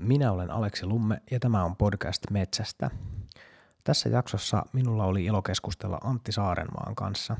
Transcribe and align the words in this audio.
Minä 0.00 0.32
olen 0.32 0.50
Aleksi 0.50 0.86
Lumme 0.86 1.22
ja 1.30 1.40
tämä 1.40 1.64
on 1.64 1.76
podcast 1.76 2.30
Metsästä. 2.30 2.90
Tässä 3.84 4.08
jaksossa 4.08 4.64
minulla 4.72 5.04
oli 5.04 5.24
ilo 5.24 5.42
keskustella 5.42 5.98
Antti 6.04 6.32
Saarenmaan 6.32 6.94
kanssa. 6.94 7.36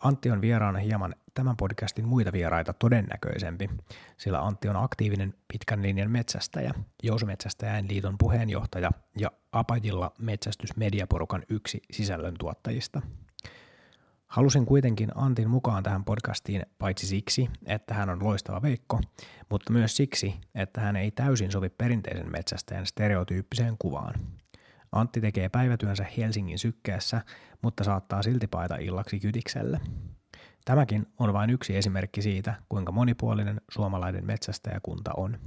Antti 0.00 0.30
on 0.30 0.40
vieraana 0.40 0.78
hieman 0.78 1.14
tämän 1.34 1.56
podcastin 1.56 2.08
muita 2.08 2.32
vieraita 2.32 2.72
todennäköisempi, 2.72 3.70
sillä 4.16 4.40
Antti 4.40 4.68
on 4.68 4.76
aktiivinen 4.76 5.34
pitkän 5.52 5.82
linjan 5.82 6.10
metsästäjä, 6.10 6.74
Jousumetsästäjäin 7.02 7.88
liiton 7.88 8.18
puheenjohtaja 8.18 8.90
ja 9.16 9.30
Apajilla 9.52 10.12
metsästysmediaporukan 10.18 11.42
yksi 11.48 11.82
sisällöntuottajista– 11.90 13.02
Halusin 14.28 14.66
kuitenkin 14.66 15.08
Antin 15.14 15.50
mukaan 15.50 15.82
tähän 15.82 16.04
podcastiin 16.04 16.62
paitsi 16.78 17.06
siksi, 17.06 17.50
että 17.66 17.94
hän 17.94 18.10
on 18.10 18.24
loistava 18.24 18.62
veikko, 18.62 19.00
mutta 19.50 19.72
myös 19.72 19.96
siksi, 19.96 20.34
että 20.54 20.80
hän 20.80 20.96
ei 20.96 21.10
täysin 21.10 21.52
sovi 21.52 21.68
perinteisen 21.68 22.32
metsästäjän 22.32 22.86
stereotyyppiseen 22.86 23.76
kuvaan. 23.78 24.14
Antti 24.92 25.20
tekee 25.20 25.48
päivätyönsä 25.48 26.06
Helsingin 26.16 26.58
sykkeessä, 26.58 27.20
mutta 27.62 27.84
saattaa 27.84 28.22
silti 28.22 28.46
paita 28.46 28.76
illaksi 28.76 29.20
kytikselle. 29.20 29.80
Tämäkin 30.64 31.06
on 31.18 31.32
vain 31.32 31.50
yksi 31.50 31.76
esimerkki 31.76 32.22
siitä, 32.22 32.54
kuinka 32.68 32.92
monipuolinen 32.92 33.60
suomalainen 33.70 34.26
metsästäjäkunta 34.26 35.10
on. 35.16 35.38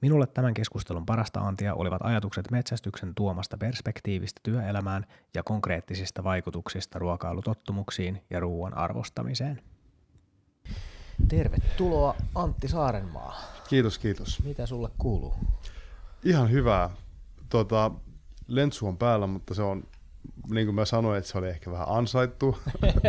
Minulle 0.00 0.26
tämän 0.26 0.54
keskustelun 0.54 1.06
parasta 1.06 1.40
antia 1.40 1.74
olivat 1.74 2.02
ajatukset 2.02 2.50
metsästyksen 2.50 3.14
tuomasta 3.14 3.58
perspektiivistä 3.58 4.40
työelämään 4.42 5.06
ja 5.34 5.42
konkreettisista 5.42 6.24
vaikutuksista 6.24 6.98
ruokailutottumuksiin 6.98 8.22
ja 8.30 8.40
ruoan 8.40 8.76
arvostamiseen. 8.76 9.62
Tervetuloa 11.28 12.14
Antti 12.34 12.68
Saarenmaa. 12.68 13.40
Kiitos, 13.68 13.98
kiitos. 13.98 14.42
Mitä 14.44 14.66
sulle 14.66 14.88
kuuluu? 14.98 15.34
Ihan 16.24 16.50
hyvää. 16.50 16.90
Tota, 17.48 17.90
lentsu 18.48 18.86
on 18.86 18.98
päällä, 18.98 19.26
mutta 19.26 19.54
se 19.54 19.62
on, 19.62 19.84
niin 20.50 20.66
kuin 20.66 20.74
mä 20.74 20.84
sanoin, 20.84 21.18
että 21.18 21.30
se 21.30 21.38
oli 21.38 21.48
ehkä 21.48 21.70
vähän 21.70 21.88
ansaittu. 21.88 22.58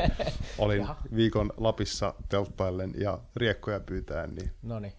Olin 0.58 0.88
viikon 1.16 1.54
Lapissa 1.58 2.14
telttaillen 2.30 2.94
ja 2.98 3.20
riekkoja 3.36 3.80
pyytäen, 3.80 4.36
niin 4.36 4.52
Noniin 4.64 4.94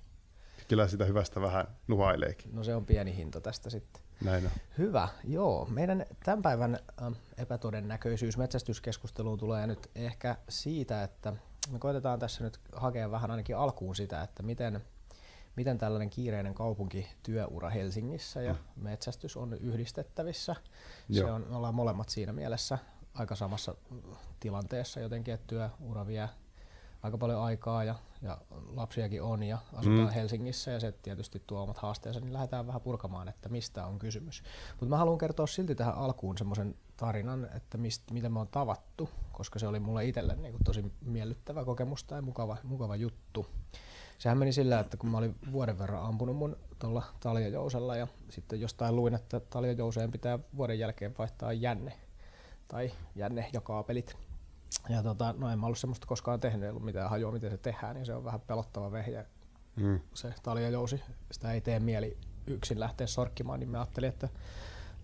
kyllä 0.68 0.88
sitä 0.88 1.04
hyvästä 1.04 1.40
vähän 1.40 1.66
nuhaileekin. 1.88 2.54
No 2.54 2.64
se 2.64 2.74
on 2.74 2.86
pieni 2.86 3.16
hinta 3.16 3.40
tästä 3.40 3.70
sitten. 3.70 4.02
Näin 4.24 4.44
on. 4.44 4.50
Hyvä, 4.78 5.08
joo. 5.24 5.66
Meidän 5.70 6.06
tämän 6.24 6.42
päivän 6.42 6.78
ähm, 7.02 7.12
epätodennäköisyys 7.38 8.36
metsästyskeskusteluun 8.36 9.38
tulee 9.38 9.66
nyt 9.66 9.90
ehkä 9.94 10.36
siitä, 10.48 11.02
että 11.02 11.32
me 11.70 11.78
koitetaan 11.78 12.18
tässä 12.18 12.44
nyt 12.44 12.60
hakea 12.72 13.10
vähän 13.10 13.30
ainakin 13.30 13.56
alkuun 13.56 13.96
sitä, 13.96 14.22
että 14.22 14.42
miten, 14.42 14.80
miten 15.56 15.78
tällainen 15.78 16.10
kiireinen 16.10 16.54
kaupunkityöura 16.54 17.70
Helsingissä 17.70 18.42
ja 18.42 18.52
mm. 18.52 18.82
metsästys 18.82 19.36
on 19.36 19.52
yhdistettävissä. 19.52 20.56
Se 21.12 21.24
on, 21.24 21.46
me 21.48 21.56
ollaan 21.56 21.74
molemmat 21.74 22.08
siinä 22.08 22.32
mielessä 22.32 22.78
aika 23.14 23.34
samassa 23.34 23.74
tilanteessa 24.40 25.00
jotenkin, 25.00 25.34
että 25.34 25.46
työura 25.46 26.06
vie 26.06 26.28
aika 27.06 27.18
paljon 27.18 27.42
aikaa 27.42 27.84
ja, 27.84 27.94
ja 28.22 28.38
lapsiakin 28.74 29.22
on 29.22 29.42
ja 29.42 29.58
asutaan 29.72 30.08
mm. 30.08 30.08
Helsingissä 30.08 30.70
ja 30.70 30.80
se 30.80 30.92
tietysti 30.92 31.42
tuo 31.46 31.62
omat 31.62 31.78
haasteensa, 31.78 32.20
niin 32.20 32.32
lähdetään 32.32 32.66
vähän 32.66 32.80
purkamaan, 32.80 33.28
että 33.28 33.48
mistä 33.48 33.86
on 33.86 33.98
kysymys. 33.98 34.42
Mutta 34.70 34.86
mä 34.86 34.96
haluan 34.96 35.18
kertoa 35.18 35.46
silti 35.46 35.74
tähän 35.74 35.94
alkuun 35.94 36.38
semmoisen 36.38 36.74
tarinan, 36.96 37.48
että 37.54 37.78
mist, 37.78 38.10
miten 38.10 38.32
me 38.32 38.40
on 38.40 38.48
tavattu, 38.48 39.10
koska 39.32 39.58
se 39.58 39.66
oli 39.66 39.80
mulle 39.80 40.04
itselle 40.04 40.36
niin 40.36 40.54
tosi 40.64 40.92
miellyttävä 41.00 41.64
kokemus 41.64 42.04
tai 42.04 42.22
mukava, 42.22 42.56
mukava 42.62 42.96
juttu. 42.96 43.46
Sehän 44.18 44.38
meni 44.38 44.52
sillä, 44.52 44.80
että 44.80 44.96
kun 44.96 45.10
mä 45.10 45.18
olin 45.18 45.36
vuoden 45.52 45.78
verran 45.78 46.02
ampunut 46.02 46.36
mun 46.36 46.56
tuolla 46.78 47.02
taljajousella 47.20 47.96
ja 47.96 48.06
sitten 48.30 48.60
jostain 48.60 48.96
luin, 48.96 49.14
että 49.14 49.40
taljajouseen 49.40 50.12
pitää 50.12 50.38
vuoden 50.56 50.78
jälkeen 50.78 51.14
vaihtaa 51.18 51.52
jänne 51.52 51.92
tai 52.68 52.90
jänne 53.14 53.50
ja 53.52 53.60
kaapelit 53.60 54.25
ja 54.88 55.02
tota, 55.02 55.34
no 55.38 55.48
en 55.50 55.58
mä 55.58 55.66
ollut 55.66 55.78
semmoista 55.78 56.06
koskaan 56.06 56.40
tehnyt, 56.40 56.62
ei 56.62 56.70
ollut 56.70 56.84
mitään 56.84 57.10
hajua, 57.10 57.32
miten 57.32 57.50
se 57.50 57.56
tehdään, 57.56 57.94
niin 57.94 58.06
se 58.06 58.14
on 58.14 58.24
vähän 58.24 58.40
pelottava 58.40 58.92
vehje. 58.92 59.26
Mm. 59.76 60.00
Se 60.14 60.34
taljajousi, 60.42 61.02
sitä 61.32 61.52
ei 61.52 61.60
tee 61.60 61.80
mieli 61.80 62.16
yksin 62.46 62.80
lähteä 62.80 63.06
sorkkimaan, 63.06 63.60
niin 63.60 63.70
mä 63.70 63.78
ajattelin, 63.78 64.08
että 64.08 64.28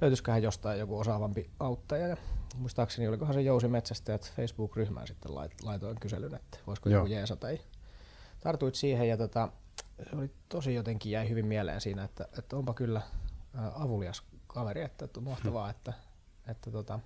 löytyisiköhän 0.00 0.42
jostain 0.42 0.78
joku 0.78 0.98
osaavampi 0.98 1.50
auttaja. 1.60 2.08
Ja 2.08 2.16
muistaakseni 2.56 3.08
olikohan 3.08 3.34
se 3.34 3.42
Jousi 3.42 3.68
Metsästäjät 3.68 4.32
Facebook-ryhmään 4.36 5.06
sitten 5.06 5.34
laitoin 5.62 6.00
kyselyn, 6.00 6.34
että 6.34 6.58
voisiko 6.66 6.88
Joo. 6.88 6.98
joku 6.98 7.12
jeesa 7.12 7.36
tai 7.36 7.60
tartuit 8.40 8.74
siihen 8.74 9.08
ja 9.08 9.16
tota, 9.16 9.48
se 10.10 10.16
oli 10.16 10.30
tosi 10.48 10.74
jotenkin 10.74 11.12
jäi 11.12 11.28
hyvin 11.28 11.46
mieleen 11.46 11.80
siinä, 11.80 12.04
että, 12.04 12.28
että 12.38 12.56
onpa 12.56 12.74
kyllä 12.74 13.02
avulias 13.74 14.22
kaveri, 14.46 14.82
että, 14.82 15.04
että 15.04 15.20
on 15.20 15.24
mahtavaa, 15.24 15.64
hmm. 15.64 15.70
että, 15.70 15.92
että 16.46 16.70
tota, 16.70 17.00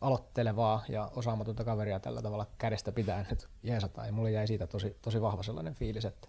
aloittelevaa 0.00 0.84
ja 0.88 1.10
osaamatonta 1.16 1.64
kaveria 1.64 2.00
tällä 2.00 2.22
tavalla 2.22 2.46
kädestä 2.58 2.92
pitäen 2.92 3.26
nyt 3.30 3.48
jeesataan. 3.62 4.06
Ja 4.06 4.12
mulle 4.12 4.30
jäi 4.30 4.46
siitä 4.46 4.66
tosi, 4.66 4.96
tosi 5.02 5.20
vahva 5.20 5.42
sellainen 5.42 5.74
fiilis, 5.74 6.04
että 6.04 6.28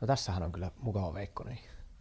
no 0.00 0.06
tässähän 0.06 0.42
on 0.42 0.52
kyllä 0.52 0.70
mukava 0.76 1.14
Veikko. 1.14 1.44
Niin. 1.44 1.58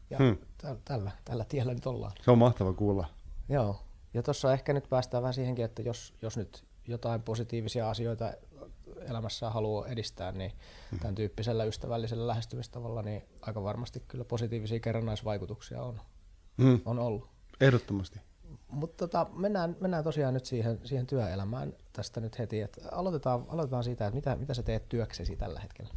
Ja 0.10 0.18
hmm. 0.18 0.38
tällä, 0.86 1.12
tällä 1.26 1.46
tiellä 1.50 1.74
nyt 1.74 1.88
ollaan. 1.88 2.12
Se 2.22 2.32
on 2.32 2.38
mahtava 2.38 2.74
kuulla. 2.74 3.08
Joo. 3.50 3.80
Ja 4.14 4.24
tuossa 4.24 4.54
ehkä 4.54 4.74
nyt 4.74 4.90
päästään 4.90 5.24
vähän 5.24 5.34
siihenkin, 5.34 5.66
että 5.66 5.82
jos, 5.82 6.14
jos 6.22 6.38
nyt 6.38 6.66
jotain 6.88 7.22
positiivisia 7.22 7.90
asioita 7.90 8.34
elämässä 9.10 9.50
haluaa 9.50 9.88
edistää, 9.88 10.32
niin 10.32 10.52
hmm. 10.92 11.00
tämän 11.00 11.16
tyyppisellä 11.16 11.64
ystävällisellä 11.64 12.28
lähestymistavalla 12.28 13.02
niin 13.02 13.24
aika 13.42 13.64
varmasti 13.64 14.04
kyllä 14.08 14.26
positiivisia 14.26 14.80
kerrannaisvaikutuksia 14.80 15.84
on, 15.84 16.02
hmm. 16.62 16.82
on 16.86 17.00
ollut. 17.00 17.30
Ehdottomasti. 17.62 18.20
Mutta 18.68 19.08
tota, 19.08 19.28
mennään, 19.36 19.76
mennään 19.80 20.04
tosiaan 20.04 20.34
nyt 20.34 20.46
siihen, 20.46 20.80
siihen 20.84 21.08
työelämään 21.08 21.74
tästä 21.94 22.22
nyt 22.22 22.40
heti. 22.40 22.62
Et 22.62 22.80
aloitetaan, 22.92 23.46
aloitetaan 23.48 23.84
siitä, 23.84 24.08
että 24.08 24.16
mitä, 24.16 24.36
mitä 24.36 24.54
sä 24.54 24.64
teet 24.64 24.90
työksesi 24.90 25.36
tällä 25.36 25.60
hetkellä? 25.60 25.94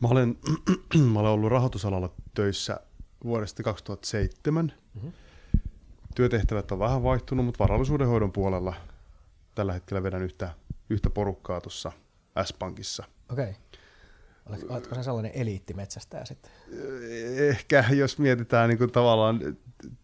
Mä 0.00 0.08
olen, 0.08 0.38
mä 1.12 1.20
olen 1.20 1.32
ollut 1.32 1.50
rahoitusalalla 1.50 2.12
töissä 2.34 2.80
vuodesta 3.24 3.62
2007. 3.62 4.72
Mm-hmm. 4.94 5.12
Työtehtävät 6.14 6.72
on 6.72 6.78
vähän 6.78 7.02
vaihtunut, 7.02 7.44
mutta 7.44 7.58
varallisuudenhoidon 7.58 8.32
puolella 8.32 8.74
tällä 9.54 9.72
hetkellä 9.72 10.02
vedän 10.02 10.22
yhtä, 10.22 10.50
yhtä 10.90 11.10
porukkaa 11.10 11.60
tuossa 11.60 11.92
S-Pankissa. 12.44 13.04
Okei. 13.32 13.54
Okay. 14.46 14.68
Oletko 14.68 14.94
se 14.94 15.02
sellainen 15.02 15.32
eliittimetsästäjä 15.34 16.24
sitten? 16.24 16.52
Ehkä, 17.48 17.84
jos 17.90 18.18
mietitään 18.18 18.68
niin 18.68 18.78
kuin 18.78 18.92
tavallaan 18.92 19.40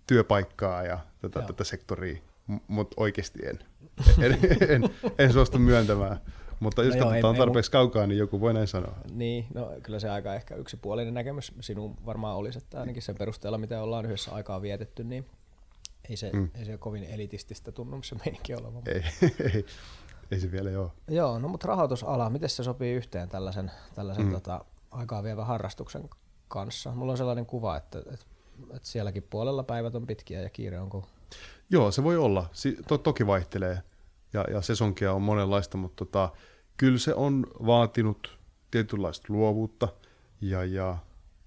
työpaikkaa 0.07 0.83
ja 0.83 0.99
tätä, 1.29 1.47
tätä 1.47 1.65
sektoria, 1.65 2.17
mutta 2.69 2.95
oikeasti 2.97 3.39
en. 3.47 3.59
En, 4.19 4.39
en, 4.69 4.91
en 5.19 5.33
suostu 5.33 5.59
myöntämään. 5.59 6.21
Mutta 6.61 6.83
jos 6.83 6.95
no 6.95 7.05
katsotaan 7.05 7.37
joo, 7.37 7.45
tarpeeksi 7.45 7.69
ei, 7.69 7.73
kaukaa, 7.73 8.07
niin 8.07 8.19
joku 8.19 8.41
voi 8.41 8.55
näin 8.55 8.67
sanoa. 8.67 8.95
Niin, 9.13 9.47
no 9.55 9.73
kyllä 9.83 10.01
se 10.01 10.11
aika 10.11 10.35
ehkä 10.35 10.55
yksipuolinen 10.55 11.15
näkemys 11.15 11.53
sinun 11.61 11.97
varmaan 12.07 12.37
olisi, 12.37 12.59
että 12.59 12.81
ainakin 12.81 13.03
sen 13.03 13.15
perusteella, 13.19 13.59
mitä 13.59 13.83
ollaan 13.83 14.07
yhdessä 14.07 14.33
aikaa 14.33 14.63
vietetty, 14.63 15.05
niin 15.05 15.27
ei 16.11 16.17
se, 16.17 16.31
mm. 16.33 16.51
ei 16.55 16.65
se 16.65 16.79
kovin 16.79 17.05
elitististä 17.05 17.73
tunnu 17.73 18.03
se 18.03 18.15
meininki 18.25 18.55
olevan. 18.55 18.83
Ei, 18.87 19.03
ei, 19.55 19.67
ei 20.31 20.41
se 20.41 20.53
vielä 20.53 20.71
joo. 20.71 20.93
Joo, 21.09 21.39
no 21.39 21.49
mutta 21.49 21.69
rahoitusala, 21.69 22.31
miten 22.31 22.49
se 22.49 22.65
sopii 22.65 22.95
yhteen 22.95 23.29
tällaisen, 23.29 23.71
tällaisen 23.95 24.25
mm. 24.25 24.33
tota, 24.33 24.65
aikaa 24.91 25.23
vievän 25.23 25.47
harrastuksen 25.47 26.11
kanssa? 26.49 26.93
Mulla 26.93 27.13
on 27.13 27.19
sellainen 27.19 27.47
kuva, 27.47 27.77
että, 27.77 27.99
että 27.99 28.27
että 28.63 28.89
sielläkin 28.89 29.23
puolella 29.23 29.63
päivät 29.63 29.95
on 29.95 30.07
pitkiä 30.07 30.41
ja 30.41 30.51
kiire 30.51 30.81
on 30.81 30.91
kova. 30.91 31.07
Joo, 31.71 31.91
se 31.91 32.05
voi 32.05 32.17
olla. 32.17 32.51
Si- 32.53 32.79
to- 32.89 32.99
toki 32.99 33.27
vaihtelee 33.27 33.83
ja, 34.33 34.45
ja 34.51 34.63
sesonkia 34.63 35.13
on 35.13 35.23
monenlaista, 35.23 35.77
mutta 35.77 36.05
tota, 36.05 36.33
kyllä 36.77 36.99
se 36.99 37.15
on 37.15 37.47
vaatinut 37.67 38.39
tietynlaista 38.71 39.27
luovuutta 39.29 39.89
ja, 40.41 40.65
ja 40.65 40.97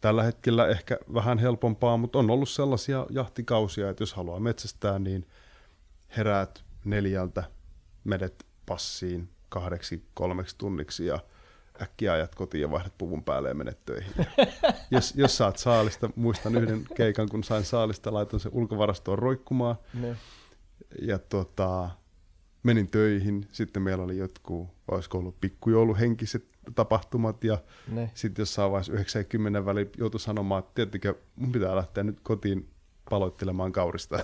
tällä 0.01 0.23
hetkellä 0.23 0.67
ehkä 0.67 0.97
vähän 1.13 1.38
helpompaa, 1.38 1.97
mutta 1.97 2.19
on 2.19 2.29
ollut 2.29 2.49
sellaisia 2.49 3.08
jahtikausia, 3.09 3.90
että 3.90 4.02
jos 4.02 4.14
haluaa 4.14 4.40
metsästää, 4.40 4.99
niin 4.99 5.28
heräät 6.17 6.64
neljältä, 6.85 7.43
menet 8.03 8.46
passiin 8.66 9.29
kahdeksi, 9.49 10.05
kolmeksi 10.14 10.55
tunniksi 10.58 11.05
ja– 11.05 11.20
äkkiä 11.82 12.14
ajat 12.14 12.35
kotiin 12.35 12.62
ja 12.62 12.72
vaihdat 12.72 12.97
puvun 12.97 13.24
päälle 13.24 13.50
ja 13.50 13.56
menet 13.56 13.85
töihin. 13.85 14.12
jos, 14.91 15.14
jos 15.16 15.38
saat 15.38 15.58
saalista, 15.58 16.09
muistan 16.16 16.56
yhden 16.56 16.85
keikan, 16.96 17.29
kun 17.29 17.44
sain 17.44 17.64
saalista, 17.64 18.14
laitoin 18.14 18.40
sen 18.40 18.52
ulkovarastoon 18.53 19.20
roikkumaan. 19.20 19.76
Ne. 19.94 20.16
Ja 21.02 21.20
tota, 21.20 21.90
menin 22.64 22.88
töihin, 22.88 23.47
sitten 23.52 23.84
meillä 23.84 24.03
oli 24.03 24.18
jotkut, 24.18 24.68
olisiko 24.91 25.18
ollut 25.18 25.41
pikkujouluhenkiset 25.41 26.46
tapahtumat, 26.76 27.44
ja 27.44 27.58
sitten 28.14 28.41
jossain 28.41 28.72
vaiheessa 28.72 28.94
90 28.94 29.66
väliin 29.66 29.90
joutui 29.97 30.20
sanomaan, 30.20 30.59
että 30.59 30.72
tiettikö, 30.76 31.16
mun 31.35 31.52
pitää 31.52 31.76
lähteä 31.76 32.03
nyt 32.03 32.20
kotiin 32.23 32.70
paloittelemaan 33.09 33.72
kaurista. 33.72 34.16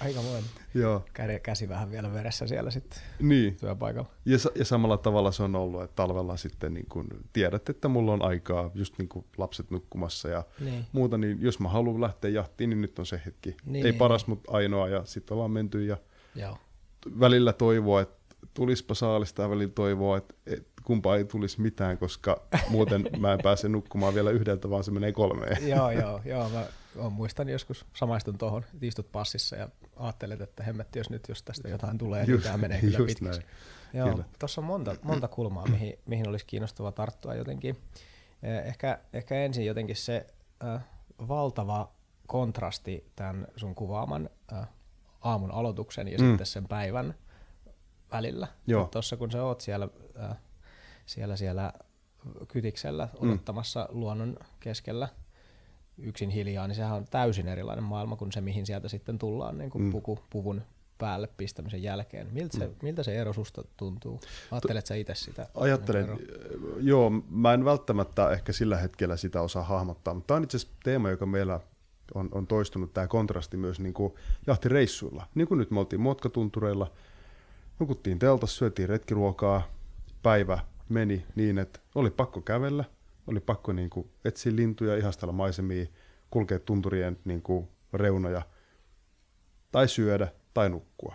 Aika 0.00 0.22
monen. 0.22 0.42
Joo. 0.74 1.04
Käsi 1.42 1.68
vähän 1.68 1.90
vielä 1.90 2.12
veressä 2.12 2.46
siellä 2.46 2.70
sitten 2.70 2.98
niin. 3.18 3.56
työpaikalla. 3.56 4.08
Ja, 4.24 4.38
ja 4.54 4.64
samalla 4.64 4.96
tavalla 4.96 5.32
se 5.32 5.42
on 5.42 5.56
ollut, 5.56 5.82
että 5.82 5.96
talvella 5.96 6.36
sitten 6.36 6.74
niin 6.74 6.86
kun 6.86 7.08
tiedät, 7.32 7.68
että 7.68 7.88
mulla 7.88 8.12
on 8.12 8.22
aikaa 8.22 8.70
just 8.74 8.98
niin 8.98 9.08
kuin 9.08 9.24
lapset 9.38 9.70
nukkumassa 9.70 10.28
ja 10.28 10.44
niin. 10.60 10.86
muuta, 10.92 11.18
niin 11.18 11.38
jos 11.40 11.60
mä 11.60 11.68
haluan 11.68 12.00
lähteä 12.00 12.30
jahtiin, 12.30 12.70
niin 12.70 12.80
nyt 12.80 12.98
on 12.98 13.06
se 13.06 13.20
hetki. 13.26 13.56
Niin, 13.64 13.86
Ei 13.86 13.92
paras, 13.92 14.26
niin. 14.26 14.30
mutta 14.30 14.52
ainoa 14.52 14.88
ja 14.88 15.04
sitten 15.04 15.34
ollaan 15.34 15.50
menty 15.50 15.84
ja 15.84 15.96
Joo. 16.34 16.58
välillä 17.20 17.52
toivoa, 17.52 18.00
että 18.00 18.36
tulispa 18.54 18.94
saalista 18.94 19.42
ja 19.42 19.50
välillä 19.50 19.72
toivoa, 19.74 20.16
että, 20.16 20.34
että 20.46 20.70
kumpaa 20.84 21.16
ei 21.16 21.24
tulisi 21.24 21.60
mitään, 21.60 21.98
koska 21.98 22.42
muuten 22.68 23.08
mä 23.20 23.32
en 23.32 23.38
pääse 23.42 23.68
nukkumaan 23.68 24.14
vielä 24.14 24.30
yhdeltä, 24.30 24.70
vaan 24.70 24.84
se 24.84 24.90
menee 24.90 25.12
kolmeen. 25.12 25.68
joo, 25.68 25.90
joo, 25.90 26.20
joo. 26.24 26.48
Mä, 26.48 26.64
mä 26.94 27.08
muistan 27.08 27.48
joskus 27.48 27.86
samaistun 27.96 28.38
tuohon, 28.38 28.64
istut 28.82 29.12
passissa 29.12 29.56
ja 29.56 29.68
ajattelet, 29.96 30.40
että 30.40 30.62
hemmetti, 30.62 30.98
jos 30.98 31.10
nyt 31.10 31.28
jos 31.28 31.42
tästä 31.42 31.68
jotain 31.68 31.98
tulee, 31.98 32.22
niin 32.22 32.30
just, 32.30 32.44
niin 32.44 32.52
tämä 32.52 32.60
menee 32.60 32.80
kyllä 32.80 32.98
pitkiksi. 33.06 33.40
Joo, 33.92 34.20
tuossa 34.38 34.60
on 34.60 34.64
monta, 34.64 34.96
monta 35.02 35.28
kulmaa, 35.28 35.66
mihin, 35.66 35.98
mihin 36.06 36.28
olisi 36.28 36.46
kiinnostava 36.46 36.92
tarttua 36.92 37.34
jotenkin. 37.34 37.76
Eh, 38.42 38.66
ehkä, 38.66 38.98
ehkä 39.12 39.34
ensin 39.34 39.66
jotenkin 39.66 39.96
se 39.96 40.26
äh, 40.64 40.84
valtava 41.28 41.92
kontrasti 42.26 43.12
tämän 43.16 43.46
sun 43.56 43.74
kuvaaman 43.74 44.30
äh, 44.52 44.68
aamun 45.20 45.50
aloituksen 45.50 46.08
ja 46.08 46.18
mm. 46.18 46.28
sitten 46.28 46.46
sen 46.46 46.68
päivän 46.68 47.14
välillä. 48.12 48.48
Tuossa 48.90 49.16
kun 49.16 49.30
sä 49.30 49.44
oot 49.44 49.60
siellä 49.60 49.88
äh, 50.22 50.36
siellä, 51.06 51.36
siellä 51.36 51.72
kytiksellä 52.48 53.08
mm. 53.12 53.28
odottamassa 53.28 53.88
mm. 53.90 54.00
luonnon 54.00 54.36
keskellä 54.60 55.08
yksin 56.02 56.30
hiljaa, 56.30 56.66
niin 56.66 56.76
sehän 56.76 56.96
on 56.96 57.04
täysin 57.10 57.48
erilainen 57.48 57.84
maailma 57.84 58.16
kuin 58.16 58.32
se, 58.32 58.40
mihin 58.40 58.66
sieltä 58.66 58.88
sitten 58.88 59.18
tullaan 59.18 59.58
niin 59.58 59.70
kuin 59.70 59.84
mm. 59.84 59.90
puku, 59.90 60.18
puvun 60.30 60.62
päälle 60.98 61.28
pistämisen 61.36 61.82
jälkeen. 61.82 62.28
Miltä 62.32 62.58
se, 62.58 62.66
mm. 62.66 62.74
miltä 62.82 63.02
se 63.02 63.14
ero 63.16 63.32
susta 63.32 63.64
tuntuu? 63.76 64.20
Ajattelet 64.50 64.86
sä 64.86 64.94
itse 64.94 65.14
sitä? 65.14 65.46
Ajattelen, 65.54 66.18
joo, 66.80 67.10
mä 67.30 67.54
en 67.54 67.64
välttämättä 67.64 68.30
ehkä 68.30 68.52
sillä 68.52 68.76
hetkellä 68.76 69.16
sitä 69.16 69.40
osaa 69.40 69.62
hahmottaa, 69.62 70.14
mutta 70.14 70.26
tämä 70.26 70.36
on 70.36 70.44
itse 70.44 70.56
asiassa 70.56 70.76
teema, 70.84 71.10
joka 71.10 71.26
meillä 71.26 71.60
on, 72.14 72.28
on 72.32 72.46
toistunut, 72.46 72.94
tämä 72.94 73.06
kontrasti 73.06 73.56
myös 73.56 73.80
niin 73.80 73.94
kuin 73.94 74.14
jahtireissuilla. 74.46 75.26
Niin 75.34 75.48
kuin 75.48 75.58
nyt 75.58 75.70
me 75.70 75.80
oltiin 75.80 76.00
motkatuntureilla, 76.00 76.92
nukuttiin 77.78 78.18
teltassa, 78.18 78.56
syötiin 78.56 78.88
retkiruokaa, 78.88 79.62
päivä 80.22 80.58
meni 80.88 81.26
niin, 81.34 81.58
että 81.58 81.80
oli 81.94 82.10
pakko 82.10 82.40
kävellä, 82.40 82.84
oli 83.30 83.40
pakko 83.40 83.72
niin 83.72 83.90
kuin 83.90 84.10
etsiä 84.24 84.56
lintuja, 84.56 84.96
ihastella 84.96 85.32
maisemia, 85.32 85.86
kulkea 86.30 86.58
tunturien 86.58 87.18
niin 87.24 87.42
kuin 87.42 87.68
reunoja, 87.92 88.42
tai 89.72 89.88
syödä, 89.88 90.28
tai 90.54 90.70
nukkua. 90.70 91.14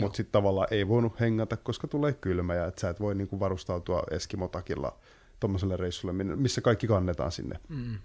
Mutta 0.00 0.16
sitten 0.16 0.32
tavallaan 0.32 0.68
ei 0.70 0.88
voinut 0.88 1.20
hengata, 1.20 1.56
koska 1.56 1.88
tulee 1.88 2.12
kylmä, 2.12 2.54
ja 2.54 2.66
että 2.66 2.80
sä 2.80 2.88
et 2.88 3.00
voi 3.00 3.14
niin 3.14 3.28
kuin 3.28 3.40
varustautua 3.40 4.02
Eskimotakilla 4.10 4.98
tuommoiselle 5.40 5.76
reissulle, 5.76 6.24
missä 6.24 6.60
kaikki 6.60 6.86
kannetaan 6.86 7.32
sinne. 7.32 7.60
Mm. 7.68 7.98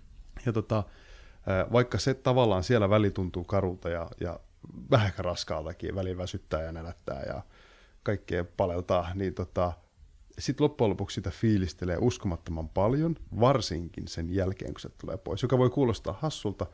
Ja 0.45 0.53
tota, 0.53 0.83
vaikka 1.71 1.97
se 1.97 2.13
tavallaan 2.13 2.63
siellä 2.63 2.89
väli 2.89 3.11
tuntuu 3.11 3.43
karulta 3.43 3.89
ja, 3.89 4.09
ja 4.21 4.39
vähän 4.91 5.11
raskaaltakin, 5.17 5.95
väliin 5.95 6.17
väsyttää 6.17 6.61
ja 6.61 6.71
nälättää 6.71 7.23
ja 7.27 7.41
kaikkea 8.03 8.45
paleltaa, 8.57 9.11
niin 9.13 9.33
tota, 9.33 9.73
sitten 10.39 10.63
loppujen 10.63 10.89
lopuksi 10.89 11.15
sitä 11.15 11.29
fiilistelee 11.29 11.97
uskomattoman 12.01 12.69
paljon, 12.69 13.15
varsinkin 13.39 14.07
sen 14.07 14.33
jälkeen, 14.33 14.73
kun 14.73 14.81
se 14.81 14.89
tulee 14.89 15.17
pois, 15.17 15.41
joka 15.41 15.57
voi 15.57 15.69
kuulostaa 15.69 16.17
hassulta, 16.19 16.65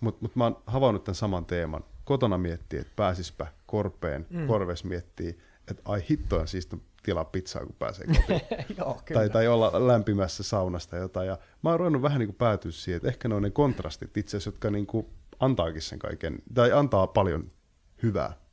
mutta 0.00 0.18
mut 0.22 0.36
mä 0.36 0.44
oon 0.44 0.62
havainnut 0.66 1.04
tämän 1.04 1.14
saman 1.14 1.46
teeman. 1.46 1.84
Kotona 2.04 2.38
miettii, 2.38 2.78
että 2.78 2.92
pääsispä 2.96 3.46
korpeen, 3.66 4.26
mm. 4.30 4.46
korves 4.46 4.84
miettii, 4.84 5.38
että 5.70 5.82
ai 5.84 6.04
hittoa 6.10 6.46
siis 6.46 6.68
tilaa 7.02 7.24
pizzaa, 7.24 7.66
kun 7.66 7.76
pääsee 7.78 8.06
kotiin. 8.06 8.40
Joo, 8.78 9.00
tai, 9.14 9.30
tai 9.30 9.48
olla 9.48 9.88
lämpimässä 9.88 10.42
saunasta 10.42 10.96
jotain. 10.96 11.26
Ja 11.26 11.38
mä 11.62 11.70
oon 11.70 11.78
ruvennut 11.78 12.02
vähän 12.02 12.18
niin 12.18 12.28
kuin 12.28 12.36
päätyä 12.36 12.72
siihen, 12.72 12.96
että 12.96 13.08
ehkä 13.08 13.28
ne 13.28 13.34
on 13.34 13.42
ne 13.42 13.50
kontrastit 13.50 14.16
itse 14.16 14.36
asiassa, 14.36 14.48
jotka 14.48 14.70
niin 14.70 14.86
kuin 14.86 15.06
antaakin 15.40 15.82
sen 15.82 15.98
kaiken, 15.98 16.38
tai 16.54 16.72
antaa 16.72 17.06
paljon 17.06 17.50
hyvää. 18.02 18.47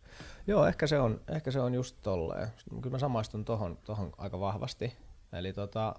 Joo, 0.47 0.65
ehkä 0.65 0.87
se 0.87 0.99
on, 0.99 1.21
ehkä 1.27 1.51
se 1.51 1.59
on 1.59 1.73
just 1.73 1.97
tolleen. 2.01 2.47
Kyllä 2.69 2.89
mä 2.93 2.99
samaistun 2.99 3.45
tohon, 3.45 3.77
tohon 3.85 4.11
aika 4.17 4.39
vahvasti. 4.39 4.93
Eli 5.33 5.53
tota, 5.53 5.95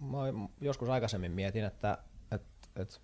mä 0.00 0.18
joskus 0.60 0.88
aikaisemmin 0.88 1.32
mietin, 1.32 1.64
että 1.64 1.98
et, 2.30 2.42
et 2.76 3.00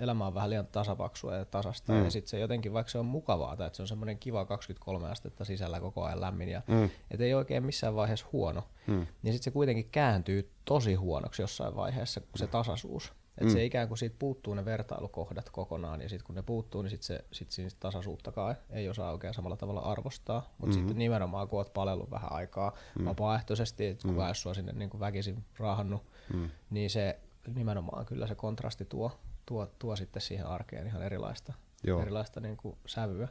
elämä 0.00 0.26
on 0.26 0.34
vähän 0.34 0.50
liian 0.50 0.66
tasapaksua 0.66 1.34
ja 1.34 1.44
tasasta, 1.44 1.92
mm. 1.92 2.04
ja 2.04 2.10
sitten 2.10 2.30
se 2.30 2.38
jotenkin, 2.38 2.72
vaikka 2.72 2.90
se 2.90 2.98
on 2.98 3.06
mukavaa, 3.06 3.56
tai 3.56 3.66
että 3.66 3.76
se 3.76 3.82
on 3.82 3.88
semmoinen 3.88 4.18
kiva 4.18 4.44
23 4.44 5.10
astetta 5.10 5.44
sisällä 5.44 5.80
koko 5.80 6.04
ajan 6.04 6.20
lämmin, 6.20 6.48
ja 6.48 6.62
mm. 6.66 6.90
et 7.10 7.20
ei 7.20 7.34
oikein 7.34 7.64
missään 7.64 7.94
vaiheessa 7.94 8.26
huono, 8.32 8.68
mm. 8.86 9.06
niin 9.22 9.32
sitten 9.32 9.44
se 9.44 9.50
kuitenkin 9.50 9.88
kääntyy 9.90 10.50
tosi 10.64 10.94
huonoksi 10.94 11.42
jossain 11.42 11.76
vaiheessa, 11.76 12.20
se 12.36 12.46
tasaisuus. 12.46 13.12
Et 13.38 13.44
mm. 13.44 13.52
se 13.52 13.64
ikään 13.64 13.88
kuin 13.88 13.98
siitä 13.98 14.16
puuttuu 14.18 14.54
ne 14.54 14.64
vertailukohdat 14.64 15.50
kokonaan, 15.50 16.02
ja 16.02 16.08
sitten 16.08 16.26
kun 16.26 16.34
ne 16.34 16.42
puuttuu, 16.42 16.82
niin 16.82 16.90
sitten 16.90 17.06
se, 17.06 17.24
sit 17.32 17.50
siinä 17.50 17.70
tasaisuuttakaan 17.80 18.56
ei 18.70 18.88
osaa 18.88 19.12
oikein 19.12 19.34
samalla 19.34 19.56
tavalla 19.56 19.80
arvostaa. 19.80 20.40
Mutta 20.40 20.66
mm-hmm. 20.66 20.72
sitten 20.72 20.98
nimenomaan, 20.98 21.48
kun 21.48 21.58
olet 21.58 21.72
palellut 21.72 22.10
vähän 22.10 22.32
aikaa 22.32 22.72
mm. 22.98 23.04
vapaaehtoisesti, 23.04 23.86
että 23.86 24.08
kun 24.08 24.16
mm. 24.16 24.34
sua 24.34 24.54
sinne 24.54 24.72
niin 24.72 24.90
kuin 24.90 25.00
väkisin 25.00 25.44
raahannut, 25.58 26.02
mm. 26.34 26.50
niin 26.70 26.90
se 26.90 27.18
nimenomaan 27.54 28.06
kyllä 28.06 28.26
se 28.26 28.34
kontrasti 28.34 28.84
tuo, 28.84 29.18
tuo, 29.46 29.66
tuo 29.78 29.96
sitten 29.96 30.22
siihen 30.22 30.46
arkeen 30.46 30.86
ihan 30.86 31.02
erilaista, 31.02 31.52
Joo. 31.82 32.00
erilaista 32.00 32.40
niin 32.40 32.56
kuin 32.56 32.76
sävyä. 32.86 33.28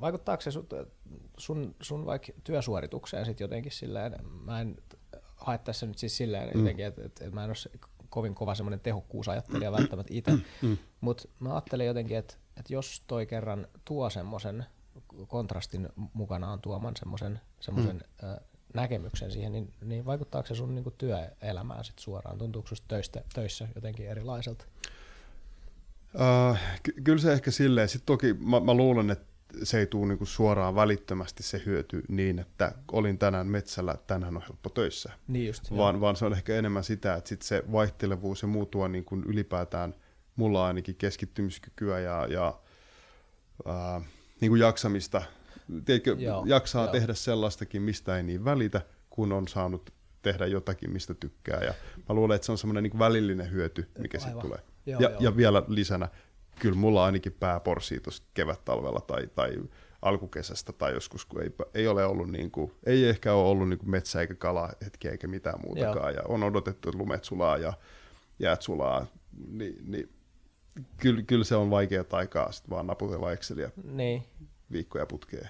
Vaikuttaako 0.00 0.40
se 0.40 0.50
sun, 0.50 0.66
sun, 1.38 1.74
sun 1.80 2.06
vaikka 2.06 2.32
työsuoritukseen 2.44 3.26
sitten 3.26 3.44
jotenkin 3.44 3.72
silleen, 3.72 4.16
mä 4.44 4.60
en 4.60 4.76
hae 5.36 5.58
tässä 5.58 5.86
nyt 5.86 5.98
siis 5.98 6.16
silleen 6.16 6.50
mm. 6.54 6.60
jotenkin, 6.60 6.86
että, 6.86 7.04
että, 7.04 7.24
että 7.24 7.34
mä 7.34 7.44
en 7.44 7.50
ole 7.50 7.56
kovin 8.10 8.34
kova 8.34 8.54
semmoinen 8.54 8.80
tehokkuusajattelija 8.80 9.72
välttämättä 9.78 10.14
itse, 10.14 10.30
mm. 10.62 10.78
mutta 11.00 11.28
mä 11.40 11.54
ajattelen 11.54 11.86
jotenkin, 11.86 12.16
että, 12.16 12.34
että 12.56 12.72
jos 12.72 13.02
toi 13.06 13.26
kerran 13.26 13.66
tuo 13.84 14.10
semmoisen 14.10 14.64
kontrastin 15.26 15.88
mukanaan 16.12 16.60
tuoman 16.60 16.96
semmoisen 16.96 17.40
semmoisen 17.60 18.04
mm. 18.22 18.28
näkemyksen 18.74 19.32
siihen, 19.32 19.52
niin, 19.52 19.72
niin 19.84 20.04
vaikuttaako 20.04 20.48
se 20.48 20.54
sun 20.54 20.74
niinku 20.74 20.90
työelämään 20.90 21.84
sit 21.84 21.98
suoraan? 21.98 22.38
Tuntuuko 22.38 22.68
susta 22.68 22.88
töistä, 22.88 23.22
töissä 23.34 23.68
jotenkin 23.74 24.08
erilaiselta? 24.08 24.64
Uh, 26.14 26.58
ky- 26.82 26.94
kyllä 27.04 27.18
se 27.18 27.32
ehkä 27.32 27.50
silleen. 27.50 27.88
Sitten 27.88 28.06
toki 28.06 28.34
mä, 28.34 28.60
mä 28.60 28.74
luulen, 28.74 29.10
että 29.10 29.29
se 29.62 29.78
ei 29.78 29.86
tule 29.86 30.06
niinku 30.06 30.26
suoraan 30.26 30.74
välittömästi 30.74 31.42
se 31.42 31.62
hyöty 31.66 32.02
niin, 32.08 32.38
että 32.38 32.72
olin 32.92 33.18
tänään 33.18 33.46
metsällä, 33.46 33.96
tänään 34.06 34.36
on 34.36 34.42
helppo 34.42 34.70
töissä. 34.70 35.12
Niin 35.28 35.46
just, 35.46 35.76
vaan, 35.76 36.00
vaan 36.00 36.16
se 36.16 36.24
on 36.24 36.32
ehkä 36.32 36.56
enemmän 36.56 36.84
sitä, 36.84 37.14
että 37.14 37.28
sit 37.28 37.42
se 37.42 37.62
vaihtelevuus 37.72 38.42
ja 38.42 38.48
muu 38.48 38.66
tuo 38.66 38.88
niin 38.88 39.04
kuin 39.04 39.24
ylipäätään 39.24 39.94
mulla 40.36 40.66
ainakin 40.66 40.96
keskittymiskykyä 40.96 42.00
ja, 42.00 42.26
ja 42.30 42.60
ää, 43.66 44.00
niin 44.40 44.50
kuin 44.50 44.60
jaksamista. 44.60 45.22
Tiedätkö, 45.84 46.16
joo, 46.18 46.44
jaksaa 46.46 46.84
joo. 46.84 46.92
tehdä 46.92 47.14
sellaistakin, 47.14 47.82
mistä 47.82 48.16
ei 48.16 48.22
niin 48.22 48.44
välitä, 48.44 48.80
kun 49.10 49.32
on 49.32 49.48
saanut 49.48 49.90
tehdä 50.22 50.46
jotakin, 50.46 50.90
mistä 50.90 51.14
tykkää. 51.14 51.60
Ja 51.64 51.74
mä 52.08 52.14
luulen, 52.14 52.34
että 52.34 52.46
se 52.46 52.52
on 52.52 52.58
semmoinen 52.58 52.82
niin 52.82 52.98
välillinen 52.98 53.50
hyöty, 53.50 53.88
mikä 53.98 54.18
sitten 54.18 54.40
tulee. 54.40 54.58
Joo, 54.86 55.00
ja, 55.00 55.10
joo. 55.10 55.20
ja 55.20 55.36
vielä 55.36 55.62
lisänä, 55.68 56.08
kyllä 56.60 56.76
mulla 56.76 57.04
ainakin 57.04 57.32
pää 57.32 57.60
porsii 57.60 58.00
tuossa 58.00 58.22
kevät-talvella 58.34 59.00
tai, 59.00 59.28
tai 59.34 59.56
alkukesästä 60.02 60.72
tai 60.72 60.92
joskus, 60.92 61.24
kun 61.24 61.42
ei, 61.42 61.50
ei 61.74 61.88
ole 61.88 62.04
ollut 62.04 62.30
niin 62.30 62.50
kuin, 62.50 62.72
ei 62.86 63.08
ehkä 63.08 63.34
ole 63.34 63.48
ollut 63.48 63.68
niin 63.68 63.78
kuin 63.78 63.90
metsä 63.90 64.20
eikä 64.20 64.34
kala 64.34 64.72
hetkiä 64.84 65.10
eikä 65.10 65.26
mitään 65.26 65.60
muutakaan, 65.64 66.14
Joo. 66.14 66.22
ja 66.22 66.22
on 66.28 66.42
odotettu, 66.42 66.88
että 66.88 66.98
lumet 66.98 67.24
sulaa 67.24 67.56
ja 67.56 67.72
jäät 68.38 68.62
sulaa, 68.62 69.06
niin, 69.48 69.76
niin 69.86 70.12
kyllä, 70.96 71.22
kyllä 71.22 71.44
se 71.44 71.56
on 71.56 71.70
vaikea 71.70 72.04
aikaa 72.12 72.52
sitten 72.52 72.70
vaan 72.70 72.86
naputella 72.86 73.32
Exceliä 73.32 73.70
niin. 73.84 74.24
viikkoja 74.72 75.06
putkeen. 75.06 75.48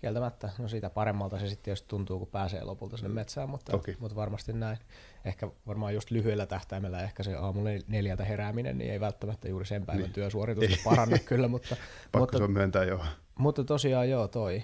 Kieltämättä, 0.00 0.50
no 0.58 0.68
siitä 0.68 0.90
paremmalta 0.90 1.38
se 1.38 1.48
sitten 1.48 1.72
jos 1.72 1.82
tuntuu, 1.82 2.18
kun 2.18 2.28
pääsee 2.28 2.64
lopulta 2.64 2.96
sinne 2.96 3.08
metsään, 3.08 3.50
mutta, 3.50 3.72
Toki. 3.72 3.96
mutta 3.98 4.16
varmasti 4.16 4.52
näin. 4.52 4.78
Ehkä 5.24 5.50
varmaan 5.66 5.94
just 5.94 6.10
lyhyellä 6.10 6.46
tähtäimellä 6.46 7.02
ehkä 7.02 7.22
se 7.22 7.34
aamulla 7.34 7.70
neljältä 7.86 8.24
herääminen, 8.24 8.78
niin 8.78 8.90
ei 8.90 9.00
välttämättä 9.00 9.48
juuri 9.48 9.66
sen 9.66 9.86
päivän 9.86 10.02
niin. 10.02 10.12
työsuoritusta 10.12 10.76
paranne 10.84 11.18
kyllä, 11.18 11.48
mutta, 11.48 11.76
mutta, 12.18 12.38
se 12.38 12.44
on 12.44 12.50
myöntää 12.50 12.84
joo. 12.84 13.04
mutta 13.38 13.64
tosiaan 13.64 14.10
joo, 14.10 14.28
toi, 14.28 14.62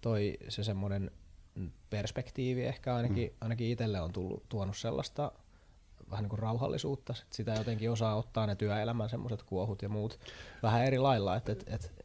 toi 0.00 0.38
se 0.48 0.64
semmoinen 0.64 1.10
perspektiivi 1.90 2.64
ehkä 2.64 2.94
ainakin, 2.94 3.28
mm. 3.30 3.36
ainakin 3.40 3.70
itselle 3.70 4.00
on 4.00 4.12
tullut, 4.12 4.48
tuonut 4.48 4.76
sellaista 4.76 5.32
vähän 6.10 6.22
niin 6.22 6.30
kuin 6.30 6.38
rauhallisuutta, 6.38 7.14
sitä 7.30 7.54
jotenkin 7.54 7.90
osaa 7.90 8.16
ottaa 8.16 8.46
ne 8.46 8.54
työelämän 8.54 9.08
semmoiset 9.08 9.42
kuohut 9.42 9.82
ja 9.82 9.88
muut 9.88 10.18
vähän 10.62 10.84
eri 10.84 10.98
lailla, 10.98 11.36
että 11.36 11.52
et, 11.52 11.64
et, 11.66 11.97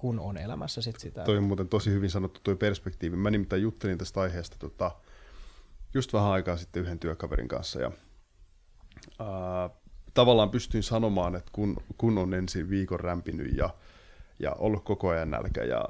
kun 0.00 0.20
on 0.20 0.36
elämässä 0.36 0.82
sit 0.82 1.00
sitä. 1.00 1.24
Toi 1.24 1.36
on 1.36 1.44
muuten 1.44 1.68
tosi 1.68 1.90
hyvin 1.90 2.10
sanottu 2.10 2.40
tuo 2.44 2.56
perspektiivi. 2.56 3.16
Mä 3.16 3.30
nimittäin 3.30 3.62
juttelin 3.62 3.98
tästä 3.98 4.20
aiheesta 4.20 4.56
tota, 4.58 4.90
just 5.94 6.12
vähän 6.12 6.30
aikaa 6.30 6.56
sitten 6.56 6.82
yhden 6.82 6.98
työkaverin 6.98 7.48
kanssa 7.48 7.80
ja 7.80 7.90
ää, 9.18 9.70
tavallaan 10.14 10.50
pystyin 10.50 10.82
sanomaan, 10.82 11.36
että 11.36 11.50
kun, 11.52 11.76
kun 11.98 12.18
on 12.18 12.34
ensin 12.34 12.70
viikon 12.70 13.00
rämpinyt 13.00 13.56
ja, 13.56 13.70
ja 14.38 14.52
ollut 14.52 14.84
koko 14.84 15.08
ajan 15.08 15.30
nälkä 15.30 15.64
ja 15.64 15.84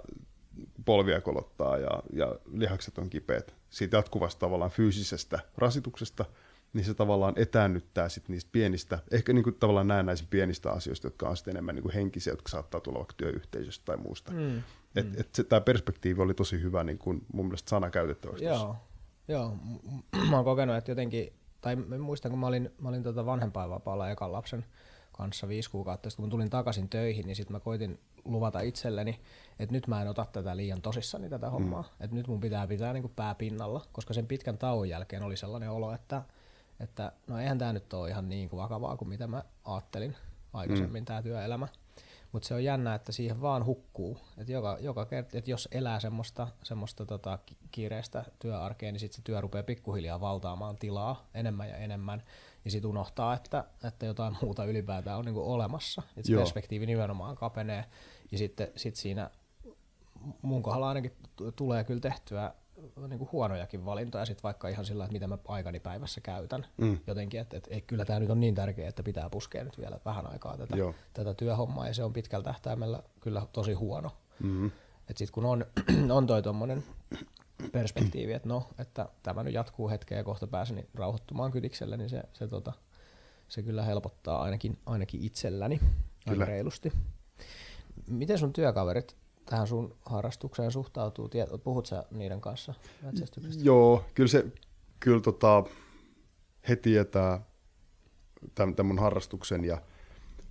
polvia 0.85 1.21
kolottaa 1.21 1.79
ja, 1.79 2.03
ja 2.13 2.35
lihakset 2.53 2.99
on 2.99 3.11
kipeät 3.11 3.55
siitä 3.71 3.97
jatkuvasta 3.97 4.41
tavallaan 4.41 4.71
fyysisestä 4.71 5.39
rasituksesta, 5.57 6.25
niin 6.73 6.85
se 6.85 6.95
tavallaan 6.95 7.35
etäännyttää 7.37 8.09
sit 8.09 8.29
niistä 8.29 8.49
pienistä, 8.53 8.99
ehkä 9.11 9.33
niin 9.33 9.45
kuin 9.45 9.55
tavallaan 9.55 9.89
näennäisin 9.89 10.27
pienistä 10.31 10.71
asioista, 10.71 11.07
jotka 11.07 11.29
on 11.29 11.37
sitten 11.37 11.53
enemmän 11.53 11.75
niin 11.75 11.83
kuin 11.83 11.95
henkisiä, 11.95 12.33
jotka 12.33 12.49
saattaa 12.49 12.81
tulla 12.81 12.99
vaikka 12.99 13.15
työyhteisöstä 13.17 13.85
tai 13.85 13.97
muusta. 13.97 14.33
Mm. 14.33 14.59
Et, 14.97 15.07
mm. 15.07 15.21
et 15.21 15.47
tämä 15.49 15.61
perspektiivi 15.61 16.23
oli 16.23 16.35
tosi 16.35 16.63
hyvä 16.63 16.85
niin 16.85 16.99
kuin 16.99 17.27
mun 17.33 17.47
mielestä 17.47 17.71
sana 17.71 17.91
käytettävästi. 17.91 18.45
Joo, 18.45 18.77
Joo. 19.29 19.57
mä 20.31 20.37
oon 20.37 20.45
kokenut, 20.45 20.77
että 20.77 20.91
jotenkin, 20.91 21.33
tai 21.61 21.77
muistan 21.77 22.31
kun 22.31 22.39
mä 22.39 22.47
olin, 22.47 22.71
mä 22.81 22.89
olin 22.89 23.03
tota 23.03 23.27
vanhempainvapaalla 23.27 24.11
ekan 24.11 24.33
lapsen 24.33 24.65
kanssa 25.13 25.49
viisi 25.49 25.71
kuukautta 25.71 26.11
sitten, 26.11 26.23
kun 26.23 26.31
tulin 26.31 26.51
takaisin 26.51 26.89
töihin, 26.89 27.27
niin 27.27 27.37
sitten 27.37 27.57
mä 27.57 27.61
koitin 27.61 27.99
luvata 28.25 28.61
itselleni, 28.61 29.21
että 29.59 29.73
nyt 29.73 29.87
mä 29.87 30.03
en 30.03 30.09
ota 30.09 30.27
tätä 30.33 30.57
liian 30.57 30.83
tosissani 30.83 31.29
tätä 31.29 31.47
mm. 31.47 31.53
hommaa, 31.53 31.83
mm. 31.83 32.05
että 32.05 32.17
nyt 32.17 32.29
mun 32.29 32.41
pitää 32.41 32.67
pitää 32.67 32.93
niin 32.93 33.03
kuin 33.03 33.13
pää 33.17 33.35
pinnalla, 33.35 33.87
koska 33.93 34.15
sen 34.15 34.27
pitkän 34.27 34.59
tauon 34.59 34.89
jälkeen 34.89 35.23
oli 35.23 35.37
sellainen 35.37 35.71
olo, 35.71 35.93
että, 35.93 36.23
että 36.81 37.13
no 37.27 37.39
eihän 37.39 37.59
tämä 37.59 37.73
nyt 37.73 37.95
ole 37.95 38.11
ihan 38.11 38.29
niin 38.29 38.49
kuin 38.49 38.61
vakavaa 38.61 38.97
kuin 38.97 39.09
mitä 39.09 39.27
mä 39.27 39.45
ajattelin 39.65 40.17
aikaisemmin 40.53 41.03
mm. 41.03 41.07
tämä 41.07 41.23
työelämä. 41.23 41.69
Mutta 42.33 42.49
se 42.49 42.55
on 42.55 42.65
jännä, 42.65 42.95
että 42.95 43.13
siihen 43.13 43.41
vaan 43.41 43.67
hukkuu. 43.67 44.19
Et 44.39 44.49
joka, 44.49 44.79
joka 44.81 45.07
kerta, 45.07 45.39
et 45.39 45.49
jos 45.49 45.69
elää 45.73 46.01
semmoista, 46.01 46.49
semmoista 46.63 47.07
tota 47.07 47.39
kiireistä 47.71 48.25
työarkea, 48.39 48.93
niin 48.93 49.01
sitten 49.01 49.17
se 49.17 49.23
työ 49.25 49.41
rupeaa 49.41 49.63
pikkuhiljaa 49.63 50.21
valtaamaan 50.21 50.77
tilaa 50.77 51.29
enemmän 51.35 51.69
ja 51.69 51.77
enemmän. 51.77 52.23
Ja 52.65 52.71
sitten 52.71 52.91
unohtaa, 52.91 53.35
että, 53.35 53.65
että 53.85 54.07
jotain 54.07 54.37
muuta 54.43 54.65
ylipäätään 54.65 55.19
on 55.19 55.25
niinku 55.25 55.53
olemassa. 55.53 56.03
Et 56.17 56.25
se 56.25 56.37
perspektiivi 56.37 56.87
nimenomaan 56.87 57.37
kapenee. 57.37 57.85
Ja 58.33 58.39
sitten 58.39 58.69
sit 58.77 58.97
siinä 58.97 59.31
mun 60.43 60.63
kohdalla 60.63 60.89
ainakin 60.89 61.13
tulee 61.57 61.85
kyllä 61.85 62.01
tehtyä 62.01 62.55
niin 63.09 63.19
kuin 63.19 63.33
huonojakin 63.33 63.85
valintoja, 63.85 64.27
sit 64.27 64.43
vaikka 64.43 64.69
ihan 64.69 64.85
sillä, 64.85 65.05
että 65.05 65.13
miten 65.13 65.29
mä 65.29 65.39
aikani 65.49 65.81
päivässä 65.81 66.21
käytän 66.21 66.67
mm. 66.77 66.99
jotenkin, 67.07 67.41
että, 67.41 67.57
että, 67.57 67.71
että 67.73 67.87
kyllä 67.87 68.05
tämä 68.05 68.21
nyt 68.21 68.31
on 68.31 68.41
niin 68.41 68.55
tärkeää, 68.55 68.89
että 68.89 69.03
pitää 69.03 69.31
puskea 69.31 69.65
nyt 69.65 69.79
vielä 69.79 70.01
vähän 70.05 70.27
aikaa 70.27 70.57
tätä, 70.57 70.77
tätä 71.13 71.35
työhommaa, 71.35 71.87
ja 71.87 71.95
se 71.95 72.05
on 72.05 72.13
pitkällä 72.13 72.45
tähtäimellä 72.45 73.03
kyllä 73.21 73.47
tosi 73.53 73.73
huono. 73.73 74.11
Mm-hmm. 74.43 74.71
Sitten 75.09 75.33
kun 75.33 75.45
on, 75.45 75.67
on 76.17 76.27
toi 76.27 76.43
tuommoinen 76.43 76.85
perspektiivi, 77.73 78.33
että 78.33 78.49
no, 78.49 78.69
että 78.79 79.09
tämä 79.23 79.43
nyt 79.43 79.55
jatkuu 79.55 79.91
hetkeä 79.91 80.19
ja 80.19 80.25
kohta 80.25 80.47
pääsen 80.47 80.87
rauhoittumaan 80.95 81.51
kydikselle, 81.51 81.97
niin 81.97 82.11
se, 82.11 82.23
se, 82.33 82.49
tota, 82.49 82.73
se 83.49 83.63
kyllä 83.63 83.85
helpottaa 83.85 84.43
ainakin, 84.43 84.79
ainakin 84.87 85.23
itselläni 85.23 85.81
aika 86.27 86.45
reilusti. 86.45 86.93
Miten 88.07 88.39
sun 88.39 88.53
työkaverit 88.53 89.17
tähän 89.51 89.67
sun 89.67 89.97
harrastukseen 90.07 90.71
suhtautuu? 90.71 91.31
Puhut 91.65 91.87
sä 91.87 92.05
niiden 92.11 92.41
kanssa 92.41 92.75
metsästyksestä? 93.03 93.65
Joo, 93.65 94.05
kyllä 94.15 94.29
se 94.29 94.47
kyllä 95.01 95.21
tota, 95.21 95.65
he 96.69 96.77
tietää 96.77 97.41
tämän, 98.55 98.75
tämän 98.75 98.87
mun 98.87 98.99
harrastuksen 98.99 99.65
ja 99.65 99.83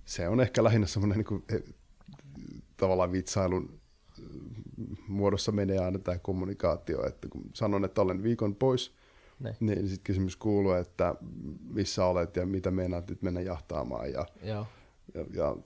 se 0.04 0.28
on 0.28 0.40
ehkä 0.40 0.64
lähinnä 0.64 0.86
semmoinen 0.86 1.18
niin 1.18 1.26
kuin, 1.26 1.44
tavallaan 2.76 3.12
vitsailun 3.12 3.80
muodossa 5.08 5.52
menee 5.52 5.78
aina 5.78 5.98
tämä 5.98 6.18
kommunikaatio, 6.18 7.06
että 7.06 7.28
kun 7.28 7.42
sanon, 7.54 7.84
että 7.84 8.00
olen 8.00 8.22
viikon 8.22 8.54
pois, 8.54 8.94
ne. 9.40 9.56
niin 9.60 9.88
sitten 9.88 10.04
kysymys 10.04 10.36
kuuluu, 10.36 10.72
että 10.72 11.14
missä 11.70 12.04
olet 12.04 12.36
ja 12.36 12.46
mitä 12.46 12.70
meinaat 12.70 13.08
nyt 13.10 13.22
mennä 13.22 13.40
jahtaamaan 13.40 14.12
ja, 14.12 14.26
Joo. 14.42 14.66
Ja, 15.14 15.24
ja 15.34 15.56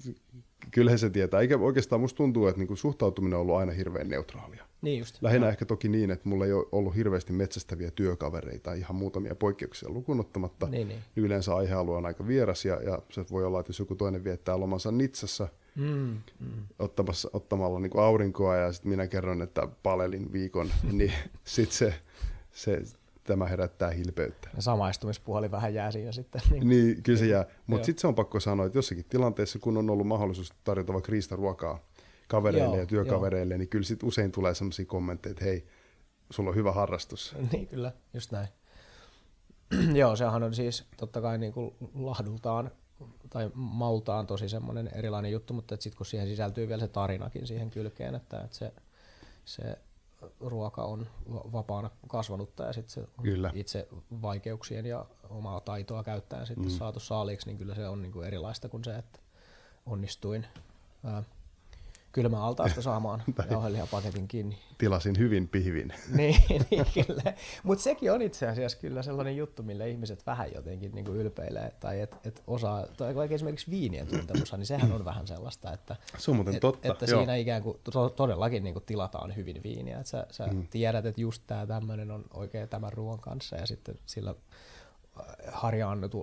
kyllähän 0.71 0.99
se 0.99 1.11
tietää. 1.11 1.41
Eikä 1.41 1.59
oikeastaan 1.59 2.01
musta 2.01 2.17
tuntuu, 2.17 2.47
että 2.47 2.59
niinku 2.59 2.77
suhtautuminen 2.77 3.37
on 3.37 3.41
ollut 3.41 3.57
aina 3.57 3.73
hirveän 3.73 4.09
neutraalia. 4.09 4.65
Niin 4.83 4.99
just. 4.99 5.19
Lähinnä 5.23 5.47
no. 5.47 5.51
ehkä 5.51 5.65
toki 5.65 5.89
niin, 5.89 6.11
että 6.11 6.29
mulla 6.29 6.47
ei 6.47 6.53
ole 6.53 6.67
ollut 6.73 6.97
hirveästi 6.97 7.33
metsästäviä 7.33 7.91
työkavereita, 7.91 8.73
ihan 8.73 8.97
muutamia 8.97 9.35
poikkeuksia 9.35 9.89
lukunottamatta. 9.89 10.67
Niin, 10.67 10.89
niin. 10.89 11.01
Yleensä 11.17 11.55
aihealue 11.55 11.97
on 11.97 12.07
aika 12.07 12.27
vieras 12.27 12.65
ja, 12.65 12.83
ja 12.83 13.03
se 13.11 13.25
voi 13.31 13.45
olla, 13.45 13.61
että 13.61 13.71
jos 13.71 13.79
joku 13.79 13.95
toinen 13.95 14.25
viettää 14.25 14.61
lomansa 14.61 14.93
Nitsassa 14.93 15.49
mm, 15.75 16.17
mm. 16.41 16.67
Ottamassa, 16.79 17.31
ottamalla 17.33 17.81
niin 17.81 17.99
aurinkoa 17.99 18.57
ja 18.57 18.73
sitten 18.73 18.91
minä 18.91 19.07
kerron, 19.07 19.43
että 19.43 19.69
palelin 19.83 20.33
viikon, 20.33 20.71
niin 20.93 21.13
sitten 21.45 21.77
se, 21.77 21.95
se 22.53 22.83
tämä 23.25 23.47
herättää 23.47 23.91
hilpeyttä. 23.91 24.51
Ja 24.57 24.63
samaistumispuoli 24.63 25.51
vähän 25.51 25.75
jää 25.75 25.91
siinä 25.91 26.13
sitten. 26.13 26.43
Niin, 26.51 26.69
niin 26.69 27.03
kyllä 27.03 27.19
se 27.19 27.27
jää. 27.27 27.45
Mutta 27.67 27.87
sitten 27.87 28.01
se 28.01 28.07
on 28.07 28.15
pakko 28.15 28.41
sanoa, 28.41 28.67
että 28.67 28.79
jossakin 28.79 29.05
tilanteessa, 29.05 29.59
kun 29.59 29.77
on 29.77 29.91
ollut 29.91 30.07
mahdollisuus 30.07 30.53
tarjota 30.65 30.93
vaikka 30.93 31.13
ruokaa 31.31 31.79
kavereille 32.29 32.77
joo, 32.77 32.81
ja 32.81 32.87
työkavereille, 32.87 33.55
joo. 33.55 33.59
niin 33.59 33.69
kyllä 33.69 33.85
sitten 33.85 34.07
usein 34.07 34.33
tulee 34.33 34.55
sellaisia 34.55 34.87
kommentteja, 34.87 35.31
että 35.31 35.45
hei, 35.45 35.67
sulla 36.31 36.51
on 36.51 36.57
hyvä 36.57 36.73
harrastus. 36.73 37.37
Niin 37.53 37.67
kyllä, 37.67 37.93
just 38.15 38.33
näin. 38.33 38.49
joo, 40.01 40.17
sehän 40.17 40.43
on 40.43 40.55
siis 40.55 40.85
totta 40.97 41.21
kai 41.21 41.39
niin 41.39 41.53
kuin 41.53 41.75
lahdultaan 41.95 42.71
tai 43.31 43.51
maultaan 43.55 44.27
tosi 44.27 44.49
semmoinen 44.49 44.91
erilainen 44.95 45.33
juttu, 45.33 45.55
mutta 45.55 45.77
sitten 45.79 45.97
kun 45.97 46.07
siihen 46.07 46.29
sisältyy 46.29 46.69
vielä 46.69 46.81
se 46.81 46.89
tarinakin 46.89 47.47
siihen 47.47 47.71
kylkeen, 47.71 48.15
että, 48.15 48.41
että 48.41 48.57
se, 48.57 48.73
se 49.45 49.79
ruoka 50.41 50.85
on 50.85 51.07
vapaana 51.29 51.91
kasvanutta 52.09 52.65
ja 52.65 52.73
sitten 52.73 52.95
se 52.95 53.09
kyllä. 53.23 53.51
itse 53.55 53.89
vaikeuksien 54.23 54.87
ja 54.87 55.07
omaa 55.31 55.61
taitoa 55.61 56.05
käyttäen 56.05 56.47
sitten 56.47 56.65
mm. 56.65 56.71
saatu 56.71 57.01
saaliiksi, 57.01 57.47
niin 57.47 57.59
kyllä 57.59 57.75
se 57.75 57.89
on 57.89 58.03
niinku 58.03 58.23
erilaista 58.23 58.69
kuin 58.69 58.85
se, 58.85 58.97
että 58.97 59.19
onnistuin 59.87 60.47
ää, 61.05 61.23
kylmäaltaasta 62.15 62.83
saamaan 62.91 63.23
jauhelihapaketin 63.51 64.29
kiinni. 64.29 64.59
Tilasin 64.79 65.19
hyvin 65.19 65.49
pihvin. 65.49 65.93
niin, 66.17 66.37
niin 66.71 66.87
kyllä. 66.95 67.35
Mutta 67.63 67.85
sekin 67.85 68.13
on 68.13 68.23
itse 68.23 68.49
asiassa 68.49 68.79
kyllä 68.79 69.03
sellainen 69.03 69.37
juttu, 69.37 69.63
millä 69.63 69.85
ihmiset 69.85 70.27
vähän 70.27 70.55
jotenkin 70.55 70.95
niin 70.95 71.05
kuin 71.05 71.17
ylpeilee. 71.17 71.73
Tai 71.81 72.01
et, 72.01 72.17
et 72.25 72.43
osaa, 72.47 72.87
tai 72.97 73.15
vaikka 73.15 73.35
esimerkiksi 73.35 73.71
viinien 73.71 74.07
tuntemus, 74.07 74.53
niin 74.53 74.67
sehän 74.67 74.93
on 74.93 75.05
vähän 75.05 75.27
sellaista, 75.27 75.73
että, 75.73 75.97
Se 76.19 76.31
on 76.31 76.37
muuten 76.37 76.55
et, 76.55 76.61
totta. 76.61 76.93
että 76.93 77.05
Joo. 77.05 77.21
siinä 77.21 77.37
ikään 77.37 77.63
kuin 77.63 77.79
to, 77.93 78.09
todellakin 78.09 78.65
niin 78.65 78.75
kuin 78.75 78.85
tilataan 78.85 79.37
hyvin 79.37 79.63
viiniä. 79.63 79.99
Että 79.99 80.11
sä, 80.11 80.27
sä 80.31 80.47
mm. 80.47 80.67
tiedät, 80.71 81.07
että 81.07 81.21
just 81.21 81.43
tämä 81.47 81.67
tämmöinen 81.67 82.11
on 82.11 82.25
oikein 82.35 82.69
tämän 82.69 82.93
ruoan 82.93 83.21
kanssa 83.21 83.57
ja 83.57 83.67
sitten 83.67 83.99
sillä 84.07 84.35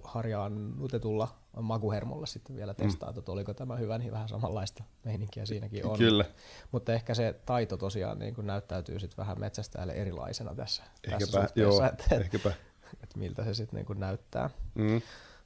harjaannutetulla 0.03 1.27
makuhermolla 1.61 2.25
sitten 2.25 2.55
vielä 2.55 2.73
testaa, 2.73 3.11
mm. 3.11 3.19
että 3.19 3.31
oliko 3.31 3.53
tämä 3.53 3.75
hyvä, 3.75 3.97
niin 3.97 4.11
vähän 4.11 4.29
samanlaista 4.29 4.83
meininkiä 5.05 5.45
siinäkin 5.45 5.85
on. 5.85 5.97
Kyllä. 5.97 6.25
Mutta 6.71 6.93
ehkä 6.93 7.13
se 7.13 7.35
taito 7.45 7.77
tosiaan 7.77 8.19
niin 8.19 8.35
kuin 8.35 8.47
näyttäytyy 8.47 8.99
sitten 8.99 9.17
vähän 9.17 9.39
metsästäjälle 9.39 9.93
erilaisena 9.93 10.55
tässä, 10.55 10.83
ehkäpä, 11.03 11.41
tässä 11.41 11.51
joo, 11.55 11.85
että, 11.85 12.15
ehkäpä. 12.15 12.49
Että, 12.49 12.97
että 13.03 13.19
miltä 13.19 13.43
se 13.43 13.53
sitten 13.53 13.77
niin 13.77 13.85
kuin 13.85 13.99
näyttää. 13.99 14.49
Mm. 14.75 15.01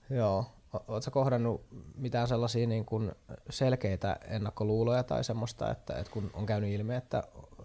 Joo. 0.10 0.46
Oletko 0.88 1.12
kohdannut 1.12 1.66
mitään 1.96 2.28
sellaisia 2.28 2.68
niin 2.68 2.86
kuin 2.86 3.12
selkeitä 3.50 4.20
ennakkoluuloja 4.28 5.04
tai 5.04 5.24
semmoista, 5.24 5.72
että, 5.72 5.98
että 6.00 6.12
kun 6.12 6.32
on 6.34 6.46
käynyt 6.46 6.70
ilmi, 6.70 6.96
että, 6.96 7.24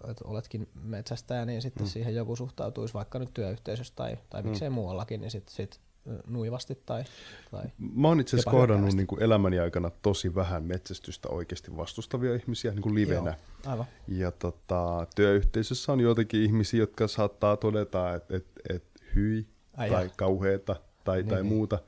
että 0.09 0.25
oletkin 0.27 0.69
metsästäjä, 0.83 1.45
niin 1.45 1.61
sitten 1.61 1.83
mm. 1.83 1.87
siihen 1.87 2.15
joku 2.15 2.35
suhtautuisi 2.35 2.93
vaikka 2.93 3.19
nyt 3.19 3.33
työyhteisössä 3.33 3.93
tai, 3.95 4.17
tai 4.29 4.43
miksei 4.43 4.69
mm. 4.69 4.73
muuallakin, 4.73 5.21
niin 5.21 5.31
sitten 5.31 5.55
sit 5.55 5.79
nuivasti 6.27 6.81
tai, 6.85 7.03
tai 7.51 7.63
Mä 7.77 8.07
oon 8.07 8.19
itse 8.19 8.35
asiassa 8.35 8.51
kohdannut 8.51 8.93
niin 8.93 9.07
kuin 9.07 9.23
elämäni 9.23 9.59
aikana 9.59 9.91
tosi 10.01 10.35
vähän 10.35 10.63
metsästystä 10.63 11.29
oikeasti 11.29 11.77
vastustavia 11.77 12.35
ihmisiä 12.35 12.71
niin 12.71 12.81
kuin 12.81 12.95
livenä. 12.95 13.35
Joo, 13.65 13.71
aivan. 13.71 13.85
Ja 14.07 14.31
tota, 14.31 15.07
työyhteisössä 15.15 15.91
on 15.91 15.99
joitakin 15.99 16.43
ihmisiä, 16.43 16.79
jotka 16.79 17.07
saattaa 17.07 17.57
todeta, 17.57 18.15
että 18.15 18.35
et, 18.35 18.45
et 18.69 18.83
hyi 19.15 19.47
Ai 19.77 19.89
tai 19.89 20.03
ja. 20.03 20.09
kauheeta 20.15 20.75
tai, 21.03 21.17
niin, 21.17 21.27
tai 21.27 21.41
niin. 21.41 21.53
muuta. 21.53 21.79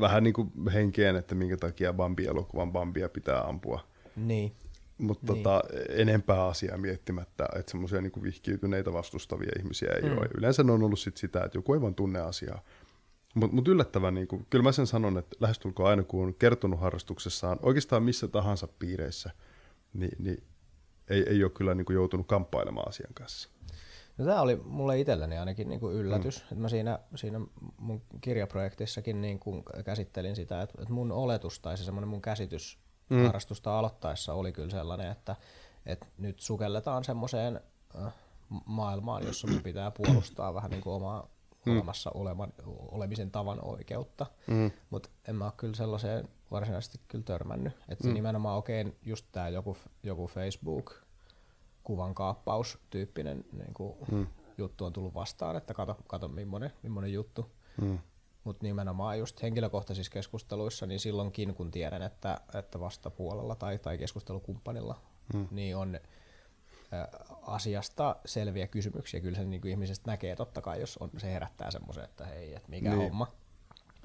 Vähän 0.00 0.22
niin 0.22 0.34
kuin 0.34 0.52
henkeen, 0.72 1.16
että 1.16 1.34
minkä 1.34 1.56
takia 1.56 1.92
Bambi-elokuvan 1.92 2.72
Bambia 2.72 3.08
pitää 3.08 3.40
ampua. 3.40 3.80
Niin. 4.16 4.52
Mutta 4.98 5.32
niin. 5.32 5.42
tota, 5.42 5.62
enempää 5.88 6.46
asiaa 6.46 6.78
miettimättä, 6.78 7.48
että 7.56 7.70
semmoisia 7.70 8.00
niin 8.00 8.22
vihkiytyneitä 8.22 8.92
vastustavia 8.92 9.52
ihmisiä 9.58 9.90
ei 9.92 10.10
mm. 10.10 10.18
ole. 10.18 10.28
Yleensä 10.38 10.62
ne 10.62 10.72
on 10.72 10.82
ollut 10.82 10.98
sit 10.98 11.16
sitä, 11.16 11.44
että 11.44 11.58
joku 11.58 11.74
ei 11.74 11.80
vaan 11.80 11.94
tunne 11.94 12.20
asiaa. 12.20 12.62
Mutta 13.34 13.54
mut 13.54 13.68
yllättävän, 13.68 14.14
niin 14.14 14.28
kuin, 14.28 14.46
kyllä 14.50 14.62
mä 14.62 14.72
sen 14.72 14.86
sanon, 14.86 15.18
että 15.18 15.36
lähestulkoon 15.40 15.90
aina 15.90 16.02
kun 16.02 16.24
on 16.24 16.34
kertonut 16.34 16.80
harrastuksessaan, 16.80 17.58
oikeastaan 17.62 18.02
missä 18.02 18.28
tahansa 18.28 18.68
piireissä, 18.78 19.30
niin, 19.92 20.16
niin 20.18 20.42
ei, 21.10 21.24
ei 21.28 21.44
ole 21.44 21.50
kyllä 21.50 21.74
niin 21.74 21.84
kuin 21.84 21.94
joutunut 21.94 22.26
kamppailemaan 22.26 22.88
asian 22.88 23.14
kanssa. 23.14 23.48
No, 24.18 24.24
tämä 24.24 24.40
oli 24.40 24.56
mulle 24.64 25.00
itselleni 25.00 25.38
ainakin 25.38 25.68
niin 25.68 25.80
kuin 25.80 25.96
yllätys. 25.96 26.38
Mm. 26.38 26.44
Että 26.44 26.62
mä 26.62 26.68
siinä, 26.68 26.98
siinä 27.14 27.40
mun 27.76 28.02
kirjaprojektissakin 28.20 29.20
niin 29.20 29.38
kuin 29.38 29.62
käsittelin 29.84 30.36
sitä, 30.36 30.62
että, 30.62 30.82
että 30.82 30.94
mun 30.94 31.12
oletus 31.12 31.60
tai 31.60 31.78
se 31.78 31.84
semmoinen 31.84 32.08
mun 32.08 32.22
käsitys 32.22 32.78
mm. 33.08 33.24
harrastusta 33.24 33.78
aloittaessa 33.78 34.34
oli 34.34 34.52
kyllä 34.52 34.70
sellainen, 34.70 35.10
että, 35.10 35.36
että 35.86 36.06
nyt 36.18 36.40
sukelletaan 36.40 37.04
semmoiseen 37.04 37.60
äh, 38.04 38.12
maailmaan, 38.66 39.26
jossa 39.26 39.46
mun 39.46 39.62
pitää 39.62 39.90
puolustaa 39.90 40.54
vähän 40.54 40.70
niin 40.70 40.82
kuin 40.82 40.94
omaa 40.94 41.28
mm. 41.66 41.72
olemassa 41.76 42.10
oleman, 42.14 42.52
olemisen 42.66 43.30
tavan 43.30 43.64
oikeutta. 43.64 44.26
Mm. 44.46 44.70
Mutta 44.90 45.08
en 45.28 45.36
mä 45.36 45.44
ole 45.44 45.52
kyllä 45.56 45.74
sellaiseen 45.74 46.28
varsinaisesti 46.50 47.00
kyllä 47.08 47.24
törmännyt. 47.24 47.72
Että 47.88 48.08
Mm. 48.08 48.14
nimenomaan 48.14 48.58
okei, 48.58 48.82
okay, 48.82 48.92
just 49.02 49.26
tämä 49.32 49.48
joku, 49.48 49.76
joku 50.02 50.26
Facebook 50.26 50.94
kuvan 51.84 52.14
kaappaus 52.14 52.78
tyyppinen 52.90 53.44
niin 53.52 53.74
kuin 53.74 53.94
Mm. 54.10 54.26
juttu 54.58 54.84
on 54.84 54.92
tullut 54.92 55.14
vastaan, 55.14 55.56
että 55.56 55.74
kato, 55.74 55.96
kato 56.06 56.28
millainen, 56.28 56.72
millainen 56.82 57.12
juttu. 57.12 57.50
Mm. 57.80 57.98
Mutta 58.44 58.62
nimenomaan 58.66 59.18
just 59.18 59.42
henkilökohtaisissa 59.42 60.12
keskusteluissa, 60.12 60.86
niin 60.86 61.00
silloinkin 61.00 61.54
kun 61.54 61.70
tiedän, 61.70 62.02
että, 62.02 62.40
että 62.54 62.80
vastapuolella 62.80 63.54
tai, 63.54 63.78
tai 63.78 63.98
keskustelukumppanilla 63.98 65.00
Mm. 65.34 65.48
niin 65.50 65.76
on 65.76 65.94
ä, 65.94 66.00
asiasta 67.42 68.16
selviä 68.24 68.66
kysymyksiä. 68.66 69.20
Kyllä 69.20 69.36
se 69.36 69.44
niin 69.44 69.60
kuin 69.60 69.70
ihmisestä 69.70 70.10
näkee 70.10 70.36
totta 70.36 70.62
kai, 70.62 70.80
jos 70.80 70.96
on, 70.98 71.10
se 71.18 71.32
herättää 71.32 71.70
semmoisen, 71.70 72.04
että 72.04 72.26
hei, 72.26 72.54
että 72.54 72.68
mikä 72.70 72.88
Niin. 72.90 72.98
homma. 73.02 73.26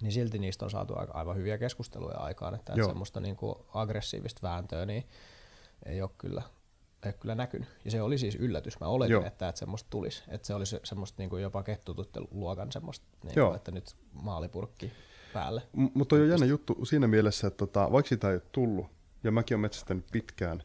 Niin 0.02 0.12
silti 0.12 0.40
niistä 0.40 0.66
on 0.66 0.72
saatu 0.72 0.94
aika- 0.96 1.14
aivan 1.14 1.38
hyviä 1.38 1.58
keskusteluja 1.58 2.18
aikaan, 2.18 2.56
että, 2.56 2.74
että 2.74 2.86
semmoista 2.86 3.20
niin 3.20 3.36
kuin 3.36 3.56
aggressiivista 3.74 4.42
vääntöä 4.48 4.86
niin 4.86 5.08
ei 5.86 6.02
ole 6.02 6.10
kyllä, 6.18 6.42
ole 7.10 7.14
kyllä 7.20 7.36
näkynyt. 7.36 7.68
Ja 7.86 7.92
se 7.92 8.02
oli 8.02 8.18
siis 8.18 8.36
yllätys. 8.36 8.80
Mä 8.80 8.88
oletin, 8.88 9.12
Joo. 9.14 9.26
että, 9.26 9.50
että 9.50 9.60
semmoista 9.60 9.88
tulisi. 9.90 10.24
Että 10.28 10.48
se 10.48 10.54
oli 10.54 10.66
se, 10.66 10.80
semmoista 10.84 11.22
niin 11.22 11.30
kuin 11.30 11.42
jopa 11.44 11.64
kettututteluokan 11.64 12.72
semmoista, 12.72 13.06
niin 13.24 13.34
kuin, 13.34 13.56
että 13.56 13.72
nyt 13.72 13.96
maalipurkki 14.14 14.92
päälle. 15.34 15.62
M- 15.74 15.86
Mutta 15.94 16.16
on 16.16 16.22
jo 16.22 16.28
jännä 16.28 16.46
juttu 16.46 16.86
siinä 16.86 17.08
mielessä, 17.08 17.48
että 17.48 17.58
tota, 17.58 17.92
vaikka 17.92 18.10
sitä 18.10 18.28
ei 18.30 18.34
ole 18.36 18.42
tullut, 18.52 18.88
ja 19.24 19.32
mäkin 19.32 19.56
olen 19.56 19.62
metsästänyt 19.62 20.06
pitkään, 20.12 20.64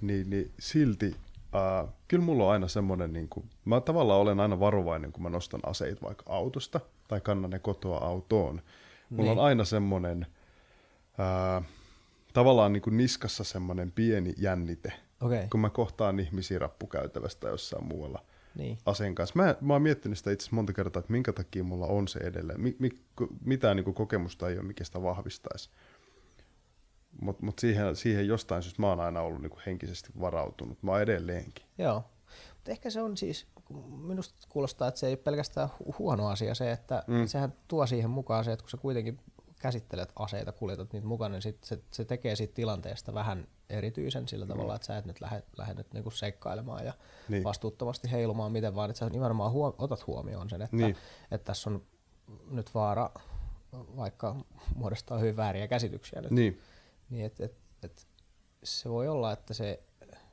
niin, 0.00 0.30
niin 0.30 0.52
silti 0.58 1.16
ää, 1.52 1.88
kyllä 2.08 2.24
mulla 2.24 2.44
on 2.44 2.52
aina 2.52 2.68
semmoinen, 2.68 3.12
niin 3.12 3.28
kuin, 3.28 3.50
mä 3.64 3.80
tavallaan 3.80 4.20
olen 4.20 4.40
aina 4.40 4.60
varovainen, 4.60 5.12
kun 5.12 5.22
mä 5.22 5.28
nostan 5.30 5.60
aseita 5.66 6.02
vaikka 6.06 6.24
autosta 6.32 6.80
tai 7.08 7.20
kannan 7.20 7.50
ne 7.50 7.58
kotoa 7.58 7.98
autoon. 7.98 8.62
Mulla 9.10 9.30
Niin. 9.30 9.38
on 9.38 9.44
aina 9.44 9.64
semmoinen 9.64 10.26
ää, 11.18 11.62
tavallaan 12.32 12.72
niin 12.72 12.82
kuin 12.82 12.96
niskassa 12.96 13.44
semmoinen 13.44 13.92
pieni 13.92 14.34
jännite, 14.38 14.92
okay. 15.20 15.48
kun 15.50 15.60
mä 15.60 15.70
kohtaan 15.70 16.20
ihmisiä 16.20 16.58
rappukäytävästä 16.58 17.48
jossain 17.48 17.84
muualla 17.84 18.24
niin. 18.54 18.78
aseen 18.86 19.14
kanssa. 19.14 19.34
Mä, 19.36 19.54
mä 19.60 19.72
oon 19.72 19.82
miettinyt 19.82 20.18
sitä 20.18 20.30
itse 20.30 20.48
monta 20.50 20.72
kertaa, 20.72 21.00
että 21.00 21.12
minkä 21.12 21.32
takia 21.32 21.64
mulla 21.64 21.86
on 21.86 22.08
se 22.08 22.18
edelleen. 22.18 22.60
Mi, 22.60 22.76
mi, 22.78 22.90
mitään 23.44 23.76
niin 23.76 23.94
kokemusta 23.94 24.48
ei 24.48 24.58
ole, 24.58 24.66
mikä 24.66 24.84
sitä 24.84 25.02
vahvistaisi. 25.02 25.70
Mutta 27.20 27.44
mut 27.44 27.58
siihen, 27.58 27.96
siihen 27.96 28.26
jostain 28.26 28.62
syystä 28.62 28.82
mä 28.82 28.88
oon 28.88 29.00
aina 29.00 29.20
ollut 29.20 29.42
niin 29.42 29.52
henkisesti 29.66 30.08
varautunut. 30.20 30.82
Mä 30.82 30.90
oon 30.90 31.02
edelleenkin. 31.02 31.66
Joo. 31.78 32.04
Mutta 32.54 32.70
ehkä 32.70 32.90
se 32.90 33.02
on 33.02 33.16
siis, 33.16 33.46
minusta 34.06 34.34
kuulostaa, 34.48 34.88
että 34.88 35.00
se 35.00 35.06
ei 35.06 35.12
ole 35.12 35.16
pelkästään 35.16 35.68
hu- 35.68 35.98
huono 35.98 36.28
asia 36.28 36.54
se, 36.54 36.72
että 36.72 37.04
mm. 37.06 37.26
sehän 37.26 37.52
tuo 37.68 37.86
siihen 37.86 38.10
mukaan 38.10 38.44
se, 38.44 38.52
että 38.52 38.62
kun 38.62 38.70
sä 38.70 38.76
kuitenkin 38.76 39.20
käsittelet 39.60 40.12
aseita, 40.16 40.52
kuljetat 40.52 40.92
niitä 40.92 41.06
mukana, 41.06 41.32
niin 41.32 41.42
sit 41.42 41.64
se, 41.64 41.78
se 41.90 42.04
tekee 42.04 42.36
siitä 42.36 42.54
tilanteesta 42.54 43.14
vähän 43.14 43.48
erityisen 43.70 44.28
sillä 44.28 44.46
tavalla, 44.46 44.74
että 44.74 44.86
sä 44.86 44.98
et 44.98 45.04
nyt 45.06 45.20
lähde, 45.20 45.42
lähde 45.58 45.74
nyt 45.74 45.92
niinku 45.92 46.10
seikkailemaan 46.10 46.84
ja 46.84 46.92
Niin. 47.28 47.44
vastuuttomasti 47.44 48.10
heilumaan 48.10 48.52
miten 48.52 48.74
vaan, 48.74 48.90
että 48.90 48.98
sä 48.98 49.08
nimenomaan 49.10 49.52
huom- 49.52 49.74
otat 49.78 50.06
huomioon 50.06 50.50
sen, 50.50 50.62
että, 50.62 50.76
niin. 50.76 50.96
että 51.30 51.44
tässä 51.44 51.70
on 51.70 51.82
nyt 52.50 52.74
vaara 52.74 53.10
vaikka 53.96 54.36
muodostaa 54.74 55.18
hyvin 55.18 55.36
vääriä 55.36 55.68
käsityksiä 55.68 56.20
nyt 56.20 56.30
Niin, 56.30 56.60
niin 57.10 57.26
et, 57.26 57.40
et, 57.40 57.54
et 57.82 58.06
se 58.64 58.90
voi 58.90 59.08
olla, 59.08 59.32
että 59.32 59.54
se 59.54 59.82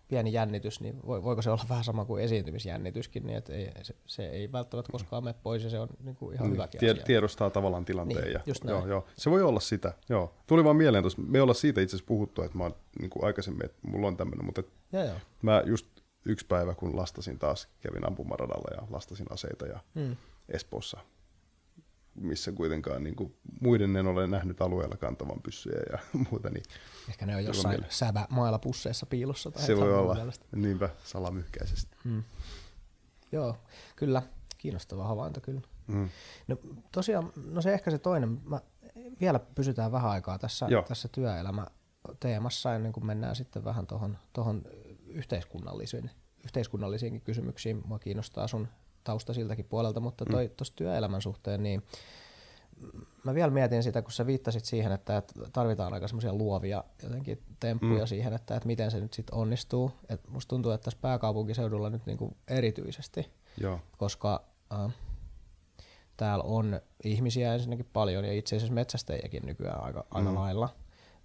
pieni 0.08 0.34
jännitys, 0.34 0.82
niin 0.82 1.00
voi, 1.06 1.24
voiko 1.24 1.42
se 1.42 1.50
olla 1.50 1.64
vähän 1.70 1.84
sama 1.84 2.06
kuin 2.06 2.24
esiintymisjännityskin, 2.24 3.26
niin 3.28 3.38
että 3.38 3.54
ei, 3.54 3.72
se, 3.82 3.96
se 4.06 4.26
ei 4.30 4.52
välttämättä 4.52 4.92
koskaan 4.92 5.24
mene 5.24 5.36
pois 5.44 5.64
ja 5.64 5.70
se 5.70 5.80
on 5.80 5.88
niin 6.04 6.16
kuin 6.16 6.34
ihan 6.36 6.46
niin. 6.48 6.54
hyväkin 6.54 6.80
Tie- 6.80 6.92
asia. 6.92 7.04
tiedostaa 7.04 7.50
tavallaan 7.50 7.86
tilanteen. 7.86 8.22
Niin, 8.24 8.34
ja, 8.34 8.40
just 8.46 8.64
joo, 8.64 8.78
näin. 8.80 8.90
joo. 8.90 9.06
Se 9.18 9.32
voi 9.32 9.42
olla 9.44 9.60
sitä. 9.60 9.94
Joo. 10.10 10.34
Tuli 10.48 10.64
vaan 10.64 10.76
mieleen 10.76 11.04
tuossa. 11.04 11.22
Me 11.22 11.42
ollaan 11.42 11.56
siitä 11.56 11.82
itse 11.82 11.96
asiassa 11.96 12.08
puhuttu, 12.08 12.42
että 12.42 12.58
mä 12.58 12.64
oon 12.64 12.76
niin 13.00 13.10
kuin 13.10 13.26
aikaisemmin, 13.26 13.66
että 13.66 13.78
mulla 13.88 14.08
on 14.08 14.18
tämmöinen, 14.18 14.46
mutta 14.46 14.62
et 14.62 14.70
Joo, 14.94 15.04
joo. 15.04 15.16
mä 15.42 15.64
just 15.66 15.86
yksi 16.26 16.46
päivä, 16.46 16.76
kun 16.76 16.96
lastasin 16.98 17.40
taas, 17.40 17.68
kävin 17.80 18.08
ampumaradalla 18.08 18.82
ja 18.82 18.88
lastasin 18.90 19.28
aseita 19.32 19.66
ja 19.68 19.80
Mm. 19.96 20.16
Espoossa, 20.50 20.98
missä 22.18 22.52
kuitenkaan 22.52 23.04
niin 23.04 23.16
kuin, 23.16 23.36
muiden 23.62 23.96
en 23.96 24.08
ole 24.08 24.28
nähnyt 24.28 24.62
alueella 24.62 24.98
kantavan 24.98 25.42
pyssyjä 25.42 25.82
ja 25.92 26.00
muuta, 26.32 26.50
niin 26.50 26.64
Ehkä 27.10 27.26
ne 27.26 27.36
on 27.36 27.46
jossain 27.46 27.86
säbä 27.90 28.28
mailla 28.30 28.60
pusseissa 28.60 29.06
piilossa. 29.06 29.52
Tai 29.52 29.64
se 29.64 29.78
voi 29.78 29.94
olla 29.94 30.16
tällaista. 30.16 30.46
niinpä 30.56 30.90
salamyhkäisesti. 31.04 31.98
Mm. 32.04 32.24
Joo, 33.32 33.58
kyllä. 33.96 34.22
Kiinnostava 34.58 35.08
havainto 35.08 35.42
kyllä. 35.42 35.62
Mm. 35.88 36.10
No 36.48 36.58
tosiaan, 36.92 37.32
no 37.52 37.62
se 37.62 37.74
ehkä 37.74 37.92
se 37.92 37.98
toinen, 37.98 38.42
mä, 38.46 38.62
vielä 39.22 39.40
pysytään 39.40 39.92
vähän 39.92 40.12
aikaa 40.12 40.40
tässä, 40.40 40.66
Joo. 40.70 40.82
tässä 40.82 41.08
työelämäteemassa 41.08 42.76
ennen 42.76 42.94
kuin 42.94 43.06
mennään 43.06 43.36
sitten 43.36 43.64
vähän 43.64 43.88
tuohon 43.88 44.18
tohon 44.34 44.62
yhteiskunnallisiin, 45.08 46.12
yhteiskunnallisiinkin 46.46 47.22
kysymyksiin. 47.22 47.82
Mua 47.86 48.00
kiinnostaa 48.00 48.48
sun 48.48 48.68
tausta 49.08 49.34
siltäkin 49.34 49.66
puolelta, 49.66 50.00
mutta 50.00 50.26
toi, 50.26 50.50
tuossa 50.58 50.76
työelämän 50.76 51.22
suhteen, 51.22 51.64
niin 51.64 51.84
mä 53.24 53.34
vielä 53.34 53.52
mietin 53.52 53.84
sitä, 53.84 54.02
kun 54.02 54.12
sä 54.12 54.26
viittasit 54.26 54.66
siihen, 54.66 54.92
että 54.92 55.18
että 55.18 55.34
tarvitaan 55.54 55.94
aika 55.94 56.08
semmoisia 56.08 56.34
luovia 56.34 56.84
jotenkin 57.04 57.44
temppuja 57.60 58.02
Mm. 58.04 58.08
siihen, 58.08 58.34
että, 58.34 58.56
että 58.56 58.68
miten 58.68 58.92
se 58.92 59.00
nyt 59.00 59.14
sitten 59.14 59.36
onnistuu. 59.38 59.92
Et 60.10 60.28
musta 60.30 60.50
tuntuu, 60.50 60.72
että 60.72 60.86
tässä 60.86 61.00
pääkaupunkiseudulla 61.02 61.90
nyt 61.90 62.06
niinku 62.06 62.38
erityisesti, 62.48 63.32
Joo, 63.62 63.80
koska 63.98 64.44
äh, 64.74 64.94
täällä 66.18 66.44
on 66.44 66.82
ihmisiä 67.04 67.54
ensinnäkin 67.54 67.90
paljon 67.94 68.26
ja 68.26 68.34
itse 68.34 68.56
asiassa 68.56 68.74
metsästäjiäkin 68.74 69.46
nykyään 69.46 69.84
aika, 69.84 70.06
aika 70.12 70.30
Mm. 70.30 70.36
lailla, 70.36 70.70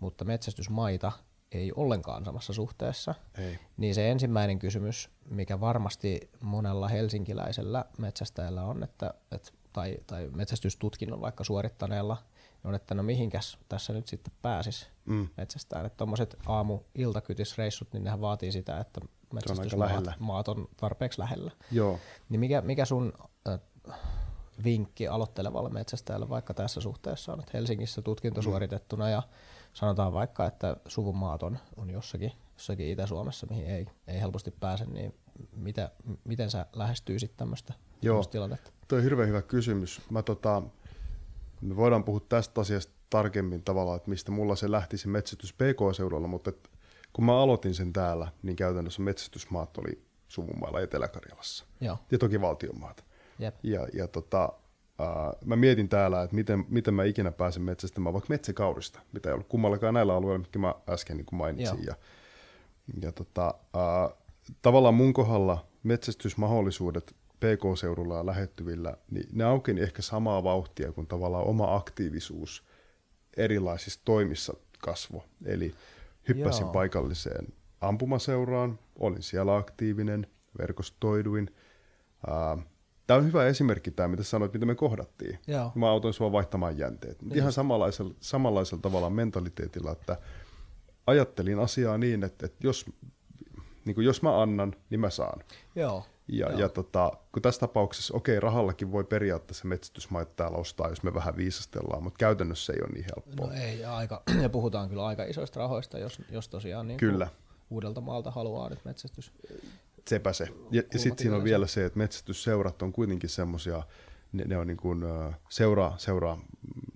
mutta 0.01 0.25
metsästysmaita 0.25 1.12
ei 1.55 1.73
ollenkaan 1.77 2.25
samassa 2.25 2.53
suhteessa. 2.53 3.15
ei. 3.38 3.59
Niin 3.77 3.95
se 3.95 4.11
ensimmäinen 4.11 4.59
kysymys, 4.59 5.11
mikä 5.31 5.61
varmasti 5.61 6.31
monella 6.41 6.88
helsinkiläisellä 6.88 7.85
metsästäjällä 7.99 8.65
on, 8.65 8.83
että, 8.83 9.15
et, 9.33 9.53
tai, 9.73 9.97
tai 10.07 10.31
metsästystutkinnon 10.35 11.21
vaikka 11.21 11.45
suorittaneella, 11.45 12.17
on, 12.65 12.75
että 12.75 12.95
no 12.95 13.03
mihinkäs 13.03 13.59
tässä 13.69 13.93
nyt 13.93 14.07
sitten 14.07 14.33
pääsis 14.43 14.88
Mm. 15.05 15.29
metsästään. 15.37 15.87
Että 15.87 15.97
tuommoiset 15.97 16.37
aamu-iltakytisreissut, 16.47 17.93
niin 17.93 18.05
nehän 18.05 18.21
vaatii 18.21 18.53
sitä, 18.53 18.81
että 18.81 19.01
metsästysmaat 19.33 20.05
maat 20.19 20.49
on 20.49 20.69
tarpeeksi 20.77 21.21
lähellä. 21.21 21.51
Joo. 21.71 21.99
Niin 22.29 22.41
mikä, 22.41 22.61
mikä 22.61 22.85
sun 22.85 23.12
äh, 23.49 23.61
vinkki 24.65 25.09
aloittelevalle 25.09 25.71
metsästäjälle 25.71 26.29
vaikka 26.29 26.55
tässä 26.55 26.81
suhteessa 26.81 27.33
on, 27.33 27.41
että 27.41 27.51
Helsingissä 27.55 28.03
tutkinto 28.03 28.41
Mm. 28.41 28.45
suoritettuna 28.45 29.11
ja 29.11 29.23
sanotaan 29.73 30.13
vaikka, 30.13 30.47
että 30.47 30.77
suvun 30.89 31.17
maat 31.17 31.43
on, 31.43 31.59
on 31.77 31.91
jossakin, 31.91 32.33
jossakin 32.55 32.87
Itä-Suomessa, 32.87 33.47
mihin 33.51 33.67
ei, 33.67 33.87
ei 34.07 34.21
helposti 34.21 34.51
pääse, 34.51 34.85
niin 34.85 35.15
mitä, 35.57 35.91
miten 36.25 36.51
sä 36.51 36.67
lähestyisit 36.73 37.37
tämmöistä 37.37 37.75
Joo. 38.03 38.25
tilannetta? 38.25 38.71
Tuo 38.89 38.99
on 38.99 39.05
hirveän 39.05 39.29
hyvä 39.29 39.43
kysymys. 39.43 40.01
Mä 40.11 40.23
tota, 40.23 40.63
me 41.61 41.77
voidaan 41.77 42.05
puhua 42.05 42.21
tästä 42.29 42.61
asiasta 42.61 42.93
tarkemmin 43.11 43.63
tavallaan, 43.63 43.97
että 43.97 44.11
mistä 44.11 44.33
mulla 44.33 44.57
se 44.57 44.71
lähti 44.71 44.99
se 44.99 45.09
metsästys 45.09 45.53
PK-seudulla, 45.53 46.29
mutta 46.29 46.51
et, 46.51 46.71
kun 47.13 47.25
mä 47.25 47.41
aloitin 47.41 47.75
sen 47.75 47.93
täällä, 47.93 48.29
niin 48.43 48.57
käytännössä 48.57 49.03
metsästysmaat 49.03 49.79
oli 49.79 50.03
suvunmailla 50.29 50.81
Etelä-Karjalassa 50.81 51.65
Joo, 51.81 51.99
ja 52.11 52.19
toki 52.19 52.41
valtionmaat. 52.41 53.05
jep. 53.39 53.55
Ja, 53.63 53.87
ja 53.95 54.09
tota, 54.09 54.53
ää, 54.99 55.33
mä 55.45 55.57
mietin 55.57 55.89
täällä, 55.89 56.23
että 56.23 56.37
miten, 56.37 56.65
miten 56.69 56.95
mä 56.95 57.05
ikinä 57.05 57.33
pääsen 57.33 57.63
metsästämään 57.63 58.13
vaikka 58.13 58.29
metsäkaurista, 58.29 59.01
mitä 59.13 59.29
ei 59.29 59.33
ollut 59.33 59.49
kummallakaan 59.49 59.95
näillä 59.95 60.15
alueilla, 60.15 60.39
mitkä 60.39 60.59
mä 60.59 60.75
äsken 60.89 61.17
niin 61.17 61.27
mainitsin. 61.33 61.85
Joo. 61.85 61.87
Ja, 61.87 61.95
ja 63.03 63.13
tota, 63.13 63.55
ää, 63.75 64.11
tavallaan 64.63 64.95
mun 64.95 65.13
kohdalla 65.13 65.67
metsästysmahdollisuudet 65.83 67.17
PK-seudulla 67.37 68.17
ja 68.17 68.27
lähettyvillä, 68.27 68.97
niin 69.11 69.29
ne 69.33 69.45
aukeni 69.45 69.81
ehkä 69.81 70.03
samaa 70.03 70.45
vauhtia 70.45 70.93
kuin 70.93 71.07
tavallaan 71.07 71.45
oma 71.45 71.77
aktiivisuus 71.77 72.65
erilaisissa 73.37 74.01
toimissa 74.05 74.55
kasvo. 74.79 75.25
Eli 75.45 75.75
hyppäsin 76.29 76.65
Joo. 76.65 76.73
paikalliseen 76.73 77.47
ampumaseuraan, 77.81 78.79
olin 78.99 79.23
siellä 79.23 79.57
aktiivinen, 79.57 80.27
verkostoiduin. 80.59 81.51
Tämä 83.07 83.19
on 83.19 83.27
hyvä 83.27 83.47
esimerkki 83.47 83.91
tämä, 83.91 84.09
mitä 84.09 84.23
sanoit, 84.23 84.53
mitä 84.53 84.67
me 84.67 84.75
kohdattiin. 84.75 85.38
Joo. 85.47 85.73
Mä 85.75 85.91
autoin 85.91 86.15
sua 86.15 86.33
vaihtamaan 86.33 86.79
jänteet. 86.79 87.23
Niin. 87.23 87.37
Ihan 87.37 87.53
samanlaisella, 87.53 88.15
samanlaisella 88.21 88.83
tavalla 88.83 89.11
mentaliteetilla, 89.11 89.93
että 89.93 90.17
ajattelin 91.07 91.59
asiaa 91.59 91.99
niin, 91.99 92.25
että, 92.25 92.47
että 92.47 92.67
jos, 92.67 92.87
niin 93.85 93.95
kuin 93.95 94.05
jos 94.05 94.23
mä 94.23 94.43
annan, 94.43 94.75
niin 94.91 95.01
mä 95.01 95.11
saan. 95.11 95.45
Joo. 95.75 96.05
Ja, 96.29 96.51
Joo. 96.51 96.59
ja 96.59 96.69
tota, 96.69 97.12
kun 97.33 97.43
tässä 97.43 97.61
tapauksessa, 97.61 98.17
okei, 98.17 98.41
rahallakin 98.41 98.93
voi 98.93 99.05
periaatteessa 99.05 99.69
metsästysmaita 99.69 100.33
täällä 100.37 100.59
ostaa, 100.59 100.88
jos 100.88 101.03
me 101.03 101.15
vähän 101.15 101.37
viisastellaan, 101.37 102.03
mutta 102.03 102.19
käytännössä 102.19 102.73
ei 102.73 102.79
ole 102.83 102.91
niin 102.93 103.05
helppoa. 103.05 103.47
No 103.47 103.53
ei, 103.53 103.81
ja, 103.81 103.97
aika, 103.97 104.23
ja 104.43 104.49
puhutaan 104.49 104.88
kyllä 104.88 105.07
aika 105.07 105.25
isoista 105.25 105.61
rahoista, 105.61 105.99
jos, 105.99 106.21
jos 106.31 106.49
tosiaan 106.49 106.88
niin 106.88 106.99
Kyllä. 106.99 107.29
uudelta 107.71 108.01
maalta 108.01 108.31
haluaa 108.31 108.69
nyt 108.69 108.85
metsästys. 108.85 109.33
Sepä 110.09 110.33
se. 110.33 110.49
Ja, 110.71 110.83
ja 110.93 110.99
sitten 110.99 111.23
siinä 111.23 111.37
on 111.37 111.45
vielä 111.45 111.67
se, 111.67 111.85
että 111.85 111.99
metsästysseurat 111.99 112.83
on 112.83 112.93
kuitenkin 112.93 113.31
semmoisia, 113.31 113.83
ne, 114.33 114.45
ne 114.45 114.57
on 114.57 114.67
niin 114.67 114.77
kuin, 114.77 115.03
seuraa, 115.49 115.99
seuraa 115.99 116.38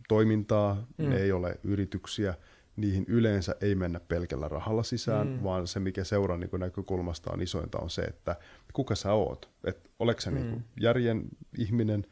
toimintaa, 0.09 0.87
mm. 0.99 1.09
ne 1.09 1.17
ei 1.17 1.33
ole 1.33 1.59
yrityksiä, 1.65 2.35
niihin 2.77 3.05
yleensä 3.09 3.57
ei 3.61 3.75
mennä 3.75 4.01
pelkällä 4.01 4.49
rahalla 4.49 4.83
sisään, 4.83 5.29
mm. 5.29 5.43
vaan 5.43 5.67
se, 5.67 5.81
mikä 5.81 6.05
seuraa 6.05 6.39
niin 6.39 6.51
näkökulmasta 6.59 7.33
on 7.33 7.43
isointa, 7.43 7.79
on 7.79 7.91
se, 7.91 8.03
että 8.03 8.37
kuka 8.73 8.95
sä 8.95 9.13
oot. 9.13 9.51
Et 9.65 9.91
oletko 9.99 10.21
sä 10.21 10.31
niin 10.31 10.47
mm. 10.47 10.51
niin 10.51 10.65
järjen 10.81 11.25
ihminen, 11.59 12.07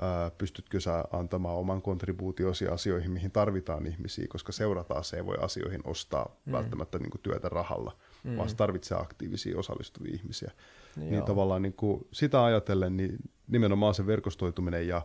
ää, 0.00 0.30
pystytkö 0.30 0.80
sä 0.80 1.04
antamaan 1.12 1.56
oman 1.56 1.82
kontribuutiosi 1.82 2.68
asioihin, 2.68 3.10
mihin 3.10 3.30
tarvitaan 3.30 3.86
ihmisiä, 3.86 4.26
koska 4.28 4.52
seurataan 4.52 5.04
se 5.04 5.16
ei 5.16 5.26
voi 5.26 5.36
asioihin 5.40 5.80
ostaa 5.84 6.36
mm. 6.44 6.52
välttämättä 6.52 6.98
niin 6.98 7.10
kuin 7.10 7.22
työtä 7.22 7.48
rahalla, 7.48 7.96
mm. 8.24 8.36
vaan 8.36 8.48
se 8.48 8.56
tarvitsee 8.56 8.98
aktiivisia 8.98 9.58
osallistuvia 9.58 10.14
ihmisiä. 10.14 10.50
Niin, 10.96 11.10
niin 11.10 11.24
tavallaan 11.24 11.62
niin 11.62 11.72
kuin 11.72 12.06
sitä 12.12 12.44
ajatellen, 12.44 12.96
niin 12.96 13.16
nimenomaan 13.48 13.94
se 13.94 14.06
verkostoituminen 14.06 14.88
ja 14.88 15.02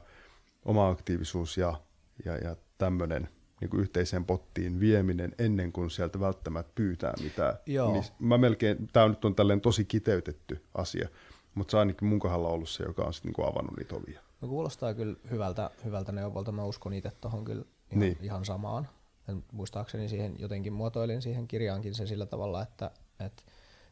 oma 0.65 0.89
aktiivisuus 0.89 1.57
ja, 1.57 1.81
ja, 2.25 2.37
ja 2.37 2.55
tämmöinen– 2.77 3.29
niin 3.61 3.69
kuin 3.69 3.81
yhteiseen 3.81 4.25
pottiin 4.25 4.79
vieminen 4.79 5.35
ennen 5.39 5.71
kuin 5.71 5.89
sieltä 5.89 6.19
välttämättä 6.19 6.71
pyytää 6.75 7.13
mitään. 7.23 7.53
Joo. 7.65 7.91
Niin 7.91 8.03
mä 8.19 8.37
melkein, 8.37 8.87
tämä 8.93 9.07
nyt 9.07 9.25
on 9.25 9.35
tällainen 9.35 9.61
tosi 9.61 9.85
kiteytetty 9.85 10.61
asia, 10.73 11.09
mutta 11.55 11.71
se 11.71 11.77
on 11.77 11.79
ainakin 11.79 12.07
mun 12.07 12.19
kohdalla 12.19 12.47
ollut 12.47 12.69
se, 12.69 12.83
joka 12.83 13.03
on 13.03 13.13
sitten 13.13 13.33
niin 13.37 13.49
avannut 13.49 13.77
niitä 13.77 13.95
ovia. 13.95 14.21
No 14.41 14.47
kuulostaa 14.47 14.93
kyllä 14.93 15.15
hyvältä, 15.31 15.69
hyvältä 15.85 16.11
neuvolta, 16.11 16.51
mä 16.51 16.63
uskon 16.63 16.93
itse 16.93 17.11
tuohon 17.21 17.45
kyllä 17.45 17.65
ihan, 17.91 17.99
niin. 17.99 18.17
ihan 18.21 18.45
samaan. 18.45 18.89
En, 19.29 19.43
muistaakseni 19.51 20.09
siihen 20.09 20.35
jotenkin 20.39 20.73
muotoilin 20.73 21.21
siihen 21.21 21.47
kirjaankin 21.47 21.95
se 21.95 22.07
sillä 22.07 22.25
tavalla, 22.25 22.61
että, 22.61 22.91
että, 23.19 23.43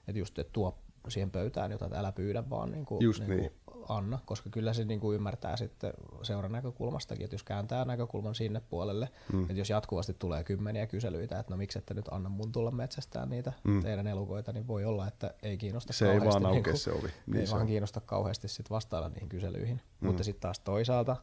että 0.07 0.19
just 0.19 0.39
että 0.39 0.53
tuo 0.53 0.77
siihen 1.07 1.31
pöytään, 1.31 1.71
jota 1.71 1.89
älä 1.93 2.11
pyydä 2.11 2.49
vaan 2.49 2.71
niin 2.71 2.85
kuin, 2.85 3.03
Just 3.03 3.27
niin. 3.27 3.37
niin. 3.37 3.51
anna, 3.89 4.19
koska 4.25 4.49
kyllä 4.49 4.73
se 4.73 4.85
niin 4.85 4.99
kuin 4.99 5.15
ymmärtää 5.15 5.57
sitten 5.57 5.93
seuran 6.23 6.51
näkökulmastakin, 6.51 7.23
että 7.23 7.33
jos 7.33 7.43
kääntää 7.43 7.85
näkökulman 7.85 8.35
sinne 8.35 8.61
puolelle, 8.69 9.09
mm. 9.33 9.41
että 9.41 9.53
jos 9.53 9.69
jatkuvasti 9.69 10.15
tulee 10.19 10.43
kymmeniä 10.43 10.87
kyselyitä, 10.87 11.39
että 11.39 11.53
no 11.53 11.57
miksi 11.57 11.79
ette 11.79 11.93
nyt 11.93 12.07
anna 12.11 12.29
mun 12.29 12.51
tulla 12.51 12.71
metsästään 12.71 13.29
niitä 13.29 13.53
mm. 13.63 13.81
teidän 13.81 14.07
elukoita, 14.07 14.51
niin 14.51 14.67
voi 14.67 14.85
olla, 14.85 15.07
että 15.07 15.33
ei 15.43 15.57
kiinnosta 15.57 15.93
se 15.93 16.05
kauheasti. 16.05 16.37
Ei 16.37 16.43
vaan 16.43 16.53
niin 16.53 16.63
kuin, 16.63 16.77
se 16.77 16.91
ovi. 16.91 17.07
Niin 17.27 17.39
ei 17.39 17.45
se 17.45 17.51
vaan 17.51 17.61
on. 17.61 17.67
kiinnosta 17.67 18.01
kauheasti 18.01 18.47
sit 18.47 18.69
vastailla 18.69 19.09
niihin 19.09 19.29
kyselyihin. 19.29 19.81
Mm. 20.01 20.07
Mutta 20.07 20.23
sitten 20.23 20.41
taas 20.41 20.59
toisaalta, 20.59 21.15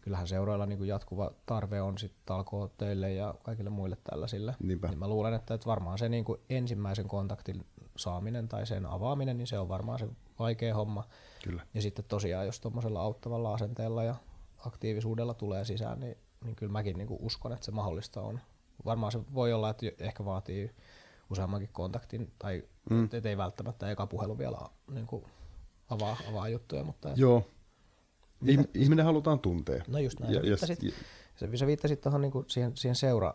kyllähän 0.00 0.28
seuroilla 0.28 0.66
niin 0.66 0.78
kuin 0.78 0.88
jatkuva 0.88 1.32
tarve 1.46 1.82
on 1.82 1.98
sitten 1.98 2.36
teille 2.78 3.12
ja 3.12 3.34
kaikille 3.42 3.70
muille 3.70 3.96
tällaisille. 4.04 4.54
Niinpä. 4.62 4.88
Niin 4.88 4.98
mä 4.98 5.08
luulen, 5.08 5.34
että, 5.34 5.54
että 5.54 5.66
varmaan 5.66 5.98
se 5.98 6.08
niin 6.08 6.24
kuin 6.24 6.40
ensimmäisen 6.50 7.08
kontaktin 7.08 7.66
saaminen 7.96 8.48
tai 8.48 8.66
sen 8.66 8.86
avaaminen, 8.86 9.38
niin 9.38 9.46
se 9.46 9.58
on 9.58 9.68
varmaan 9.68 9.98
se 9.98 10.08
vaikea 10.38 10.74
homma. 10.74 11.04
Kyllä. 11.44 11.66
Ja 11.74 11.82
sitten 11.82 12.04
tosiaan, 12.08 12.46
jos 12.46 12.60
tuommoisella 12.60 13.00
auttavalla 13.00 13.54
asenteella 13.54 14.04
ja 14.04 14.14
aktiivisuudella 14.66 15.34
tulee 15.34 15.64
sisään, 15.64 16.00
niin, 16.00 16.16
niin 16.44 16.56
kyllä 16.56 16.72
mäkin 16.72 16.98
niin 16.98 17.08
kuin 17.08 17.22
uskon, 17.22 17.52
että 17.52 17.64
se 17.64 17.70
mahdollista 17.70 18.20
on. 18.20 18.40
Varmaan 18.84 19.12
se 19.12 19.20
voi 19.34 19.52
olla, 19.52 19.70
että 19.70 19.86
ehkä 19.98 20.24
vaatii 20.24 20.70
useammankin 21.30 21.70
kontaktin, 21.72 22.32
tai 22.38 22.62
mm. 22.90 23.08
et 23.12 23.26
ei 23.26 23.36
välttämättä 23.36 23.90
eka 23.90 24.06
puhelu 24.06 24.38
vielä 24.38 24.58
niin 24.90 25.06
kuin 25.06 25.24
avaa, 25.90 26.16
avaa 26.30 26.48
juttuja. 26.48 26.84
Mutta 26.84 27.08
Joo. 27.16 27.44
Mitä? 28.40 28.64
Ihminen 28.74 29.04
halutaan 29.04 29.38
tuntea. 29.38 29.84
No 29.88 29.98
just 29.98 30.20
näin. 30.20 30.34
Ja, 30.34 30.40
ja, 30.40 30.56
ja, 31.50 31.58
sä 31.58 31.66
viittasit 31.66 32.00
tuohon 32.00 32.20
niin 32.20 32.32
siihen, 32.46 32.72
siihen 32.74 32.96
seura 32.96 33.34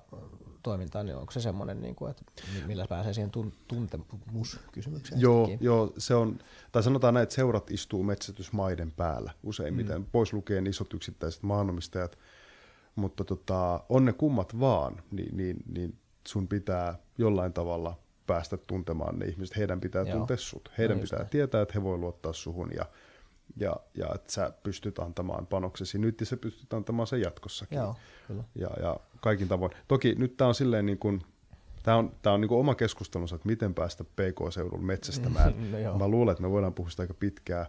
toimintaan, 0.63 1.05
niin 1.05 1.15
onko 1.15 1.31
se 1.31 1.41
semmoinen, 1.41 1.81
niin 1.81 1.95
kuin, 1.95 2.11
että 2.11 2.23
millä 2.65 2.85
pääsee 2.89 3.13
siihen 3.13 3.31
tun- 3.37 3.53
tuntemuskysymykseen? 3.67 5.21
Joo, 5.21 5.49
joo, 5.59 5.93
se 5.97 6.15
on, 6.15 6.39
tai 6.71 6.83
sanotaan 6.83 7.13
näin, 7.13 7.23
että 7.23 7.35
seurat 7.35 7.71
istuu 7.71 8.03
metsätysmaiden 8.03 8.91
päällä 8.91 9.33
useimmiten, 9.43 10.01
mm. 10.01 10.07
pois 10.11 10.33
lukien 10.33 10.67
isot 10.67 10.93
yksittäiset 10.93 11.43
maanomistajat, 11.43 12.17
mutta 12.95 13.23
tota, 13.23 13.83
on 13.89 14.05
ne 14.05 14.13
kummat 14.13 14.59
vaan, 14.59 15.01
niin, 15.11 15.37
niin, 15.37 15.57
niin 15.73 15.97
sun 16.27 16.47
pitää 16.47 16.99
jollain 17.17 17.53
tavalla 17.53 17.99
päästä 18.27 18.57
tuntemaan 18.57 19.19
ne 19.19 19.25
ihmiset, 19.25 19.57
heidän 19.57 19.81
pitää 19.81 20.01
Joo. 20.01 20.17
tuntea 20.17 20.37
sut, 20.37 20.71
heidän 20.77 20.97
no 20.97 21.03
pitää 21.03 21.19
näin. 21.19 21.29
tietää, 21.29 21.61
että 21.61 21.73
he 21.73 21.83
voi 21.83 21.97
luottaa 21.97 22.33
suhun 22.33 22.69
ja, 22.77 22.85
ja, 23.57 23.75
ja 23.97 24.07
että 24.15 24.31
sä 24.31 24.53
pystyt 24.63 24.99
antamaan 24.99 25.47
panoksesi 25.47 25.97
nyt 25.97 26.19
ja 26.19 26.25
sä 26.25 26.37
pystyt 26.37 26.73
antamaan 26.73 27.07
sen 27.07 27.21
jatkossakin. 27.21 27.77
Joo, 27.77 27.95
kyllä. 28.27 28.43
Ja, 28.55 28.69
ja 28.81 28.97
kaikin 29.21 29.47
tavoin. 29.47 29.71
Toki 29.87 30.15
nyt 30.15 30.37
tämä 30.37 30.47
on 30.47 30.55
silleen 30.55 30.85
niin 30.85 30.99
kuin, 30.99 31.21
Tämä 31.85 31.97
on, 31.97 32.11
tämä 32.21 32.33
on 32.33 32.41
niin 32.41 32.49
kuin 32.49 32.59
oma 32.59 32.75
keskustelunsa, 32.75 33.35
että 33.35 33.47
miten 33.47 33.73
päästä 33.73 34.03
PK-seudulla 34.03 34.83
metsästämään. 34.83 35.71
no, 35.83 35.97
Mä 35.97 36.07
luulen, 36.07 36.31
että 36.31 36.41
me 36.41 36.51
voidaan 36.51 36.73
puhua 36.73 36.89
sitä 36.89 37.03
aika 37.03 37.13
pitkään. 37.13 37.65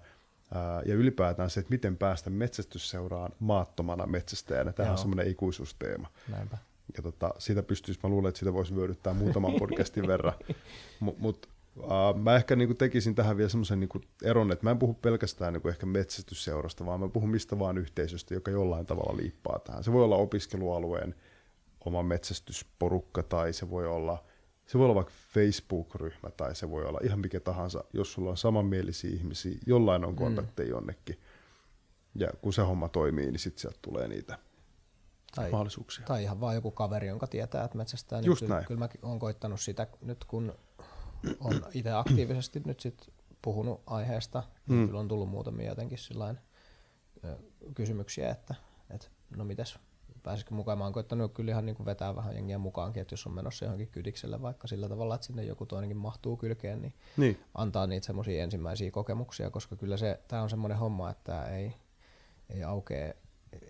Ja 0.84 0.94
ylipäätään 0.94 1.50
se, 1.50 1.60
että 1.60 1.70
miten 1.70 1.96
päästä 1.96 2.30
metsästysseuraan 2.30 3.32
maattomana 3.38 4.06
metsästäjänä. 4.06 4.72
Tämä 4.72 4.90
on 4.92 4.98
semmoinen 4.98 5.28
ikuisuusteema. 5.28 6.08
Näinpä. 6.28 6.58
Ja 6.96 7.02
tota, 7.02 7.34
siitä 7.38 7.62
pystyisi, 7.62 8.00
mä 8.02 8.08
luulen, 8.08 8.28
että 8.28 8.38
sitä 8.38 8.52
voisi 8.52 8.74
vyödyttää 8.74 9.14
muutaman 9.14 9.52
podcastin 9.58 10.06
verran. 10.06 10.34
Mutta 11.00 11.22
mut, 11.22 11.48
Uh, 11.86 12.20
mä 12.20 12.36
ehkä 12.36 12.56
niinku 12.56 12.74
tekisin 12.74 13.14
tähän 13.14 13.36
vielä 13.36 13.48
semmoisen 13.48 13.80
niinku 13.80 14.00
eron, 14.22 14.52
että 14.52 14.66
mä 14.66 14.70
en 14.70 14.78
puhu 14.78 14.94
pelkästään 14.94 15.52
niinku 15.52 15.68
ehkä 15.68 15.86
metsästysseurasta, 15.86 16.86
vaan 16.86 17.00
mä 17.00 17.08
puhun 17.08 17.30
mistä 17.30 17.58
vaan 17.58 17.78
yhteisöstä, 17.78 18.34
joka 18.34 18.50
jollain 18.50 18.86
tavalla 18.86 19.16
liippaa 19.16 19.58
tähän. 19.58 19.84
Se 19.84 19.92
voi 19.92 20.04
olla 20.04 20.16
opiskelualueen 20.16 21.14
oma 21.84 22.02
metsästysporukka 22.02 23.22
tai 23.22 23.52
se 23.52 23.70
voi 23.70 23.86
olla, 23.86 24.24
se 24.66 24.78
voi 24.78 24.84
olla 24.84 24.94
vaikka 24.94 25.12
Facebook-ryhmä 25.34 26.30
tai 26.30 26.54
se 26.54 26.70
voi 26.70 26.84
olla 26.84 27.00
ihan 27.02 27.20
mikä 27.20 27.40
tahansa, 27.40 27.84
jos 27.92 28.12
sulla 28.12 28.30
on 28.30 28.36
samanmielisiä 28.36 29.10
ihmisiä, 29.10 29.58
jollain 29.66 30.04
on 30.04 30.12
mm. 30.12 30.16
kontakteja 30.16 30.66
mm. 30.66 30.70
jonnekin. 30.70 31.20
Ja 32.14 32.28
kun 32.42 32.52
se 32.52 32.62
homma 32.62 32.88
toimii, 32.88 33.30
niin 33.30 33.38
sitten 33.38 33.60
sieltä 33.60 33.78
tulee 33.82 34.08
niitä 34.08 34.38
tai, 35.34 35.50
mahdollisuuksia. 35.50 36.06
Tai 36.06 36.22
ihan 36.22 36.40
vaan 36.40 36.54
joku 36.54 36.70
kaveri, 36.70 37.06
jonka 37.06 37.26
tietää, 37.26 37.64
että 37.64 37.76
metsästää. 37.76 38.20
Just 38.20 38.42
niin 38.42 38.50
näin. 38.50 38.66
Kyllä 38.66 38.78
mäkin 38.78 39.04
olen 39.04 39.18
koittanut 39.18 39.60
sitä 39.60 39.86
nyt, 40.02 40.24
kun 40.24 40.54
on 41.40 41.62
itse 41.74 41.92
aktiivisesti 41.92 42.62
nyt 42.64 42.80
sit 42.80 43.08
puhunut 43.42 43.82
aiheesta, 43.86 44.42
niin 44.68 44.78
mm. 44.78 44.86
kyllä 44.86 45.00
on 45.00 45.08
tullut 45.08 45.28
muutamia 45.28 45.68
jotenkin 45.68 45.98
sillain, 45.98 46.38
kysymyksiä, 47.74 48.30
että, 48.30 48.54
että 48.90 49.06
no 49.36 49.44
mites, 49.44 49.78
pääsisikö 50.22 50.54
mukaan. 50.54 50.78
Mä 50.78 50.84
oon 50.84 50.92
koittanut 50.92 51.34
kyllä 51.34 51.50
ihan 51.50 51.66
niin 51.66 51.76
kuin 51.76 51.86
vetää 51.86 52.16
vähän 52.16 52.34
jengiä 52.34 52.58
mukaankin, 52.58 53.00
että 53.00 53.12
jos 53.12 53.26
on 53.26 53.32
menossa 53.32 53.64
johonkin 53.64 53.88
kydikselle 53.88 54.42
vaikka 54.42 54.66
sillä 54.66 54.88
tavalla, 54.88 55.14
että 55.14 55.26
sinne 55.26 55.44
joku 55.44 55.66
toinenkin 55.66 55.96
mahtuu 55.96 56.36
kylkeen, 56.36 56.82
niin, 56.82 56.94
niin. 57.16 57.40
antaa 57.54 57.86
niitä 57.86 58.06
semmoisia 58.06 58.42
ensimmäisiä 58.42 58.90
kokemuksia, 58.90 59.50
koska 59.50 59.76
kyllä 59.76 59.96
se, 59.96 60.20
tämä 60.28 60.42
on 60.42 60.50
semmoinen 60.50 60.78
homma, 60.78 61.10
että 61.10 61.48
ei, 61.48 61.74
ei 62.50 62.64
aukee 62.64 63.16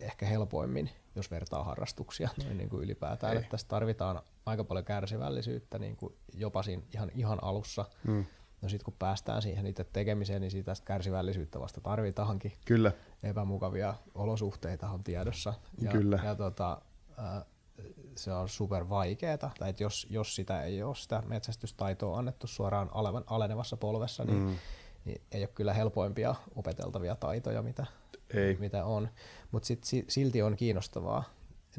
ehkä 0.01 0.27
helpoimmin, 0.27 0.91
jos 1.15 1.31
vertaa 1.31 1.65
harrastuksia 1.65 2.29
noin 2.45 2.57
niin 2.57 2.69
kuin 2.69 2.85
ylipäätään. 2.85 3.33
Ei. 3.33 3.39
Että 3.39 3.51
tässä 3.51 3.69
tarvitaan 3.69 4.23
aika 4.47 4.65
paljon 4.65 4.85
kärsivällisyyttä 4.85 5.79
niin 5.79 5.97
kuin 5.97 6.15
jopa 6.35 6.63
siinä 6.63 6.83
ihan, 6.95 7.11
ihan 7.15 7.39
alussa. 7.43 7.85
Mm. 8.05 8.25
No 8.63 8.69
sitten 8.69 8.85
kun 8.85 8.95
päästään 8.99 9.43
siihen 9.43 9.67
itse 9.67 9.85
tekemiseen, 9.85 10.41
niin 10.41 10.51
siitä 10.51 10.73
kärsivällisyyttä 10.85 11.61
vasta 11.61 11.81
tarvitaankin. 11.81 12.53
Kyllä. 12.65 12.93
Epämukavia 13.23 13.95
olosuhteita 14.15 14.91
on 14.91 15.05
tiedossa. 15.05 15.55
Ja, 15.81 15.91
Kyllä. 15.91 16.21
Ja 16.25 16.35
tota, 16.35 16.83
äh, 17.19 17.45
se 18.17 18.33
on 18.33 18.49
super 18.49 18.89
vaikeeta, 18.89 19.51
tai 19.59 19.71
että 19.71 19.83
jos, 19.83 20.07
jos 20.11 20.35
sitä 20.35 20.63
ei 20.63 20.83
ole 20.83 20.95
sitä 20.95 21.23
metsästystaitoa 21.27 22.19
annettu 22.19 22.47
suoraan 22.47 22.91
alevan, 22.93 23.25
alenevassa 23.27 23.77
polvessa, 23.77 24.25
niin, 24.25 24.39
mm. 24.39 24.57
niin 25.05 25.23
ei 25.33 25.43
ole 25.43 25.49
kyllä 25.55 25.75
helpoimpia 25.75 26.35
opeteltavia 26.55 27.17
taitoja, 27.17 27.63
mitä, 27.63 27.87
ei. 28.35 28.57
mitä 28.61 28.85
on. 28.85 29.09
Mutta 29.57 29.69
silti 30.09 30.43
on 30.43 30.57
kiinnostavaa, 30.57 31.25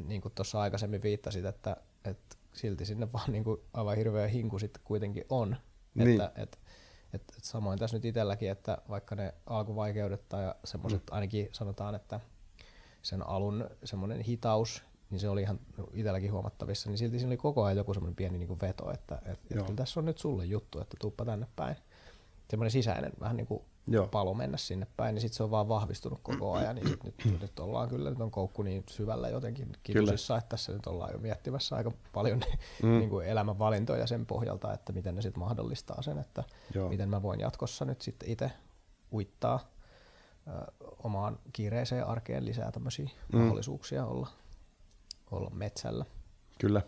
niin 0.07 0.21
kuin 0.21 0.33
tuossa 0.35 0.61
aikaisemmin 0.61 1.03
viittasit, 1.03 1.45
että, 1.45 1.77
että 2.05 2.35
silti 2.53 2.85
sinne 2.85 3.07
vaan 3.13 3.31
niin 3.31 3.43
kuin 3.43 3.61
aivan 3.73 3.97
hirveä 3.97 4.27
hinku 4.27 4.59
sitten 4.59 4.81
kuitenkin 4.85 5.25
on. 5.29 5.55
Niin. 5.95 6.09
Että, 6.09 6.31
et, 6.35 6.59
et, 7.13 7.21
et 7.37 7.43
samoin 7.43 7.79
tässä 7.79 7.97
nyt 7.97 8.05
itselläkin, 8.05 8.51
että 8.51 8.77
vaikka 8.89 9.15
ne 9.15 9.33
alkuvaikeudet 9.45 10.29
tai 10.29 10.53
semmoiset 10.63 11.01
mm. 11.01 11.15
ainakin 11.15 11.49
sanotaan, 11.51 11.95
että 11.95 12.19
sen 13.01 13.27
alun 13.27 13.69
semmoinen 13.83 14.21
hitaus, 14.21 14.83
niin 15.09 15.19
se 15.19 15.29
oli 15.29 15.41
ihan 15.41 15.59
itselläkin 15.93 16.31
huomattavissa, 16.31 16.89
niin 16.89 16.97
silti 16.97 17.19
siinä 17.19 17.29
oli 17.29 17.37
koko 17.37 17.63
ajan 17.63 17.77
joku 17.77 17.93
semmoinen 17.93 18.15
pieni 18.15 18.37
niin 18.37 18.47
kuin 18.47 18.61
veto, 18.61 18.91
että 18.91 19.21
et, 19.25 19.31
et 19.31 19.39
kyllä 19.47 19.75
tässä 19.75 19.99
on 19.99 20.05
nyt 20.05 20.17
sulle 20.17 20.45
juttu, 20.45 20.79
että 20.79 20.97
tuuppa 21.01 21.25
tänne 21.25 21.47
päin. 21.55 21.75
Semmoinen 22.49 22.71
sisäinen 22.71 23.11
vähän 23.19 23.37
niin 23.37 23.47
kuin 23.47 23.63
Joo. 23.88 24.08
palo 24.08 24.34
mennä 24.34 24.58
sinne 24.58 24.88
päin, 24.97 25.15
niin 25.15 25.21
sitten 25.21 25.38
se 25.38 25.43
on 25.43 25.52
vaan 25.52 25.67
vahvistunut 25.67 26.19
koko 26.23 26.54
ajan. 26.58 26.76
Niin 26.76 26.89
nyt, 26.89 27.04
nyt, 27.04 27.41
nyt 27.41 27.60
ollaan 27.60 27.89
kyllä, 27.89 28.10
nyt 28.10 28.21
on 28.21 28.32
koukku 28.32 28.63
niin 28.63 28.84
syvällä 28.89 29.30
jotenkin 29.30 29.71
kitusissa, 29.84 30.38
että 30.38 30.50
tässä 30.50 30.71
nyt 30.73 30.88
ollaan 30.88 31.13
jo 31.13 31.19
miettimässä 31.19 31.76
aika 31.76 31.91
paljon 32.13 32.41
mm. 32.84 32.89
niin 32.89 33.10
kuin 33.10 33.28
elämänvalintoja 33.28 34.08
sen 34.08 34.26
pohjalta, 34.26 34.73
että 34.73 34.93
miten 34.93 35.15
ne 35.15 35.21
sitten 35.21 35.39
mahdollistaa 35.39 36.02
sen, 36.02 36.17
että 36.17 36.43
Joo. 36.73 36.89
miten 36.89 37.10
mä 37.10 37.21
voin 37.21 37.39
jatkossa 37.39 37.86
nyt 37.86 38.02
sitten 38.02 38.30
itse 38.30 38.52
uittaa 39.13 39.60
ö, 40.47 40.52
omaan 41.04 41.39
kiireiseen 41.54 42.08
arkeen 42.08 42.45
lisää 42.45 42.71
tämmöisiä 42.71 43.10
mm. 43.34 43.39
mahdollisuuksia 43.39 44.06
olla, 44.06 44.28
olla 45.32 45.50
metsällä. 45.50 46.06
Kyllä. 46.60 46.82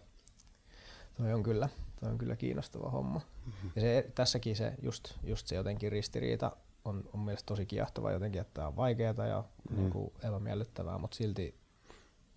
Toi 1.17 1.33
on 1.33 1.43
kyllä, 1.43 1.69
toi 1.99 2.09
on 2.09 2.17
kyllä 2.17 2.35
kiinnostava 2.35 2.89
homma. 2.89 3.21
Mm-hmm. 3.45 3.71
Ja 3.75 3.81
se, 3.81 4.11
tässäkin 4.15 4.55
se 4.55 4.73
just, 4.81 5.13
just 5.23 5.47
se 5.47 5.55
jotenkin 5.55 5.91
ristiriita 5.91 6.51
on, 6.89 7.09
on 7.13 7.19
mielestäni 7.19 7.47
tosi 7.47 7.65
kiehtova 7.65 8.11
jotenkin, 8.11 8.41
että 8.41 8.53
tämä 8.53 8.67
on 8.67 8.75
vaikeaa 8.75 9.27
ja 9.27 9.43
mm. 9.69 9.75
niin 9.75 9.89
kuin 9.89 10.11
epämiellyttävää, 10.23 10.97
mutta 10.97 11.17
silti 11.17 11.55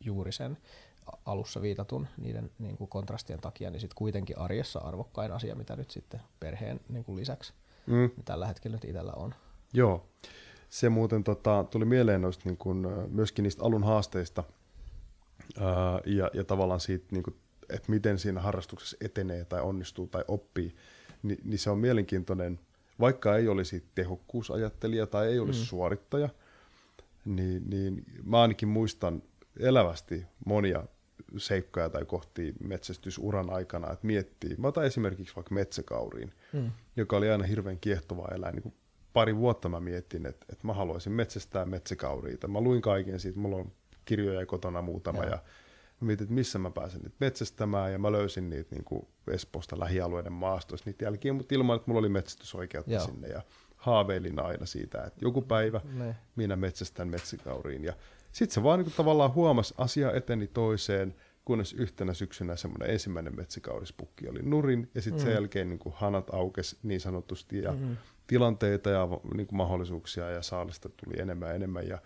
juuri 0.00 0.32
sen 0.32 0.58
alussa 1.24 1.62
viitatun 1.62 2.08
niiden 2.18 2.50
niin 2.58 2.76
kuin 2.76 2.88
kontrastien 2.88 3.40
takia, 3.40 3.70
niin 3.70 3.80
sitten 3.80 3.96
kuitenkin 3.96 4.38
arjessa 4.38 4.78
arvokkain 4.78 5.32
asia, 5.32 5.54
mitä 5.54 5.76
nyt 5.76 5.90
sitten 5.90 6.20
perheen 6.40 6.80
niin 6.88 7.04
kuin 7.04 7.16
lisäksi 7.16 7.52
mm. 7.86 8.10
tällä 8.24 8.46
hetkellä 8.46 8.74
nyt 8.74 8.84
itsellä 8.84 9.12
on. 9.12 9.34
Joo, 9.72 10.06
se 10.68 10.88
muuten 10.88 11.24
tota, 11.24 11.64
tuli 11.70 11.84
mieleen 11.84 12.22
noista 12.22 12.48
niin 12.48 12.56
kuin, 12.56 12.86
myöskin 13.08 13.42
niistä 13.42 13.64
alun 13.64 13.84
haasteista 13.84 14.44
ää, 15.60 16.00
ja, 16.06 16.30
ja 16.32 16.44
tavallaan 16.44 16.80
siitä, 16.80 17.06
niin 17.10 17.22
kuin, 17.22 17.36
että 17.68 17.90
miten 17.90 18.18
siinä 18.18 18.40
harrastuksessa 18.40 18.96
etenee 19.00 19.44
tai 19.44 19.60
onnistuu 19.60 20.06
tai 20.06 20.24
oppii, 20.28 20.74
niin, 21.22 21.38
niin 21.44 21.58
se 21.58 21.70
on 21.70 21.78
mielenkiintoinen, 21.78 22.60
vaikka 23.00 23.37
ei 23.37 23.48
olisi 23.48 23.85
tehokkuusajattelija 23.94 25.07
tai 25.07 25.26
ei 25.26 25.38
olisi 25.38 25.61
mm. 25.61 25.66
suorittaja, 25.66 26.28
niin, 27.24 27.62
niin 27.70 28.05
mä 28.24 28.42
ainakin 28.42 28.68
muistan 28.68 29.22
elävästi 29.61 30.26
monia 30.46 30.85
seikkoja 31.37 31.90
tai 31.90 32.05
kohtia 32.05 32.52
metsästysuran 32.61 33.50
aikana, 33.50 33.92
että 33.92 34.07
miettii, 34.07 34.57
mä 34.59 34.68
otan 34.68 34.87
esimerkiksi 34.87 35.37
vaikka 35.37 35.55
metsäkauriin, 35.55 36.33
mm. 36.52 36.70
joka 36.96 37.16
oli 37.16 37.31
aina 37.31 37.44
hirveän 37.44 37.78
kiehtova 37.78 38.28
eläin, 38.35 38.55
niin 38.55 38.74
pari 39.12 39.37
vuotta 39.37 39.68
mä 39.68 39.81
mietin, 39.81 40.26
että, 40.26 40.46
että 40.52 40.66
mä 40.66 40.72
haluaisin 40.72 41.12
metsästää 41.12 41.64
metsäkauriita. 41.64 42.48
Mä 42.48 42.61
luin 42.61 42.83
kaiken 42.83 43.20
siitä, 43.20 43.38
mulla 43.38 43.57
on 43.57 43.72
kirjoja 44.05 44.46
kotona 44.46 44.83
muutama 44.83 45.24
ja, 45.24 45.31
ja 45.31 45.38
mä 46.02 46.06
mietin, 46.06 46.24
että 46.24 46.34
missä 46.34 46.58
mä 46.58 46.70
pääsen 46.70 47.00
nyt 47.02 47.14
metsästämään 47.20 47.92
ja 47.92 47.98
mä 47.98 48.12
löysin 48.12 48.50
niitä 48.50 48.74
niin 48.74 48.84
kuin 48.84 49.06
Espoosta 49.30 49.80
lähialueiden 49.80 50.32
maastoista 50.32 50.90
niitä 50.90 51.04
jälkiä, 51.04 51.32
mutta 51.32 51.54
ilman, 51.54 51.76
että 51.76 51.90
mulla 51.90 51.98
oli 51.98 52.08
metsästysoikeutta 52.08 52.92
Joo. 52.92 53.04
sinne 53.06 53.28
ja 53.28 53.42
haaveilin 53.76 54.40
aina 54.40 54.66
siitä, 54.66 55.04
että 55.04 55.18
joku 55.22 55.42
päivä 55.42 55.80
ne. 55.94 56.16
minä 56.36 56.56
metsästän 56.56 57.08
metsäkauriin 57.08 57.84
ja 57.84 57.92
sitten 58.32 58.54
se 58.54 58.62
vaan 58.62 58.78
niin 58.78 58.84
kuin 58.84 58.94
tavallaan 58.96 59.34
huomasi, 59.34 59.74
asia 59.78 60.12
eteni 60.12 60.46
toiseen, 60.46 61.14
kunnes 61.44 61.72
yhtenä 61.72 62.14
syksynä 62.14 62.56
semmoinen 62.56 62.90
ensimmäinen 62.90 63.36
metsäkaurispukki 63.36 64.28
oli 64.28 64.42
nurin, 64.42 64.90
ja 64.94 65.02
sitten 65.02 65.22
mm. 65.22 65.24
sen 65.24 65.34
jälkeen 65.34 65.68
niin 65.68 65.78
kuin 65.78 65.94
hanat 65.98 66.34
aukesi 66.34 66.78
niin 66.82 67.00
sanotusti, 67.00 67.58
ja 67.62 67.72
mm-hmm. 67.72 67.96
tilanteita 68.26 68.90
ja 68.90 69.08
niin 69.34 69.46
kuin 69.46 69.56
mahdollisuuksia 69.56 70.30
ja 70.30 70.42
saalista 70.42 70.88
tuli 70.88 71.20
enemmän 71.20 71.48
ja 71.48 71.54
enemmän. 71.54 71.88
Ja, 71.88 71.98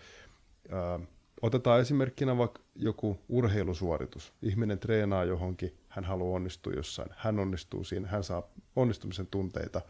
ää, 0.71 1.01
otetaan 1.43 1.81
esimerkkinä 1.81 2.39
vaikka 2.39 2.61
joku 2.75 3.19
urheilusuoritus. 3.29 4.33
Ihminen 4.43 4.79
treenaa 4.79 5.25
johonkin, 5.25 5.77
hän 5.89 6.05
haluaa 6.05 6.37
onnistua 6.37 6.73
jossain, 6.73 7.09
hän 7.17 7.39
onnistuu 7.39 7.85
siinä, 7.85 8.09
hän 8.09 8.25
saa 8.25 8.51
onnistumisen 8.77 9.27
tunteita, 9.27 9.81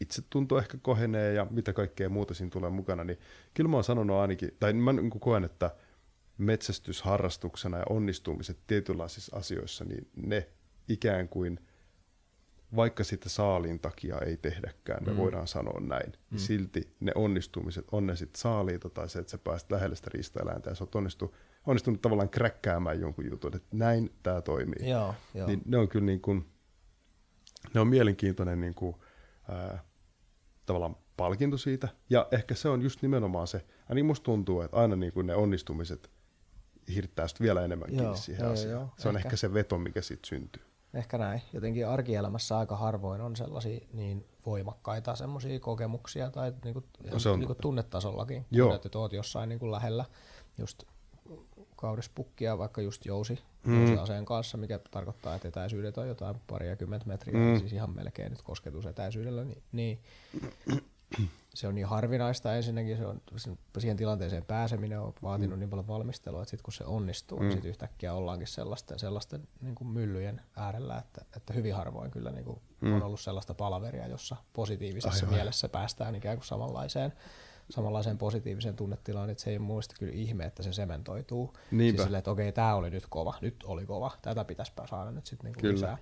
itse 0.00 0.22
tuntuu 0.30 0.58
ehkä 0.58 0.78
kohenee 0.82 1.32
ja 1.32 1.46
mitä 1.50 1.72
kaikkea 1.72 2.08
muuta 2.08 2.34
siinä 2.34 2.50
tulee 2.50 2.70
mukana, 2.70 3.04
niin 3.04 3.18
kyllä 3.54 3.70
mä 3.70 3.76
oon 3.76 3.84
sanonut 3.84 4.16
ainakin, 4.16 4.50
tai 4.60 4.72
mä 4.72 4.92
niin 4.92 5.10
koen, 5.10 5.44
että 5.44 5.70
metsästysharrastuksena 6.38 7.78
ja 7.78 7.84
onnistumiset 7.90 8.58
tietynlaisissa 8.66 9.36
asioissa, 9.36 9.84
niin 9.84 10.08
ne 10.16 10.48
ikään 10.88 11.28
kuin, 11.28 11.60
vaikka 12.76 13.04
sitä 13.04 13.28
saaliin 13.28 13.80
takia 13.80 14.18
ei 14.18 14.36
tehdäkään, 14.36 15.04
me 15.04 15.10
mm. 15.10 15.16
voidaan 15.16 15.46
sanoa 15.46 15.80
näin, 15.80 16.12
niin 16.12 16.20
mm. 16.30 16.38
silti 16.38 16.96
ne 17.00 17.12
onnistumiset, 17.14 17.84
on 17.92 18.06
ne 18.06 18.16
sitten 18.16 18.40
saaliita 18.40 18.90
tai 18.90 19.08
se, 19.08 19.18
että 19.18 19.30
sä 19.30 19.38
pääset 19.38 19.70
lähelle 19.72 19.96
sitä 19.96 20.10
riistaeläintä 20.14 20.70
ja 20.70 20.74
sä 20.74 20.84
oot 20.84 20.94
onnistu, 20.94 21.34
onnistunut 21.66 22.02
tavallaan 22.02 22.28
kräkkäämään 22.28 23.00
jonkun 23.00 23.30
jutun, 23.30 23.56
että 23.56 23.68
näin 23.76 24.10
tämä 24.22 24.42
toimii. 24.42 24.90
Joo, 24.90 25.14
joo. 25.34 25.46
Niin 25.46 25.62
ne 25.64 25.78
on 25.78 25.88
kyllä 25.88 26.06
niin 26.06 26.20
kuin, 26.20 26.46
ne 27.74 27.80
on 27.80 27.88
mielenkiintoinen 27.88 28.60
niin 28.60 28.74
kuin, 28.74 28.96
ää, 29.48 29.84
tavallaan 30.66 30.96
palkinto 31.16 31.58
siitä. 31.58 31.88
Ja 32.10 32.28
ehkä 32.30 32.54
se 32.54 32.68
on 32.68 32.82
just 32.82 33.02
nimenomaan 33.02 33.46
se, 33.46 33.64
ainakin 33.88 34.06
musta 34.06 34.24
tuntuu, 34.24 34.60
että 34.60 34.76
aina 34.76 34.96
niin 34.96 35.12
kuin 35.12 35.26
ne 35.26 35.34
onnistumiset 35.34 36.10
hirttää 36.94 37.26
vielä 37.40 37.64
enemmän 37.64 37.88
joo, 37.90 37.98
kiinni 37.98 38.16
siihen 38.16 38.44
joo, 38.44 38.52
asiaan. 38.52 38.80
Joo, 38.80 38.94
se 38.98 39.08
on 39.08 39.16
ehkä, 39.16 39.28
ehkä 39.28 39.36
se 39.36 39.54
veto, 39.54 39.78
mikä 39.78 40.02
siitä 40.02 40.26
syntyy. 40.26 40.62
Ehkä 40.96 41.18
näin. 41.18 41.42
Jotenkin 41.52 41.88
arkielämässä 41.88 42.58
aika 42.58 42.76
harvoin 42.76 43.20
on 43.20 43.36
sellaisia 43.36 43.80
niin 43.92 44.24
voimakkaita 44.46 45.16
semmoisia 45.16 45.60
kokemuksia 45.60 46.30
tai 46.30 46.52
niinku, 46.64 46.84
no 47.12 47.18
se 47.18 47.28
on 47.28 47.38
niinku 47.38 47.54
tunnetasollakin, 47.54 48.46
Joo. 48.50 48.74
että 48.74 48.88
oot 48.98 49.12
jossain 49.12 49.48
niinku 49.48 49.70
lähellä 49.70 50.04
just 50.58 50.82
kaurispukkia, 51.76 52.58
vaikka 52.58 52.80
just 52.80 53.06
jousi, 53.06 53.38
mm. 53.64 53.98
aseen 53.98 54.24
kanssa, 54.24 54.58
mikä 54.58 54.80
tarkoittaa, 54.90 55.34
että 55.34 55.48
etäisyydet 55.48 55.98
on 55.98 56.08
jotain 56.08 56.36
kymmentä 56.76 57.06
metriä, 57.06 57.34
mm. 57.40 57.58
siis 57.58 57.72
ihan 57.72 57.90
melkein 57.90 58.30
nyt 58.30 58.42
kosketusetäisyydellä, 58.42 59.44
niin, 59.44 59.62
niin 59.72 60.00
se 61.56 61.68
on 61.68 61.74
niin 61.74 61.86
harvinaista 61.86 62.56
ensinnäkin, 62.56 62.96
se 62.96 63.06
on, 63.06 63.20
siihen 63.78 63.96
tilanteeseen 63.96 64.44
pääseminen 64.44 65.00
on 65.00 65.12
vaatinut 65.22 65.56
mm. 65.56 65.60
niin 65.60 65.70
paljon 65.70 65.86
valmistelua, 65.86 66.42
että 66.42 66.50
sitten 66.50 66.64
kun 66.64 66.72
se 66.72 66.84
onnistuu, 66.84 67.38
niin 67.38 67.44
mm. 67.44 67.48
niin 67.48 67.56
sitten 67.56 67.68
yhtäkkiä 67.68 68.14
ollaankin 68.14 68.46
sellaisten, 68.46 68.98
sellaisten 68.98 69.48
niin 69.60 69.74
kuin 69.74 69.88
myllyjen 69.88 70.40
äärellä, 70.56 70.98
että, 70.98 71.24
että 71.36 71.52
hyvin 71.52 71.74
harvoin 71.74 72.10
kyllä 72.10 72.30
niin 72.30 72.44
kuin 72.44 72.60
mm. 72.80 72.94
on 72.94 73.02
ollut 73.02 73.20
sellaista 73.20 73.54
palaveria, 73.54 74.06
jossa 74.06 74.36
positiivisessa 74.52 75.26
Aivan. 75.26 75.34
mielessä 75.34 75.68
päästään 75.68 76.14
ikään 76.14 76.36
kuin 76.36 76.46
samanlaiseen 76.46 77.12
samanlaiseen 77.70 78.18
positiiviseen 78.18 78.76
tunnetilaan, 78.76 79.30
että 79.30 79.42
se 79.42 79.50
ei 79.50 79.58
muista 79.58 79.94
kyllä 79.98 80.12
ihme, 80.12 80.44
että 80.44 80.62
se 80.62 80.72
sementoituu. 80.72 81.54
Niinpä. 81.70 81.96
Siis 81.96 82.04
silleen, 82.04 82.18
että 82.18 82.30
okei, 82.30 82.52
tämä 82.52 82.74
oli 82.74 82.90
nyt 82.90 83.06
kova, 83.08 83.34
nyt 83.40 83.64
oli 83.64 83.86
kova, 83.86 84.12
tätä 84.22 84.44
pitäisi 84.44 84.72
saada 84.90 85.10
nyt 85.10 85.26
sitten 85.26 85.44
niinku 85.44 85.66
lisää. 85.66 85.98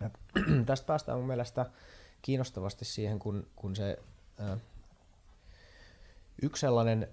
Ja 0.00 0.10
tästä 0.66 0.86
päästään 0.86 1.18
mun 1.18 1.26
mielestä 1.26 1.66
kiinnostavasti 2.22 2.84
siihen, 2.84 3.18
kun, 3.18 3.46
kun 3.56 3.76
se 3.76 3.98
yksi 6.42 6.60
sellainen 6.60 7.08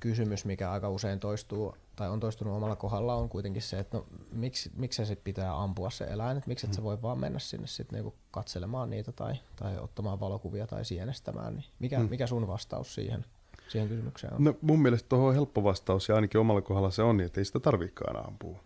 kysymys, 0.00 0.44
mikä 0.44 0.70
aika 0.70 0.88
usein 0.88 1.20
toistuu 1.20 1.76
tai 1.96 2.08
on 2.08 2.20
toistunut 2.20 2.56
omalla 2.56 2.76
kohdalla, 2.76 3.14
on 3.14 3.28
kuitenkin 3.28 3.62
se, 3.62 3.78
että 3.78 3.96
no, 3.96 4.06
miksi, 4.32 4.70
miksi 4.76 4.96
se 4.96 5.04
sit 5.04 5.24
pitää 5.24 5.62
ampua 5.62 5.90
se 5.90 6.04
eläin, 6.04 6.36
että 6.36 6.48
miksi 6.48 6.66
et 6.66 6.74
sä 6.74 6.80
mm. 6.80 6.84
voi 6.84 7.02
vaan 7.02 7.18
mennä 7.18 7.38
sinne 7.38 7.66
sit 7.66 7.92
niinku 7.92 8.14
katselemaan 8.30 8.90
niitä 8.90 9.12
tai, 9.12 9.34
tai 9.56 9.78
ottamaan 9.78 10.20
valokuvia 10.20 10.66
tai 10.66 10.84
sienestämään, 10.84 11.54
niin 11.54 11.64
mikä, 11.78 11.98
hmm. 11.98 12.10
mikä 12.10 12.26
sun 12.26 12.46
vastaus 12.46 12.94
siihen, 12.94 13.24
siihen 13.68 13.88
kysymykseen 13.88 14.34
on? 14.34 14.44
No 14.44 14.54
mun 14.60 14.82
mielestä 14.82 15.08
tuohon 15.08 15.28
on 15.28 15.34
helppo 15.34 15.64
vastaus 15.64 16.08
ja 16.08 16.14
ainakin 16.14 16.40
omalla 16.40 16.62
kohdalla 16.62 16.90
se 16.90 17.02
on 17.02 17.16
niin, 17.16 17.26
että 17.26 17.40
ei 17.40 17.44
sitä 17.44 17.60
tarvikaan 17.60 18.26
ampua. 18.26 18.60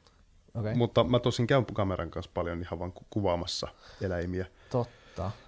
Okay. 0.55 0.75
Mutta 0.75 1.05
mä 1.05 1.19
tosin 1.19 1.47
käyn 1.47 1.67
kameran 1.67 2.11
kanssa 2.11 2.31
paljon 2.35 2.61
ihan 2.61 2.79
vaan 2.79 2.93
kuvaamassa 3.11 3.69
eläimiä. 4.01 4.47
Totta. 4.71 4.96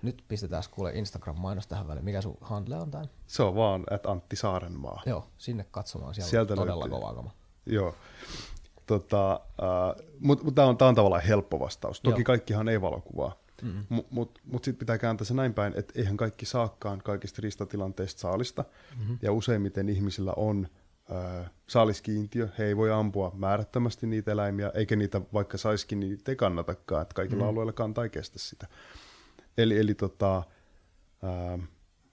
Nyt 0.03 0.25
pistetään 0.29 0.63
kuule 0.71 0.93
Instagram-mainos 0.93 1.67
tähän 1.67 1.89
väliin. 1.89 2.05
Mikä 2.05 2.21
sun 2.21 2.37
handle 2.41 2.77
on 2.77 2.91
tämän? 2.91 3.09
Se 3.27 3.43
on 3.43 3.55
vaan, 3.55 3.85
että 3.91 4.11
Antti 4.11 4.37
Saarenmaa. 4.37 5.03
Joo, 5.07 5.27
sinne 5.39 5.67
katsomaan. 5.71 6.15
Siellä 6.15 6.31
Sieltä 6.31 6.53
on 6.53 6.59
todella 6.59 6.85
löytyy. 6.85 7.01
kova 7.01 7.15
kama. 7.15 7.31
Joo. 7.67 7.95
Tota, 8.87 9.41
uh, 9.63 10.05
mutta 10.21 10.45
mut 10.45 10.55
tämä 10.55 10.69
on, 10.69 10.79
tää 10.79 10.89
on 10.89 10.95
tavallaan 10.95 11.23
helppo 11.23 11.61
vastaus. 11.61 12.01
Toki 12.01 12.21
Joo. 12.21 12.25
kaikkihan 12.25 12.69
ei 12.69 12.81
valokuvaa. 12.81 13.37
Mm-hmm. 13.63 13.85
Mutta 13.89 14.15
mut, 14.15 14.39
mut 14.45 14.65
sitten 14.65 14.79
pitää 14.79 14.99
kääntää 14.99 15.25
se 15.25 15.35
näin 15.35 15.55
päin, 15.55 15.73
että 15.77 15.93
eihän 15.97 16.17
kaikki 16.17 16.47
saakkaan 16.47 17.01
kaikista 17.05 17.43
ristatilanteista 17.43 18.21
saalista. 18.21 18.65
Mm-hmm. 18.99 19.19
Ja 19.23 19.33
useimmiten 19.33 19.89
ihmisillä 19.89 20.33
on 20.37 20.69
äh, 21.13 21.51
saaliskiintiö. 21.67 22.49
He 22.59 22.65
ei 22.65 22.77
voi 22.77 22.91
ampua 22.91 23.33
määrättömästi 23.35 24.07
niitä 24.07 24.33
eläimiä, 24.33 24.71
eikä 24.75 24.97
niitä 24.97 25.21
vaikka 25.33 25.59
saisikin, 25.59 26.01
niin 26.01 26.19
ei 26.29 26.37
kannatakaan. 26.37 27.03
Että 27.03 27.15
kaikilla 27.15 27.43
mm-hmm. 27.43 27.51
alueilla 27.51 27.73
kantaa 27.73 28.05
ei 28.05 28.11
kestä 28.11 28.39
sitä. 28.39 28.67
Eli, 29.59 29.79
eli 29.79 29.95
tota, 29.95 30.37
äh, 31.25 31.69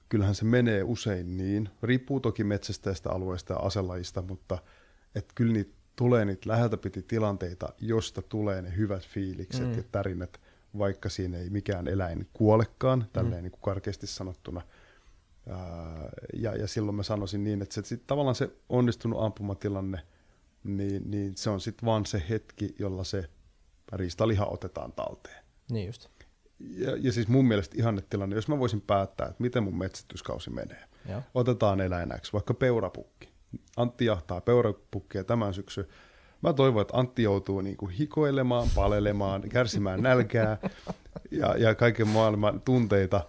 kyllähän 0.10 0.36
se 0.36 0.46
menee 0.46 0.84
usein 0.84 1.38
niin. 1.38 1.70
Riippuu 1.84 2.20
toki 2.20 2.44
metsästäjästä 2.44 3.10
alueesta 3.10 3.54
ja 3.54 3.60
aselajista, 3.60 4.22
mutta– 4.22 4.58
että 5.16 5.34
kyllä 5.36 5.54
niitä 5.54 5.74
tulee 5.96 6.26
niitä 6.26 6.50
läheltä 6.50 6.78
piti 6.78 7.02
tilanteita, 7.02 7.74
josta 7.80 8.22
tulee 8.22 8.62
ne 8.62 8.76
hyvät 8.78 9.08
fiilikset 9.08 9.68
mm. 9.68 9.78
ja 9.78 9.84
tärinät, 9.92 10.42
vaikka 10.78 11.10
siinä 11.10 11.38
ei 11.38 11.50
mikään 11.50 11.88
eläin 11.88 12.28
kuolekaan, 12.34 13.06
tälleen 13.14 13.42
mm. 13.42 13.44
niin 13.44 13.52
kuin 13.52 13.62
karkeasti 13.62 14.08
sanottuna. 14.08 14.62
ja, 16.34 16.56
ja 16.56 16.68
silloin 16.68 16.96
mä 16.96 17.04
sanoisin 17.04 17.44
niin, 17.44 17.62
että 17.62 17.76
se, 17.76 17.82
sit 17.84 18.08
tavallaan 18.08 18.36
se 18.36 18.50
onnistunut 18.70 19.24
ampumatilanne, 19.24 20.02
niin, 20.64 21.12
niin 21.12 21.38
se 21.38 21.50
on 21.50 21.62
sitten 21.62 21.86
vaan 21.86 22.06
se 22.06 22.24
hetki, 22.30 22.76
jolla 22.80 23.04
se 23.04 23.30
riistaliha 23.94 24.46
otetaan 24.46 24.92
talteen. 24.92 25.46
Niin 25.72 25.88
just. 25.88 26.10
Ja, 26.60 26.98
ja 27.00 27.12
siis 27.12 27.28
mun 27.28 27.48
mielestä 27.48 27.76
ihannetilanne, 27.78 28.36
jos 28.36 28.48
mä 28.48 28.60
voisin 28.60 28.82
päättää, 28.82 29.28
että 29.28 29.44
miten 29.44 29.64
mun 29.64 29.78
metsästyskausi 29.78 30.50
menee. 30.50 30.84
Joo. 31.10 31.22
Otetaan 31.34 31.82
eläinäksi, 31.82 32.34
vaikka 32.34 32.54
peurapukki. 32.54 33.30
Antti 33.78 34.06
jahtaa 34.06 34.42
peurapukkia 34.42 35.24
tämän 35.24 35.54
syksyn. 35.54 35.86
Mä 36.42 36.54
toivon, 36.54 36.82
että 36.82 36.98
Antti 36.98 37.24
joutuu 37.24 37.62
niin 37.62 37.78
kuin 37.78 37.92
hikoilemaan, 37.92 38.68
palelemaan, 38.76 39.42
kärsimään 39.50 40.02
nälkää 40.02 40.58
ja, 41.32 41.58
ja 41.58 41.76
kaiken 41.76 42.08
maailman 42.08 42.62
tunteita 42.62 43.22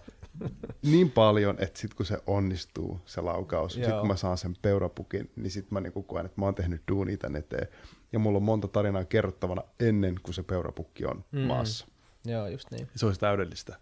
niin 0.83 1.11
paljon, 1.11 1.55
että 1.59 1.79
sitten 1.79 1.97
kun 1.97 2.05
se 2.05 2.17
onnistuu, 2.27 2.99
se 3.05 3.21
laukaus, 3.21 3.73
sitten 3.73 3.99
kun 3.99 4.07
mä 4.07 4.15
saan 4.15 4.37
sen 4.37 4.55
peurapukin, 4.61 5.31
niin 5.35 5.51
sitten 5.51 5.73
mä 5.73 5.81
niinku 5.81 6.03
koen, 6.03 6.25
että 6.25 6.41
mä 6.41 6.45
oon 6.45 6.55
tehnyt 6.55 6.81
duunia 6.91 7.17
tän 7.17 7.35
eteen. 7.35 7.67
Ja 8.11 8.19
mulla 8.19 8.37
on 8.37 8.43
monta 8.43 8.67
tarinaa 8.67 9.05
kerrottavana 9.05 9.61
ennen 9.79 10.15
kuin 10.23 10.33
se 10.33 10.43
peurapukki 10.43 11.05
on 11.05 11.23
mm. 11.31 11.39
maassa. 11.39 11.87
Joo, 12.25 12.47
just 12.47 12.71
niin. 12.71 12.89
Se 12.95 13.05
olisi 13.05 13.19
täydellistä. 13.19 13.79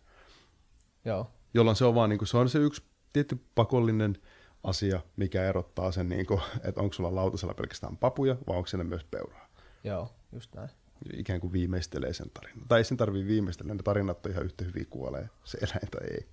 Joo. 1.06 1.32
Jolloin 1.54 1.78
se 1.78 1.86
on 1.86 1.96
vaan, 1.96 2.10
niin 2.10 2.18
kuin, 2.18 2.28
se 2.28 2.38
on 2.38 2.50
se 2.50 2.60
yksi 2.60 2.84
tietty 3.14 3.46
pakollinen 3.56 4.18
asia, 4.64 5.02
mikä 5.16 5.44
erottaa 5.44 5.92
sen, 5.92 6.10
niin 6.10 6.26
kuin, 6.26 6.42
että 6.64 6.82
onko 6.82 6.94
sulla 6.94 7.16
lautasella 7.16 7.54
pelkästään 7.54 7.98
papuja 7.98 8.36
vai 8.48 8.58
onko 8.58 8.68
siinä 8.68 8.84
myös 8.84 9.04
peuraa. 9.04 9.50
Joo, 9.84 10.16
just 10.32 10.56
näin. 10.56 10.70
Ikään 11.14 11.42
kuin 11.42 11.54
viimeistelee 11.54 12.14
sen 12.14 12.30
tarinan. 12.34 12.68
Tai 12.68 12.80
ei 12.80 12.84
sen 12.84 12.98
tarvii 12.98 13.26
viimeistellä, 13.28 13.74
ne 13.74 13.84
tarinat 13.84 14.26
on 14.26 14.32
ihan 14.32 14.46
yhtä 14.46 14.66
hyvin 14.66 14.88
kuolee, 14.90 15.30
se 15.44 15.58
eläin 15.62 15.92
tai 15.92 16.08
ei. 16.12 16.28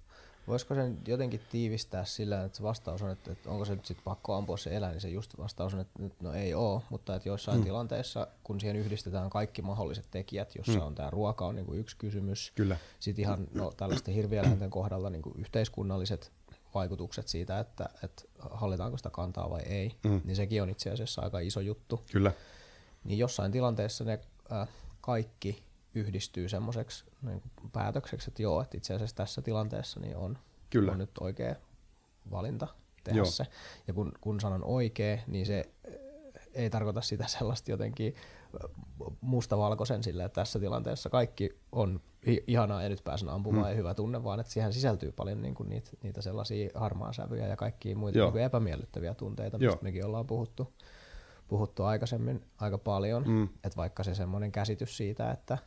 Voisiko 0.49 0.75
sen 0.75 0.99
jotenkin 1.07 1.41
tiivistää 1.51 2.05
sillä, 2.05 2.45
että 2.45 2.57
se 2.57 2.63
vastaus 2.63 3.03
on, 3.03 3.11
että, 3.11 3.33
että 3.33 3.51
onko 3.51 3.65
se 3.65 3.75
nyt 3.75 3.87
sitten 3.87 4.05
pakko 4.05 4.35
ampua 4.35 4.57
se 4.57 4.77
eläin, 4.77 4.93
niin 4.93 5.01
se 5.01 5.09
just 5.09 5.39
vastaus 5.39 5.75
on, 5.75 5.81
että 5.81 6.03
nyt 6.03 6.21
no 6.21 6.33
ei 6.33 6.55
ole, 6.55 6.83
mutta 6.91 7.17
että 7.17 7.29
joissain 7.29 7.59
mm. 7.59 7.65
tilanteissa, 7.65 8.27
kun 8.45 8.61
siihen 8.61 8.77
yhdistetään 8.77 9.31
kaikki 9.31 9.63
mahdolliset 9.63 10.07
tekijät, 10.11 10.55
jossa 10.55 10.81
mm. 10.81 10.87
on 10.87 10.95
tämä 10.95 11.11
ruoka 11.11 11.47
on 11.47 11.55
niinku 11.55 11.75
yksi 11.75 11.97
kysymys, 11.97 12.53
Kyllä. 12.55 12.77
sitten 13.01 13.23
ihan 13.23 13.49
no, 13.55 13.73
tällaisten 13.77 14.15
hirvieläinten 14.15 14.71
kohdalla 14.71 15.11
niinku 15.11 15.35
yhteiskunnalliset 15.39 16.33
vaikutukset 16.75 17.29
siitä, 17.29 17.59
että, 17.59 17.89
että 18.03 18.23
hallitaanko 18.51 18.97
sitä 18.97 19.11
kantaa 19.11 19.51
vai 19.51 19.63
ei, 19.63 19.97
mm. 20.05 20.21
niin 20.25 20.37
sekin 20.37 20.63
on 20.63 20.71
itse 20.71 20.91
asiassa 20.91 21.23
aika 21.23 21.39
iso 21.39 21.61
juttu. 21.61 22.03
Kyllä. 22.13 22.33
Niin 23.05 23.19
jossain 23.19 23.53
tilanteessa 23.53 24.05
ne 24.05 24.21
äh, 24.53 24.69
kaikki 25.01 25.63
yhdistyy 25.95 26.49
semmoiseksi 26.49 27.05
niin 27.23 27.43
päätökseksi, 27.73 28.31
että 28.31 28.43
joo, 28.43 28.61
että 28.61 28.77
itse 28.77 28.95
asiassa 28.95 29.17
tässä 29.17 29.43
tilanteessa 29.43 30.01
niin 30.01 30.17
on, 30.17 30.39
Kyllä. 30.71 30.93
on 30.93 30.99
nyt 30.99 31.11
oikea 31.21 31.55
valinta 32.31 32.69
tehdä 33.05 33.19
Joo. 33.19 33.27
se. 33.27 33.47
Ja 33.87 33.95
kun, 33.95 34.13
kun 34.21 34.41
sanon 34.41 34.65
oikea, 34.65 35.19
niin 35.27 35.47
se 35.47 35.71
eh, 35.85 35.95
ei 36.55 36.71
tarkoita 36.71 37.01
sitä 37.01 37.27
sellaista 37.27 37.71
jotenkin 37.71 38.07
eh, 38.07 38.71
mustavalkoisen 39.21 40.03
sillä, 40.03 40.25
että 40.25 40.41
tässä 40.41 40.59
tilanteessa 40.59 41.11
kaikki 41.11 41.59
on 41.73 42.01
ihanaa 42.47 42.83
ja 42.83 42.89
nyt 42.89 43.05
pääsen 43.05 43.29
ampumaan 43.29 43.67
mm. 43.67 43.71
ja 43.71 43.77
hyvä 43.77 43.95
tunne, 43.95 44.25
vaan 44.25 44.41
että 44.41 44.53
siihen 44.53 44.73
sisältyy 44.73 45.13
paljon 45.13 45.43
niin 45.43 45.55
kuin 45.55 45.69
niitä, 45.69 45.91
niitä 46.03 46.23
sellaisia 46.23 46.71
harmaa 46.75 47.13
sävyjä 47.13 47.47
ja 47.47 47.57
kaikkia 47.57 47.97
muita 47.97 48.19
Joo. 48.19 48.27
niin 48.27 48.33
kuin 48.33 48.45
epämiellyttäviä 48.45 49.15
tunteita, 49.15 49.57
Joo. 49.61 49.73
mistä 49.73 49.85
mekin 49.85 50.07
ollaan 50.07 50.27
puhuttu, 50.27 50.73
puhuttu 51.49 51.85
aikaisemmin 51.85 52.45
aika 52.59 52.79
paljon. 52.79 53.25
Mm. 53.27 53.45
Että 53.45 53.77
vaikka 53.77 54.03
se 54.03 54.15
semmoinen 54.15 54.53
käsitys 54.53 54.97
siitä, 54.97 55.31
että, 55.31 55.59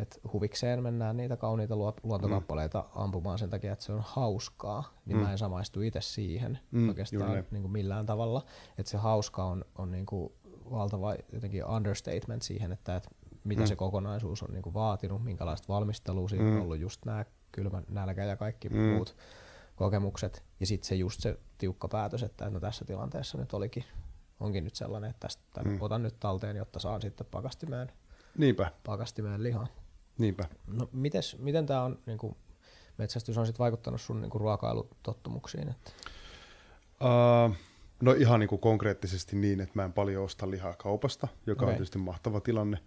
että 0.00 0.18
huvikseen 0.32 0.82
mennään 0.82 1.16
niitä 1.16 1.36
kauniita 1.36 1.76
luo- 1.76 1.94
luontokappaleita 2.02 2.80
mm. 2.82 3.02
ampumaan 3.02 3.38
sen 3.38 3.50
takia, 3.50 3.72
että 3.72 3.84
se 3.84 3.92
on 3.92 4.02
hauskaa, 4.06 4.94
niin 5.06 5.16
mm. 5.18 5.22
mä 5.22 5.32
en 5.32 5.38
samaistu 5.38 5.80
itse 5.80 6.00
siihen 6.00 6.58
Mm, 6.70 6.88
oikeastaan 6.88 7.44
niin 7.50 7.62
kuin 7.62 7.72
millään 7.72 8.06
tavalla. 8.06 8.44
Että 8.78 8.90
se 8.90 8.98
hauska 8.98 9.44
on, 9.44 9.64
on 9.78 9.90
niin 9.90 10.06
kuin 10.06 10.32
valtava 10.70 11.14
jotenkin 11.32 11.64
understatement 11.66 12.42
siihen, 12.42 12.72
että, 12.72 12.96
että 12.96 13.08
mitä 13.44 13.60
Mm. 13.62 13.66
se 13.66 13.76
kokonaisuus 13.76 14.42
on 14.42 14.48
niin 14.52 14.62
kuin 14.62 14.74
vaatinut, 14.74 15.24
minkälaista 15.24 15.68
valmistelua 15.72 16.28
siinä 16.28 16.44
Mm. 16.44 16.56
on 16.56 16.62
ollut 16.62 16.78
just 16.78 17.04
nämä 17.04 17.24
kylmä 17.52 17.82
nälkä 17.88 18.24
ja 18.24 18.36
kaikki 18.36 18.68
Mm. 18.68 18.76
muut 18.80 19.16
kokemukset. 19.76 20.44
Ja 20.60 20.66
sitten 20.66 20.88
se 20.88 20.94
just 20.94 21.20
se 21.20 21.38
tiukka 21.58 21.88
päätös, 21.88 22.22
että 22.22 22.50
no 22.50 22.60
tässä 22.60 22.84
tilanteessa 22.84 23.38
nyt 23.38 23.52
olikin, 23.52 23.84
onkin 24.40 24.64
nyt 24.64 24.74
sellainen, 24.74 25.10
että 25.10 25.20
tästä 25.28 25.62
Mm. 25.64 25.78
otan 25.80 26.02
nyt 26.02 26.16
talteen, 26.20 26.56
jotta 26.56 26.78
saan 26.78 27.00
sitten 27.02 27.26
pakastimeen, 27.30 27.92
Niinpä, 28.38 28.70
pakastimeen 28.86 29.42
lihaa. 29.42 29.66
Niinpä. 30.20 30.44
No 30.66 30.88
mites, 30.92 31.38
miten 31.38 31.66
tämä 31.66 31.82
on, 31.82 31.98
niin 32.06 32.18
kuin, 32.18 32.36
metsästys 32.98 33.38
on 33.38 33.46
sitten 33.46 33.64
vaikuttanut 33.64 34.00
sun 34.00 34.20
niin 34.20 34.30
kuin 34.30 34.40
ruokailutottumuksiin? 34.40 35.68
Että, 35.68 35.90
Uh, 37.04 37.56
no 38.02 38.12
ihan 38.12 38.40
niin 38.40 38.48
kuin 38.48 38.60
konkreettisesti 38.60 39.36
niin, 39.36 39.60
että 39.60 39.72
mä 39.74 39.84
en 39.84 39.92
paljon 39.92 40.24
osta 40.24 40.50
lihaa 40.50 40.74
kaupasta, 40.76 41.28
joka 41.46 41.64
okay. 41.64 41.72
on 41.72 41.76
tietysti 41.76 41.98
mahtava 41.98 42.40
tilanne. 42.40 42.78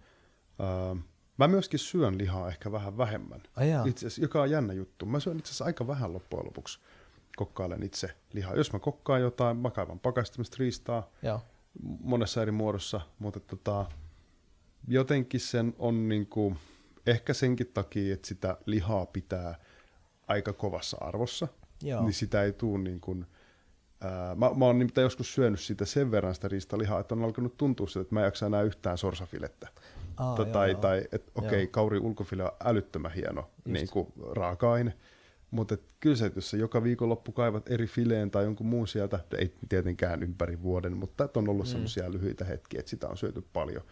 Uh, 0.58 0.98
mä 1.38 1.48
myöskin 1.48 1.78
syön 1.78 2.18
lihaa 2.18 2.48
ehkä 2.48 2.72
vähän 2.72 2.98
vähemmän, 2.98 3.42
itse 3.86 4.06
asiassa, 4.06 4.22
joka 4.22 4.42
on 4.42 4.50
jännä 4.50 4.72
juttu. 4.72 5.06
Mä 5.06 5.20
syön 5.20 5.38
itse 5.38 5.48
asiassa 5.48 5.64
aika 5.64 5.86
vähän 5.86 6.12
loppujen 6.12 6.46
lopuksi. 6.46 6.78
Kokkailen 7.36 7.82
itse 7.82 8.16
lihaa. 8.32 8.54
Jos 8.54 8.72
mä 8.72 8.78
kokkaan 8.78 9.20
jotain, 9.20 9.56
mä 9.56 9.70
kaivan 9.70 10.00
pakastimesta 10.00 10.56
riistaa 10.58 11.10
Joo, 11.22 11.40
monessa 12.00 12.42
eri 12.42 12.52
muodossa, 12.52 13.00
mutta 13.18 13.40
tota, 13.40 13.86
jotenkin 14.88 15.40
sen 15.40 15.74
on 15.78 16.08
niinku, 16.08 16.56
ehkä 17.06 17.34
senkin 17.34 17.70
takia, 17.74 18.14
että 18.14 18.28
sitä 18.28 18.56
lihaa 18.66 19.06
pitää 19.06 19.58
aika 20.28 20.52
kovassa 20.52 20.96
arvossa, 21.00 21.48
Joo. 21.82 22.02
niin 22.02 22.12
sitä 22.12 22.42
ei 22.42 22.52
tule 22.52 22.78
niin 22.78 23.00
kuin, 23.00 23.26
ää, 24.00 24.34
mä, 24.34 24.50
mä 24.54 24.64
oon 24.64 24.78
nimittäin 24.78 25.02
joskus 25.02 25.34
syönyt 25.34 25.60
sitä 25.60 25.84
sen 25.84 26.10
verran 26.10 26.34
sitä 26.34 26.48
riistalihaa, 26.48 27.00
että 27.00 27.14
on 27.14 27.24
alkanut 27.24 27.56
tuntua 27.56 27.86
siltä, 27.86 28.00
että 28.00 28.14
mä 28.14 28.20
en 28.20 28.24
jaksa 28.24 28.46
enää 28.46 28.62
yhtään 28.62 28.98
sorsafilettä. 28.98 29.68
Aa, 30.16 30.36
Ta- 30.36 30.42
joo, 30.42 30.52
tai, 30.52 30.70
joo. 30.70 30.80
tai 30.80 31.04
että 31.12 31.32
okei, 31.34 31.62
Joo. 31.62 31.70
kauri 31.70 31.98
ulkofile 31.98 32.44
on 32.44 32.50
älyttömän 32.64 33.12
hieno 33.12 33.50
niin 33.64 33.88
kuin 33.90 34.12
raaka-aine, 34.32 34.94
mutta 35.50 35.76
kyllä 36.00 36.16
se, 36.16 36.26
että 36.26 36.38
jos 36.38 36.50
sä 36.50 36.56
joka 36.56 36.82
viikonloppu 36.82 37.32
kaivat 37.32 37.70
eri 37.70 37.86
fileen 37.86 38.30
tai 38.30 38.44
jonkun 38.44 38.66
muun 38.66 38.88
sieltä, 38.88 39.20
ei 39.38 39.54
tietenkään 39.68 40.22
ympäri 40.22 40.62
vuoden, 40.62 40.96
mutta 40.96 41.28
on 41.36 41.48
ollut 41.48 41.66
mm. 41.66 41.70
semmoisia 41.70 42.12
lyhyitä 42.12 42.44
hetkiä, 42.44 42.80
että 42.80 42.90
sitä 42.90 43.08
on 43.08 43.16
syöty 43.16 43.44
paljon, 43.52 43.82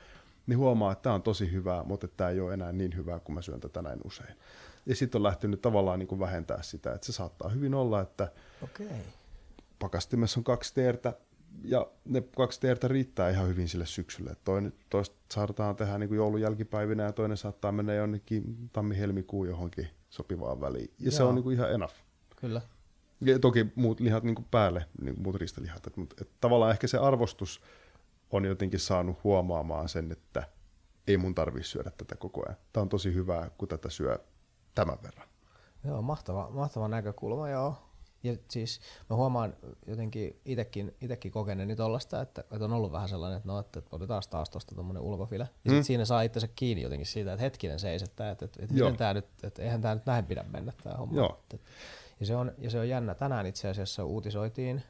niin 0.46 0.58
huomaa, 0.58 0.92
että 0.92 1.02
tämä 1.02 1.14
on 1.14 1.22
tosi 1.22 1.52
hyvää, 1.52 1.84
mutta 1.84 2.08
tämä 2.08 2.30
ei 2.30 2.40
ole 2.40 2.54
enää 2.54 2.72
niin 2.72 2.96
hyvää, 2.96 3.20
kun 3.20 3.34
mä 3.34 3.42
syön 3.42 3.60
tätä 3.60 3.82
näin 3.82 4.00
usein. 4.04 4.34
Ja 4.86 4.96
sitten 4.96 5.18
on 5.18 5.22
lähtenyt 5.22 5.62
tavallaan 5.62 5.98
niin 5.98 6.06
kuin 6.06 6.18
vähentää 6.18 6.62
sitä, 6.62 6.92
että 6.92 7.06
se 7.06 7.12
saattaa 7.12 7.48
hyvin 7.48 7.74
olla, 7.74 8.00
että 8.00 8.32
Okei. 8.62 8.86
pakastimessa 9.78 10.40
on 10.40 10.44
kaksi 10.44 10.74
teertä, 10.74 11.12
ja 11.64 11.86
ne 12.04 12.22
kaksi 12.36 12.60
teertä 12.60 12.88
riittää 12.88 13.30
ihan 13.30 13.48
hyvin 13.48 13.68
sille 13.68 13.86
syksylle. 13.86 14.36
Toinen, 14.44 14.72
toista 14.90 15.16
saadaan 15.32 15.76
tehdä 15.76 15.98
niin 15.98 16.08
kuin 16.08 16.16
joulun 16.16 16.40
jälkipaivinä, 16.40 17.02
ja 17.02 17.12
toinen 17.12 17.36
saattaa 17.36 17.72
mennä 17.72 17.94
jonnekin 17.94 18.70
tammi-helmikuun 18.72 19.48
johonkin 19.48 19.88
sopivaan 20.10 20.60
väliin. 20.60 20.90
Ja 20.98 21.10
se 21.10 21.22
Joo. 21.22 21.28
on 21.28 21.34
niin 21.34 21.42
kuin 21.42 21.56
ihan 21.56 21.72
enough. 21.72 21.94
Kyllä. 22.36 22.60
Ja 23.20 23.38
toki 23.38 23.66
muut 23.74 24.00
lihat 24.00 24.24
niin 24.24 24.34
kuin 24.34 24.46
päälle, 24.50 24.84
niin 25.02 25.14
kuin 25.14 25.22
muut 25.22 25.36
ristalihat. 25.36 25.86
Et, 25.86 25.96
mutta 25.96 26.16
et 26.20 26.28
tavallaan 26.40 26.70
ehkä 26.70 26.86
se 26.86 26.98
arvostus 26.98 27.60
on 28.32 28.44
jotenkin 28.44 28.80
saanut 28.80 29.24
huomaamaan 29.24 29.88
sen, 29.88 30.12
että 30.12 30.48
ei 31.06 31.16
mun 31.16 31.34
tarvitse 31.34 31.68
syödä 31.70 31.90
tätä 31.90 32.16
koko 32.16 32.42
ajan. 32.46 32.56
Tämä 32.72 32.82
on 32.82 32.88
tosi 32.88 33.14
hyvää, 33.14 33.50
kun 33.58 33.68
tätä 33.68 33.90
syö 33.90 34.18
tämän 34.74 34.98
verran. 35.02 35.28
Joo, 35.84 36.02
mahtava, 36.02 36.50
mahtava 36.50 36.88
näkökulma, 36.88 37.48
joo. 37.48 37.74
Ja 38.24 38.36
siis 38.48 38.80
mä 39.10 39.16
huomaan 39.16 39.56
jotenkin 39.86 40.40
itekin, 40.44 40.96
itekin 41.00 41.32
kokeneeni 41.32 41.76
tollasta, 41.76 42.20
että, 42.20 42.40
että 42.40 42.64
on 42.64 42.72
ollut 42.72 42.92
vähän 42.92 43.08
sellainen, 43.08 43.36
että 43.36 43.48
no, 43.48 43.58
että 43.58 43.82
otetaan 43.92 44.22
taas 44.30 44.50
tuosta 44.50 44.74
tuommoinen 44.74 45.02
ulkofile. 45.02 45.48
Ja 45.64 45.70
sit 45.70 45.78
Mm. 45.80 45.82
siinä 45.82 46.04
saa 46.04 46.22
itsensä 46.22 46.48
kiinni 46.56 46.82
jotenkin 46.82 47.06
siitä, 47.06 47.32
että 47.32 47.42
hetkinen 47.42 47.78
seis, 47.78 48.02
että, 48.02 48.30
että, 48.30 48.44
että, 48.44 48.62
että 48.62 48.74
miten 48.74 48.96
tää 48.96 49.14
nyt, 49.14 49.26
että 49.42 49.62
eihän 49.62 49.80
tämä 49.80 49.94
nyt 49.94 50.06
näin 50.06 50.24
pidä 50.26 50.42
mennä 50.42 50.72
tämä 50.82 50.96
homma. 50.96 51.16
Joo. 51.16 51.40
Ja, 52.20 52.26
se 52.26 52.36
on, 52.36 52.52
ja 52.58 52.70
se 52.70 52.78
on 52.78 52.88
jännä. 52.88 53.14
Tänään 53.14 53.46
itse 53.46 53.68
asiassa 53.68 54.04
uutisoitiin, 54.04 54.82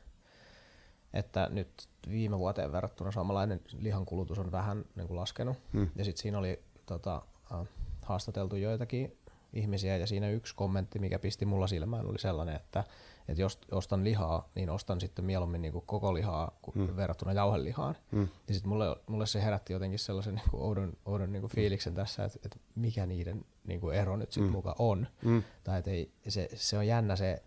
että 1.14 1.48
nyt 1.52 1.88
viime 2.10 2.38
vuoteen 2.38 2.72
verrattuna 2.72 3.10
suomalainen 3.10 3.60
lihan 3.78 4.04
kulutus 4.06 4.38
on 4.38 4.52
vähän 4.52 4.84
niin 4.96 5.06
kuin 5.06 5.16
laskenut. 5.16 5.56
Hmm. 5.72 5.88
Ja 5.96 6.04
sitten 6.04 6.22
siinä 6.22 6.38
oli 6.38 6.62
tota, 6.86 7.22
haastateltu 8.02 8.56
joitakin 8.56 9.16
ihmisiä 9.52 9.96
ja 9.96 10.06
siinä 10.06 10.30
yksi 10.30 10.54
kommentti, 10.54 10.98
mikä 10.98 11.18
pisti 11.18 11.46
mulla 11.46 11.66
silmään, 11.66 12.06
oli 12.06 12.18
sellainen, 12.18 12.56
että, 12.56 12.84
että 13.28 13.42
jos 13.42 13.58
ostan 13.70 14.04
lihaa, 14.04 14.48
niin 14.54 14.70
ostan 14.70 15.00
sitten 15.00 15.24
mieluummin 15.24 15.62
niin 15.62 15.72
kuin 15.72 15.84
koko 15.86 16.14
lihaa 16.14 16.58
hmm. 16.74 16.96
verrattuna 16.96 17.32
jauhelihaan. 17.32 17.96
Hmm. 18.12 18.28
Ja 18.48 18.54
sitten 18.54 18.68
mulle, 18.68 18.96
mulle 19.06 19.26
se 19.26 19.42
herätti 19.42 19.72
jotenkin 19.72 19.98
sellaisen 19.98 20.34
niin 20.34 20.50
kuin 20.50 20.62
oudon, 20.62 20.92
oudon 21.06 21.32
niin 21.32 21.40
kuin 21.42 21.50
fiiliksen 21.50 21.94
tässä, 21.94 22.24
että, 22.24 22.38
että 22.44 22.58
mikä 22.74 23.06
niiden 23.06 23.44
niin 23.64 23.80
kuin 23.80 23.96
ero 23.96 24.16
nyt 24.16 24.32
sitten 24.32 24.50
Mm. 24.50 24.52
muka 24.52 24.74
on. 24.78 25.06
Mm. 25.24 25.42
Tai 25.64 25.78
että 25.78 25.90
ei, 25.90 26.12
se, 26.28 26.48
se 26.54 26.78
on 26.78 26.86
jännä 26.86 27.16
se, 27.16 27.42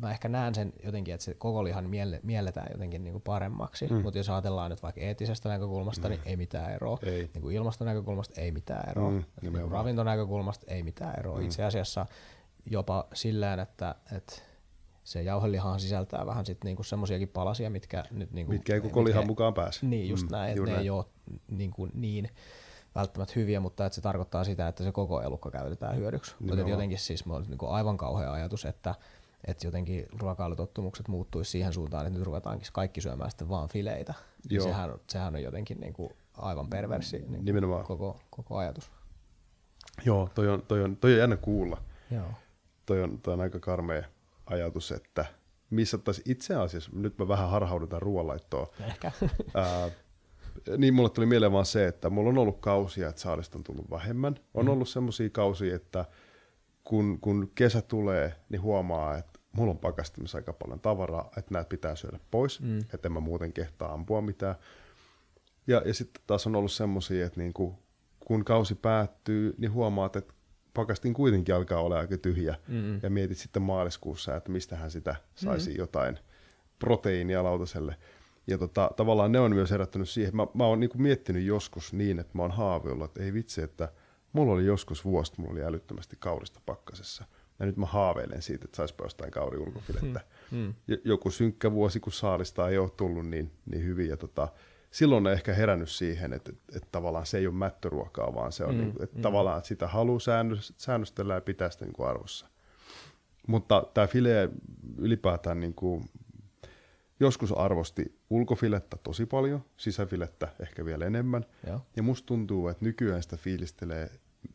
mä 0.00 0.10
ehkä 0.10 0.28
näen 0.28 0.54
sen 0.54 0.72
jotenkin, 0.84 1.14
että 1.14 1.24
se 1.24 1.34
koko 1.34 1.64
lihan 1.64 1.90
mielle, 1.90 2.20
mielletään 2.22 2.68
jotenkin 2.72 3.04
niin 3.04 3.12
kuin 3.12 3.22
paremmaksi, 3.22 3.86
Mm. 3.86 4.02
mutta 4.02 4.18
jos 4.18 4.30
ajatellaan 4.30 4.70
nyt 4.70 4.82
vaikka 4.82 5.00
eettisestä 5.00 5.48
näkökulmasta, 5.48 6.08
mm. 6.08 6.10
niin 6.10 6.20
ei 6.26 6.36
mitään 6.36 6.72
eroa. 6.72 6.98
Ei. 7.02 7.30
Niin 7.34 7.42
kuin 7.42 7.56
ilmaston 7.56 7.86
näkökulmasta 7.86 8.40
ei 8.40 8.52
mitään 8.52 8.90
eroa. 8.90 9.10
Mm, 9.10 9.24
niin 9.42 9.70
ravintonäkökulmasta 9.70 10.66
ei 10.68 10.82
mitään 10.82 11.18
eroa. 11.18 11.38
Mm. 11.38 11.44
Itse 11.44 11.64
asiassa 11.64 12.06
jopa 12.66 13.06
sillä 13.14 13.54
että, 13.54 13.94
että 14.16 14.36
se 15.04 15.22
jauhelihahan 15.22 15.80
sisältää 15.80 16.26
vähän 16.26 16.46
sit 16.46 16.64
niinku 16.64 16.82
semmoisiakin 16.82 17.28
palasia, 17.28 17.70
mitkä 17.70 18.04
nyt 18.10 18.32
niinku, 18.32 18.52
Mitkä 18.52 18.74
ei 18.74 18.80
koko 18.80 19.04
lihan 19.04 19.26
mukaan 19.26 19.54
pääse. 19.54 19.86
Niin, 19.86 20.08
just 20.08 20.22
Mm, 20.26 20.32
näin, 20.32 20.50
että 20.50 20.62
ne 20.64 20.70
näin. 20.70 20.82
ei 20.82 20.90
ole 20.90 21.04
niin, 21.50 21.70
kuin 21.70 21.90
niin 21.94 22.28
välttämättä 22.94 23.32
hyviä, 23.36 23.60
mutta 23.60 23.86
että 23.86 23.94
se 23.94 24.00
tarkoittaa 24.00 24.44
sitä, 24.44 24.68
että 24.68 24.84
se 24.84 24.92
koko 24.92 25.22
elukka 25.22 25.50
käytetään 25.50 25.96
hyödyksi. 25.96 26.34
Mutta 26.40 26.60
jotenkin 26.60 26.98
siis 26.98 27.24
on 27.28 27.44
niin 27.48 27.58
kuin 27.58 27.72
aivan 27.72 27.96
kauhea 27.96 28.32
ajatus, 28.32 28.64
että, 28.64 28.94
että 29.46 29.66
jotenkin 29.66 30.06
ruokailutottumukset 30.20 31.08
muuttuisi 31.08 31.50
siihen 31.50 31.72
suuntaan, 31.72 32.06
että 32.06 32.18
nyt 32.18 32.26
ruvetaankin 32.26 32.68
kaikki 32.72 33.00
syömään 33.00 33.30
sitten 33.30 33.48
vaan 33.48 33.68
fileitä. 33.68 34.14
Niin 34.50 34.56
Joo. 34.56 34.64
sehän, 34.66 34.90
sehän 35.08 35.34
on 35.34 35.42
jotenkin 35.42 35.80
niin 35.80 35.92
kuin 35.92 36.10
aivan 36.36 36.68
perversi 36.70 37.24
niin 37.28 37.44
Nimenomaan. 37.44 37.84
koko, 37.84 38.20
koko 38.30 38.56
ajatus. 38.56 38.90
Joo, 40.04 40.30
toi 40.34 40.48
on, 40.48 40.62
toi, 40.62 40.82
on, 40.82 40.96
toi 40.96 41.12
on 41.12 41.18
jännä 41.18 41.36
kuulla. 41.36 41.82
Joo. 42.10 42.26
Toi 42.86 43.02
on, 43.02 43.18
toi 43.20 43.34
on 43.34 43.40
aika 43.40 43.58
karmea 43.60 44.02
ajatus, 44.46 44.92
että 44.92 45.24
missä 45.70 45.98
taas 45.98 46.20
itse 46.24 46.54
asiassa, 46.54 46.90
nyt 46.94 47.18
mä 47.18 47.28
vähän 47.28 47.50
harhaudutaan 47.50 48.02
ruoanlaittoa, 48.02 48.66
Ehkä. 48.86 49.12
Ää, 49.54 49.90
niin 50.78 50.94
mulle 50.94 51.10
tuli 51.10 51.26
mieleen 51.26 51.52
vaan 51.52 51.66
se, 51.66 51.86
että 51.86 52.10
mulla 52.10 52.30
on 52.30 52.38
ollut 52.38 52.60
kausia, 52.60 53.08
että 53.08 53.20
saalista 53.20 53.58
on 53.58 53.64
tullut 53.64 53.90
vähemmän. 53.90 54.34
On 54.54 54.64
Mm. 54.64 54.70
ollut 54.72 54.88
semmoisia 54.88 55.30
kausia, 55.30 55.76
että 55.76 56.04
kun, 56.84 57.20
kun 57.20 57.50
kesä 57.54 57.82
tulee, 57.82 58.34
niin 58.48 58.62
huomaa, 58.62 59.16
että 59.18 59.35
mulla 59.56 59.70
on 59.70 59.78
pakastimessa 59.78 60.38
aika 60.38 60.52
paljon 60.52 60.80
tavaraa, 60.80 61.30
että 61.36 61.54
näitä 61.54 61.68
pitää 61.68 61.96
syödä 61.96 62.20
pois, 62.30 62.60
mm. 62.60 62.78
että 62.78 63.08
en 63.08 63.12
mä 63.12 63.20
muuten 63.20 63.52
kehtaa 63.52 63.92
ampua 63.92 64.20
mitään. 64.20 64.54
Ja, 65.66 65.82
ja 65.84 65.94
sitten 65.94 66.22
taas 66.26 66.46
on 66.46 66.56
ollut 66.56 66.72
semmoisia, 66.72 67.26
että 67.26 67.40
niinku, 67.40 67.78
kun 68.20 68.44
kausi 68.44 68.74
päättyy, 68.74 69.54
niin 69.58 69.72
huomaat, 69.72 70.16
että 70.16 70.34
pakastin 70.74 71.14
kuitenkin 71.14 71.54
alkaa 71.54 71.80
olla 71.80 71.98
aika 71.98 72.18
tyhjä. 72.18 72.56
Mm. 72.68 73.00
Ja 73.02 73.10
mietit 73.10 73.38
sitten 73.38 73.62
maaliskuussa, 73.62 74.36
että 74.36 74.50
mistähän 74.50 74.90
sitä 74.90 75.16
saisi 75.34 75.70
mm. 75.70 75.76
jotain 75.76 76.18
proteiinia 76.78 77.44
lautaselle. 77.44 77.96
Ja 78.46 78.58
tota, 78.58 78.90
tavallaan 78.96 79.32
ne 79.32 79.40
on 79.40 79.54
myös 79.54 79.70
herättänyt 79.70 80.08
siihen. 80.08 80.36
Mä, 80.36 80.46
mä 80.54 80.66
oon 80.66 80.80
niinku 80.80 80.98
miettinyt 80.98 81.44
joskus 81.44 81.92
niin, 81.92 82.18
että 82.18 82.32
mä 82.34 82.42
oon 82.42 82.50
haaveillut, 82.50 83.10
että 83.10 83.22
ei 83.22 83.32
vitsi, 83.32 83.62
että 83.62 83.88
mulla 84.32 84.52
oli 84.52 84.66
joskus 84.66 85.04
vuosi, 85.04 85.32
mulla 85.36 85.52
oli 85.52 85.64
älyttömästi 85.64 86.16
kaurista 86.18 86.60
pakkasessa. 86.66 87.24
Ja 87.58 87.66
nyt 87.66 87.76
mä 87.76 87.86
haaveilen 87.86 88.42
siitä, 88.42 88.64
että 88.64 88.76
saisi 88.76 88.94
jostain 89.02 89.30
kauri 89.30 89.58
ulkofilettä. 89.58 90.20
Mm. 90.50 90.58
Mm. 90.58 90.74
Joku 91.04 91.30
synkkä 91.30 91.72
vuosi, 91.72 92.00
kun 92.00 92.12
saalista 92.12 92.68
ei 92.68 92.78
ole 92.78 92.90
tullut 92.90 93.26
niin, 93.26 93.52
niin 93.70 93.84
hyvin. 93.84 94.08
Ja 94.08 94.16
tota, 94.16 94.48
silloin 94.90 95.26
on 95.26 95.32
ehkä 95.32 95.54
herännyt 95.54 95.90
siihen, 95.90 96.32
että, 96.32 96.52
että, 96.52 96.76
että 96.76 96.88
tavallaan 96.92 97.26
se 97.26 97.38
ei 97.38 97.46
ole 97.46 97.54
mättöruokaa, 97.54 98.34
vaan 98.34 98.52
se 98.52 98.64
on 98.64 98.74
mm, 98.74 98.80
niin 98.80 98.94
että 99.02 99.16
mm. 99.16 99.22
tavallaan 99.22 99.58
että 99.58 99.68
sitä 99.68 99.88
haluaa 99.88 100.18
säännöstellä 100.76 101.34
ja 101.34 101.40
pitää 101.40 101.70
sitä 101.70 101.84
niin 101.84 101.92
kuin 101.92 102.08
arvossa. 102.08 102.46
Mutta 103.46 103.86
tämä 103.94 104.06
file 104.06 104.50
ylipäätään 104.98 105.60
niin 105.60 105.74
kuin, 105.74 106.04
joskus 107.20 107.52
arvosti 107.52 108.18
ulkofilettä 108.30 108.96
tosi 109.02 109.26
paljon, 109.26 109.64
sisäfilettä 109.76 110.48
ehkä 110.60 110.84
vielä 110.84 111.06
enemmän. 111.06 111.44
Joo. 111.66 111.80
Ja 111.96 112.02
musta 112.02 112.26
tuntuu, 112.26 112.68
että 112.68 112.84
nykyään 112.84 113.22
sitä 113.22 113.36
fiilistelee 113.36 114.10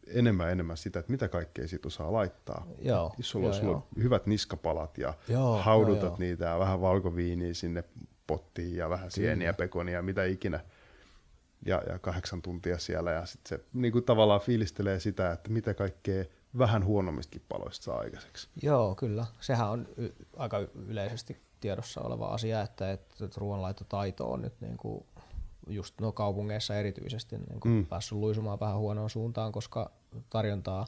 enemmän 0.07 0.51
enemmän 0.51 0.77
sitä, 0.77 0.99
että 0.99 1.11
mitä 1.11 1.27
kaikkea 1.27 1.67
siitä 1.67 1.87
osaa 1.87 2.13
laittaa. 2.13 2.67
Joo, 2.81 3.13
Jos 3.17 3.29
sulla, 3.29 3.47
joo, 3.47 3.53
sulla 3.53 3.71
joo. 3.71 3.87
on 3.95 4.03
hyvät 4.03 4.25
niskapalat 4.25 4.97
ja 4.97 5.13
joo, 5.27 5.57
haudutat 5.57 6.03
joo, 6.03 6.17
niitä 6.19 6.45
ja 6.45 6.59
vähän 6.59 6.81
valkoviiniä 6.81 7.53
sinne 7.53 7.83
pottiin 8.27 8.75
ja 8.75 8.89
vähän 8.89 9.11
sieniä, 9.11 9.53
pekonia, 9.53 10.01
mitä 10.01 10.25
ikinä. 10.25 10.59
Ja, 11.65 11.81
ja 11.89 11.99
kahdeksan 11.99 12.41
tuntia 12.41 12.77
siellä 12.77 13.11
ja 13.11 13.25
sitten 13.25 13.59
se 13.59 13.65
niin 13.73 13.91
kuin 13.91 14.03
tavallaan 14.03 14.41
fiilistelee 14.41 14.99
sitä, 14.99 15.31
että 15.31 15.49
mitä 15.49 15.73
kaikkea 15.73 16.25
vähän 16.57 16.85
huonommistakin 16.85 17.41
paloista 17.49 17.83
saa 17.83 17.99
aikaiseksi. 17.99 18.49
Joo, 18.61 18.95
kyllä. 18.95 19.25
Sehän 19.39 19.69
on 19.69 19.87
y- 19.97 20.13
aika 20.37 20.59
yleisesti 20.87 21.37
tiedossa 21.59 22.01
oleva 22.01 22.27
asia, 22.27 22.61
että, 22.61 22.91
että 22.91 23.27
ruoanlaitotaito 23.37 24.31
on 24.31 24.41
nyt 24.41 24.53
niin 24.61 24.77
kuin 24.77 25.05
just 25.67 26.01
no 26.01 26.11
kaupungeissa 26.11 26.75
erityisesti 26.75 27.37
niin 27.37 27.59
kuin 27.59 27.73
mm. 27.73 27.85
päässyt 27.85 28.17
luisumaan 28.17 28.59
vähän 28.59 28.77
huonoon 28.77 29.09
suuntaan, 29.09 29.51
koska 29.51 29.91
tarjontaa 30.29 30.85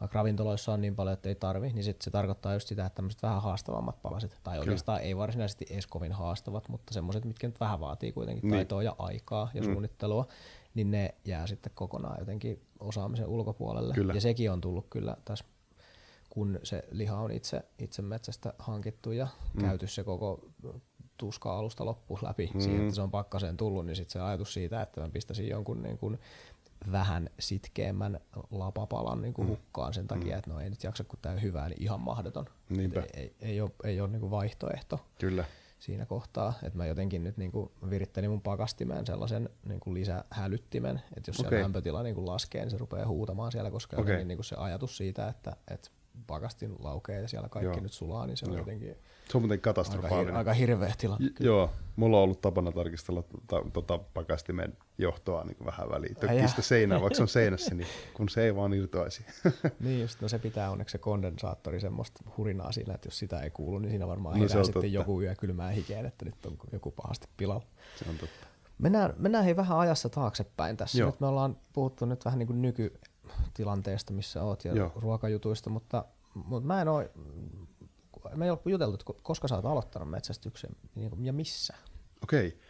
vaikka 0.00 0.18
ravintoloissa 0.18 0.72
on 0.72 0.80
niin 0.80 0.96
paljon, 0.96 1.14
että 1.14 1.28
ei 1.28 1.34
tarvi, 1.34 1.72
niin 1.72 1.84
sit 1.84 2.02
se 2.02 2.10
tarkoittaa 2.10 2.54
just 2.54 2.68
sitä, 2.68 2.86
että 2.86 2.96
tämmöiset 2.96 3.22
vähän 3.22 3.42
haastavammat 3.42 4.02
palaset, 4.02 4.40
tai 4.44 4.58
oikeastaan 4.58 4.98
Kyllä. 4.98 5.08
ei 5.08 5.16
varsinaisesti 5.16 5.66
edes 5.70 5.86
kovin 5.86 6.12
haastavat, 6.12 6.68
mutta 6.68 6.94
semmoiset, 6.94 7.24
mitkä 7.24 7.46
nyt 7.46 7.60
vähän 7.60 7.80
vaatii 7.80 8.12
kuitenkin 8.12 8.42
niin. 8.42 8.54
taitoa 8.54 8.82
ja 8.82 8.96
aikaa 8.98 9.50
ja 9.54 9.62
mm. 9.62 9.72
suunnittelua, 9.72 10.26
niin 10.74 10.90
ne 10.90 11.14
jää 11.24 11.46
sitten 11.46 11.72
kokonaan 11.74 12.16
jotenkin 12.18 12.62
osaamisen 12.80 13.26
ulkopuolelle. 13.26 13.94
Kyllä. 13.94 14.14
Ja 14.14 14.20
sekin 14.20 14.50
on 14.50 14.60
tullut 14.60 14.86
kyllä 14.90 15.16
tässä 15.24 15.44
kun 16.30 16.58
se 16.62 16.84
liha 16.90 17.16
on 17.16 17.30
itse, 17.30 17.62
itse 17.78 18.02
metsästä 18.02 18.54
hankittu 18.58 19.12
ja 19.12 19.28
mm. 19.54 19.60
käyty 19.60 19.86
se 19.86 20.04
koko 20.04 20.48
tuska 21.16 21.58
alusta 21.58 21.84
loppuun 21.84 22.20
läpi 22.22 22.50
mm. 22.54 22.60
siihen, 22.60 22.82
että 22.82 22.94
se 22.94 23.02
on 23.02 23.10
pakkaseen 23.10 23.56
tullut, 23.56 23.86
niin 23.86 23.96
sitten 23.96 24.12
se 24.12 24.20
ajatus 24.20 24.54
siitä, 24.54 24.82
että 24.82 25.00
mä 25.00 25.08
pistäisin 25.08 25.48
jonkun 25.48 25.82
niin 25.82 25.98
kuin 25.98 26.18
vähän 26.92 27.30
sitkeämmän 27.38 28.20
lapapalan 28.50 29.22
niin 29.22 29.34
kuin 29.34 29.48
mm. 29.48 29.50
hukkaan 29.50 29.94
sen 29.94 30.06
takia, 30.06 30.32
mm. 30.34 30.38
että 30.38 30.50
no 30.50 30.60
ei 30.60 30.70
nyt 30.70 30.84
jaksa, 30.84 31.04
kun 31.04 31.18
tämä 31.22 31.34
on 31.34 31.42
hyvää, 31.42 31.68
niin 31.68 31.82
ihan 31.82 32.00
mahdoton. 32.00 32.46
Ei, 32.78 32.90
ei, 33.14 33.34
ei 33.40 33.60
ole, 33.60 33.70
ei 33.84 34.00
ole 34.00 34.08
niin 34.08 34.20
kuin 34.20 34.30
vaihtoehto. 34.30 35.00
Kyllä 35.18 35.44
siinä 35.78 36.06
kohtaa, 36.06 36.52
että 36.62 36.76
mä 36.76 36.86
jotenkin 36.86 37.24
nyt 37.24 37.36
niin 37.36 37.52
kuin 37.52 37.70
virittelin 37.90 38.30
mun 38.30 38.40
pakastimeen 38.40 39.06
sellaisen 39.06 39.48
niin 39.68 39.80
kuin 39.80 39.94
lisähälyttimen, 39.94 41.02
että 41.16 41.28
jos 41.28 41.40
okay. 41.40 41.50
se 41.50 41.62
lämpötila 41.62 42.02
niin 42.02 42.14
kuin 42.14 42.26
laskee, 42.26 42.60
niin 42.60 42.70
se 42.70 42.78
rupeaa 42.78 43.06
huutamaan 43.06 43.52
siellä, 43.52 43.70
koska 43.70 43.96
okay. 44.00 44.24
niin 44.24 44.38
kuin 44.38 44.44
se 44.44 44.56
ajatus 44.58 44.96
siitä, 44.96 45.28
että, 45.28 45.56
että 45.70 45.90
pakastin 46.26 46.74
laukee 46.78 47.20
ja 47.20 47.28
siellä 47.28 47.48
kaikki 47.48 47.76
Joo. 47.76 47.80
nyt 47.80 47.92
sulaa, 47.92 48.26
niin 48.26 48.36
se 48.36 48.46
on 48.46 48.52
Joo. 48.52 48.60
jotenkin 48.60 48.96
se 49.30 49.36
on 49.36 49.42
muuten 49.42 49.60
katastrofaalinen. 49.60 50.36
Aika, 50.36 50.38
aika 50.38 50.52
hirveä 50.52 50.94
tila. 50.98 51.16
J- 51.20 51.44
joo, 51.44 51.70
mulla 51.96 52.16
on 52.16 52.22
ollut 52.22 52.40
tapana 52.40 52.72
tarkistella 52.72 53.22
tota, 53.22 53.70
tota 53.72 53.98
pakastimen 53.98 54.76
johtoa 54.98 55.44
niin 55.44 55.56
vähän 55.64 55.90
väliin. 55.90 56.16
Tökkistä 56.16 56.62
seinää, 56.62 57.00
vaikka 57.00 57.16
se 57.16 57.22
on 57.22 57.28
seinässä, 57.28 57.74
niin 57.74 57.88
kun 58.14 58.28
se 58.28 58.44
ei 58.44 58.56
vaan 58.56 58.74
irtoaisi. 58.74 59.24
niin 59.80 60.00
just, 60.00 60.20
no 60.20 60.28
se 60.28 60.38
pitää 60.38 60.70
onneksi 60.70 60.92
se 60.92 60.98
kondensaattori 60.98 61.80
semmoista 61.80 62.20
hurinaa 62.36 62.72
siinä, 62.72 62.94
että 62.94 63.06
jos 63.06 63.18
sitä 63.18 63.40
ei 63.40 63.50
kuulu, 63.50 63.78
niin 63.78 63.90
siinä 63.90 64.08
varmaan 64.08 64.40
no, 64.40 64.48
herää 64.48 64.64
sitten 64.64 64.82
totta. 64.82 64.86
joku 64.86 65.22
yö 65.22 65.34
kylmään 65.34 65.74
hikeen, 65.74 66.06
että 66.06 66.24
nyt 66.24 66.46
on 66.46 66.56
joku 66.72 66.90
pahasti 66.90 67.28
pilalla. 67.36 67.66
Se 67.96 68.04
on 68.10 68.18
totta. 68.18 68.46
Mennään, 68.78 69.14
mennään 69.18 69.44
hei 69.44 69.56
vähän 69.56 69.78
ajassa 69.78 70.08
taaksepäin 70.08 70.76
tässä. 70.76 70.98
Joo. 70.98 71.10
Nyt 71.10 71.20
me 71.20 71.26
ollaan 71.26 71.56
puhuttu 71.72 72.04
nyt 72.04 72.24
vähän 72.24 72.38
niin 72.38 72.46
kuin 72.46 72.62
nykytilanteesta, 72.62 74.12
missä 74.12 74.42
oot 74.42 74.64
ja 74.64 74.72
Joo. 74.74 74.92
ruokajutuista, 74.96 75.70
mutta, 75.70 76.04
mutta 76.34 76.66
mä 76.66 76.82
en 76.82 76.88
ole 76.88 77.10
me 78.34 78.44
ei 78.44 78.50
ole 78.50 78.58
juteltu, 78.64 78.94
että 78.94 79.22
koska 79.22 79.48
sä 79.48 79.54
oot 79.54 79.64
aloittanut 79.64 80.10
metsästyksen 80.10 80.70
niin 80.94 81.24
ja 81.24 81.32
missä? 81.32 81.74
Okei. 82.22 82.48
Okay. 82.48 82.60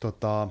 Tota, 0.00 0.48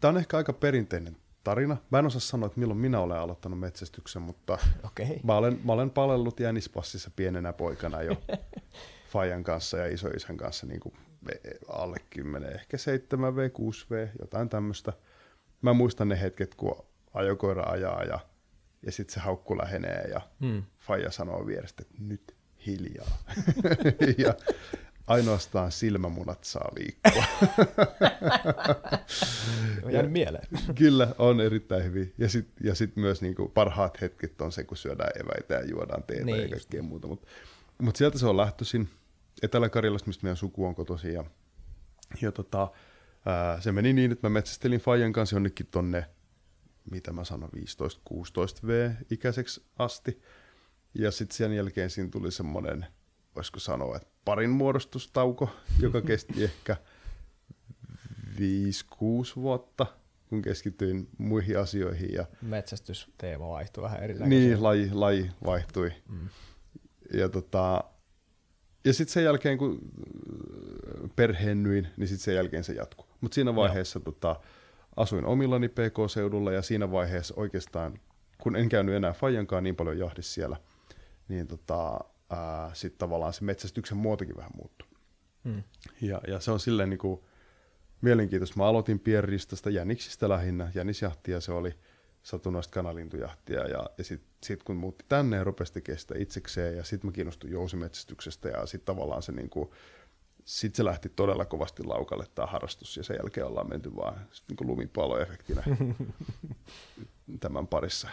Tämä 0.00 0.10
on 0.10 0.18
ehkä 0.18 0.36
aika 0.36 0.52
perinteinen 0.52 1.16
tarina. 1.44 1.76
Mä 1.90 1.98
en 1.98 2.06
osaa 2.06 2.20
sanoa, 2.20 2.46
että 2.46 2.60
milloin 2.60 2.80
minä 2.80 3.00
olen 3.00 3.18
aloittanut 3.18 3.60
metsästyksen, 3.60 4.22
mutta 4.22 4.58
okay. 4.84 5.06
mä, 5.22 5.36
olen, 5.36 5.60
mä 5.64 5.72
olen 5.72 5.90
palellut 5.90 6.40
jänispassissa 6.40 7.10
pienenä 7.16 7.52
poikana 7.52 8.02
jo 8.02 8.16
Fajan 9.12 9.44
kanssa 9.44 9.78
ja 9.78 9.86
isoisän 9.86 10.36
kanssa 10.36 10.66
niin 10.66 10.80
kuin 10.80 10.94
alle 11.68 11.96
10, 12.10 12.52
ehkä 12.52 12.76
7V, 12.76 13.50
6V, 13.58 14.08
jotain 14.20 14.48
tämmöistä. 14.48 14.92
Mä 15.62 15.72
muistan 15.72 16.08
ne 16.08 16.20
hetket, 16.20 16.54
kun 16.54 16.86
ajokoira 17.14 17.62
ajaa 17.62 18.04
ja, 18.04 18.18
ja 18.82 18.92
sitten 18.92 19.14
se 19.14 19.20
haukku 19.20 19.58
lähenee 19.58 20.02
ja 20.02 20.20
hmm. 20.40 20.62
Faija 20.78 21.10
sanoo 21.10 21.46
vierestä, 21.46 21.82
että 21.82 21.94
nyt 21.98 22.36
hiljaa. 22.66 23.18
ja 24.24 24.34
ainoastaan 25.06 25.72
silmämunat 25.72 26.44
saa 26.44 26.68
liikkua. 26.76 27.24
Jäänyt 29.92 30.12
mieleen. 30.12 30.48
Kyllä, 30.74 31.14
on 31.18 31.40
erittäin 31.40 31.84
hyvin. 31.84 32.14
Ja 32.18 32.28
sitten 32.28 32.66
ja 32.66 32.74
sit 32.74 32.96
myös 32.96 33.22
niinku 33.22 33.48
parhaat 33.48 34.00
hetket 34.00 34.40
on 34.40 34.52
se, 34.52 34.64
kun 34.64 34.76
syödään 34.76 35.10
eväitä 35.20 35.54
ja 35.54 35.64
juodaan 35.70 36.02
teetä 36.02 36.24
niin, 36.24 36.42
ja 36.42 36.48
kaikkea 36.48 36.82
muuta. 36.82 37.08
Mutta 37.08 37.26
mut 37.82 37.96
sieltä 37.96 38.18
se 38.18 38.26
on 38.26 38.36
lähtöisin. 38.36 38.88
Etelä-Karjalasta, 39.42 40.06
mistä 40.06 40.22
meidän 40.22 40.36
suku 40.36 40.66
on 40.66 40.74
kotoisin. 40.74 41.12
Ja, 41.12 41.24
ja 42.22 42.32
tota, 42.32 42.70
ää, 43.26 43.60
se 43.60 43.72
meni 43.72 43.92
niin, 43.92 44.12
että 44.12 44.28
mä 44.28 44.32
metsästelin 44.32 44.80
Fajan 44.80 45.12
kanssa 45.12 45.36
jonnekin 45.36 45.66
tonne, 45.70 46.06
mitä 46.90 47.12
mä 47.12 47.24
sanon, 47.24 47.50
15-16 47.50 48.66
V-ikäiseksi 48.66 49.62
asti. 49.78 50.22
Ja 50.94 51.10
sitten 51.10 51.36
sen 51.36 51.52
jälkeen 51.52 51.90
siinä 51.90 52.10
tuli 52.10 52.32
semmoinen, 52.32 52.86
voisiko 53.36 53.58
sanoa, 53.60 53.96
että 53.96 54.08
parin 54.24 54.50
muodostustauko, 54.50 55.50
joka 55.80 56.00
kesti 56.10 56.44
ehkä 56.44 56.76
5-6 58.36 58.40
vuotta, 59.36 59.86
kun 60.28 60.42
keskityin 60.42 61.08
muihin 61.18 61.58
asioihin. 61.58 62.12
Ja 62.12 62.26
Metsästysteema 62.42 63.48
vaihtui 63.48 63.82
vähän 63.82 64.02
eri 64.02 64.14
Niin, 64.18 64.62
laji, 64.62 64.90
laji 64.92 65.30
vaihtui. 65.44 65.92
Mm. 66.08 66.28
Ja, 67.14 67.28
tota, 67.28 67.84
ja 68.84 68.92
sitten 68.92 69.12
sen 69.12 69.24
jälkeen, 69.24 69.58
kun 69.58 69.78
perheennyin, 71.16 71.88
niin 71.96 72.08
sitten 72.08 72.24
sen 72.24 72.34
jälkeen 72.34 72.64
se 72.64 72.72
jatkuu. 72.72 73.06
Mutta 73.20 73.34
siinä 73.34 73.56
vaiheessa 73.56 74.00
tota, 74.00 74.40
asuin 74.96 75.24
omillani 75.24 75.68
PK-seudulla 75.68 76.52
ja 76.52 76.62
siinä 76.62 76.90
vaiheessa 76.90 77.34
oikeastaan, 77.36 78.00
kun 78.38 78.56
en 78.56 78.68
käynyt 78.68 78.94
enää 78.94 79.12
Fajankaan 79.12 79.64
niin 79.64 79.76
paljon 79.76 79.98
jahdissa 79.98 80.34
siellä– 80.34 80.56
niin 81.30 81.46
tota, 81.46 82.00
sitten 82.72 82.98
tavallaan 82.98 83.32
se 83.32 83.44
metsästyksen 83.44 83.98
muotokin 83.98 84.36
vähän 84.36 84.50
muuttui. 84.56 84.88
Hmm. 85.44 85.62
Ja, 86.00 86.20
ja 86.26 86.40
se 86.40 86.50
on 86.50 86.60
silleen 86.60 86.90
niin 86.90 86.98
kuin 86.98 87.20
mielenkiintoista. 88.00 88.56
Mä 88.58 88.66
aloitin 88.66 88.98
pienristasta 88.98 89.70
jäniksistä 89.70 90.28
lähinnä, 90.28 90.72
jänisjahtia 90.74 91.40
se 91.40 91.52
oli 91.52 91.74
satunnaista 92.22 92.72
kanalintujahtia 92.72 93.66
ja, 93.66 93.90
ja 93.98 94.04
sitten 94.04 94.30
sit 94.42 94.62
kun 94.62 94.76
muutti 94.76 95.04
tänne 95.08 95.36
ja 95.36 95.44
rupesi 95.44 95.72
tekemään 95.72 95.98
sitä 95.98 96.14
itsekseen 96.18 96.76
ja 96.76 96.84
sitten 96.84 97.08
mä 97.08 97.12
kiinnostuin 97.12 97.52
jousimetsästyksestä 97.52 98.48
ja 98.48 98.66
sitten 98.66 98.94
tavallaan 98.94 99.22
se 99.22 99.32
niin 99.32 99.50
kuin, 99.50 99.70
sitten 100.44 100.76
se 100.76 100.84
lähti 100.84 101.08
todella 101.08 101.44
kovasti 101.44 101.84
laukalle 101.84 102.26
tämä 102.34 102.46
harrastus 102.46 102.96
ja 102.96 103.02
sen 103.02 103.16
jälkeen 103.16 103.46
ollaan 103.46 103.68
menty 103.68 103.96
vaan 103.96 104.14
niin 104.48 104.56
kuin 104.56 104.68
lumipalloefektinä 104.68 105.62
tämän 107.40 107.66
parissa. 107.66 108.08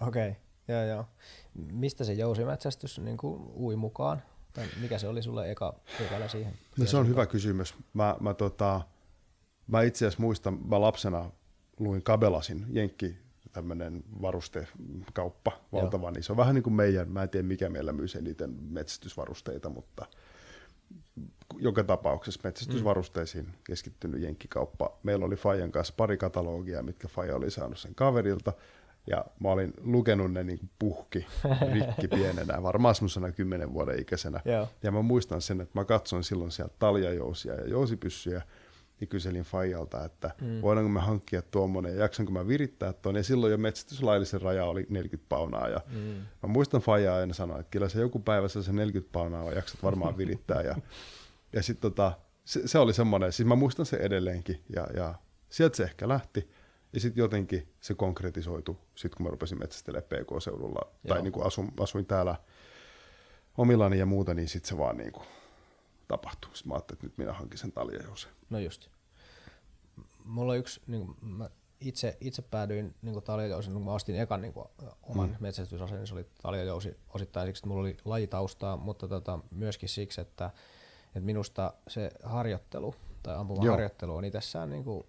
Okei. 0.00 0.28
Okay. 0.28 0.47
Joo, 0.68 0.84
joo. 0.84 1.04
Mistä 1.54 2.04
se 2.04 2.12
jousimetsästys 2.12 2.98
niin 2.98 3.16
kuin 3.16 3.42
ui 3.56 3.76
mukaan? 3.76 4.22
Tai 4.52 4.66
mikä 4.80 4.98
se 4.98 5.08
oli 5.08 5.22
sulle 5.22 5.50
eka 5.50 5.74
pykälä 5.98 6.28
siihen? 6.28 6.52
No 6.78 6.86
se 6.86 6.96
on 6.96 7.08
hyvä 7.08 7.26
kysymys. 7.26 7.74
Mä, 7.94 8.16
mä, 8.20 8.34
tota, 8.34 8.80
mä 9.66 9.82
itse 9.82 10.06
asiassa 10.06 10.22
muistan, 10.22 10.58
mä 10.68 10.80
lapsena 10.80 11.30
luin 11.78 12.02
Kabelasin, 12.02 12.66
Jenkki, 12.70 13.16
tämmöinen 13.52 14.04
varustekauppa, 14.22 15.52
valtavan 15.72 16.18
iso. 16.18 16.36
Vähän 16.36 16.54
niin 16.54 16.62
kuin 16.62 16.74
meidän, 16.74 17.10
mä 17.10 17.22
en 17.22 17.28
tiedä 17.28 17.48
mikä 17.48 17.68
meillä 17.68 17.92
myy 17.92 18.06
eniten 18.18 18.56
metsästysvarusteita, 18.62 19.68
mutta 19.68 20.06
joka 21.58 21.84
tapauksessa 21.84 22.40
metsästysvarusteisiin 22.44 23.48
keskittynyt 23.64 24.22
jenkkikauppa. 24.22 24.98
Meillä 25.02 25.24
oli 25.24 25.36
Fajan 25.36 25.72
kanssa 25.72 25.94
pari 25.96 26.16
katalogia, 26.16 26.82
mitkä 26.82 27.08
Faja 27.08 27.36
oli 27.36 27.50
saanut 27.50 27.78
sen 27.78 27.94
kaverilta. 27.94 28.52
Ja 29.10 29.24
mä 29.40 29.48
olin 29.48 29.72
lukenut 29.82 30.32
ne 30.32 30.44
niin 30.44 30.70
puhki 30.78 31.26
rikki 31.72 32.08
pienenä, 32.08 32.62
varmaan 32.62 32.94
semmoisena 32.94 33.32
kymmenen 33.32 33.72
vuoden 33.72 34.00
ikäisenä. 34.00 34.40
Joo. 34.44 34.68
Ja 34.82 34.92
mä 34.92 35.02
muistan 35.02 35.42
sen, 35.42 35.60
että 35.60 35.78
mä 35.78 35.84
katsoin 35.84 36.24
silloin 36.24 36.50
sieltä 36.50 36.74
taljajousia 36.78 37.54
ja 37.54 37.68
jousipyssyjä, 37.68 38.42
ja 39.00 39.06
kyselin 39.06 39.42
Fajalta, 39.42 40.04
että 40.04 40.30
mm. 40.40 40.62
voidaanko 40.62 40.88
mä 40.88 41.00
hankkia 41.00 41.42
tuommoinen, 41.42 41.96
ja 41.96 42.02
jaksanko 42.02 42.32
mä 42.32 42.48
virittää 42.48 42.92
tuon. 42.92 43.16
Ja 43.16 43.22
silloin 43.22 43.50
jo 43.50 43.58
metsästyslaillisen 43.58 44.42
raja 44.42 44.64
oli 44.64 44.86
40 44.88 45.28
paunaa. 45.28 45.68
Ja 45.68 45.80
mm. 45.86 46.00
mä 46.42 46.48
muistan 46.48 46.80
Fajaa 46.80 47.16
aina 47.16 47.34
sanoa, 47.34 47.58
että 47.58 47.70
kyllä 47.70 47.88
se 47.88 48.00
joku 48.00 48.18
päivä 48.18 48.48
se 48.48 48.72
40 48.72 49.12
paunaa 49.12 49.52
jaksat 49.52 49.82
varmaan 49.82 50.16
virittää. 50.18 50.62
Ja, 50.62 50.76
ja 51.52 51.62
sitten 51.62 51.90
tota, 51.90 52.12
se, 52.44 52.68
se, 52.68 52.78
oli 52.78 52.92
semmoinen, 52.92 53.32
siis 53.32 53.48
mä 53.48 53.56
muistan 53.56 53.86
se 53.86 53.96
edelleenkin. 53.96 54.62
Ja, 54.76 54.86
ja 54.96 55.14
sieltä 55.48 55.76
se 55.76 55.82
ehkä 55.82 56.08
lähti. 56.08 56.50
Ja 56.92 57.00
sitten 57.00 57.22
jotenkin 57.22 57.68
se 57.80 57.94
konkretisoitu, 57.94 58.78
sit 58.94 59.14
kun 59.14 59.26
mä 59.26 59.30
rupesin 59.30 59.58
metsästelemään 59.58 60.08
PK-seudulla, 60.08 60.80
Joo. 60.82 61.14
tai 61.14 61.22
niin 61.22 61.32
kuin 61.32 61.46
asun, 61.46 61.72
asuin 61.80 62.06
täällä 62.06 62.36
omillani 63.58 63.98
ja 63.98 64.06
muuta, 64.06 64.34
niin 64.34 64.48
sitten 64.48 64.68
se 64.68 64.78
vaan 64.78 64.96
niin 64.96 65.12
kuin 65.12 65.26
tapahtui. 66.08 66.50
Sitten 66.54 66.68
mä 66.68 66.74
ajattelin, 66.74 66.96
että 66.96 67.06
nyt 67.06 67.18
minä 67.18 67.32
hankin 67.32 67.58
sen 67.58 67.72
taljajousen. 67.72 68.30
No 68.50 68.58
just. 68.58 68.88
Mulla 70.24 70.52
on 70.52 70.58
yksi, 70.58 70.80
niin 70.86 71.06
kuin, 71.06 71.16
mä 71.20 71.50
itse, 71.80 72.16
itse 72.20 72.42
päädyin 72.42 72.94
niin 73.02 73.22
taljajousin, 73.22 73.72
kun 73.72 73.84
mä 73.84 73.92
ostin 73.92 74.20
ekan 74.20 74.40
niin 74.40 74.52
kuin, 74.52 74.66
oman 75.02 75.30
mm. 75.30 75.36
metsästysaseen, 75.40 75.98
niin 75.98 76.06
se 76.06 76.14
oli 76.14 76.26
taljajousi 76.42 76.96
osittain 77.14 77.46
siksi, 77.46 77.60
että 77.60 77.68
mulla 77.68 77.80
oli 77.80 77.96
lajitaustaa, 78.04 78.76
mutta 78.76 79.08
tota, 79.08 79.38
myöskin 79.50 79.88
siksi, 79.88 80.20
että, 80.20 80.50
että 81.06 81.20
minusta 81.20 81.74
se 81.88 82.10
harjoittelu 82.22 82.94
tai 83.22 83.36
ampuma 83.36 83.70
harjoittelu 83.70 84.16
on 84.16 84.24
itsessään 84.24 84.70
niin 84.70 84.84
kuin, 84.84 85.06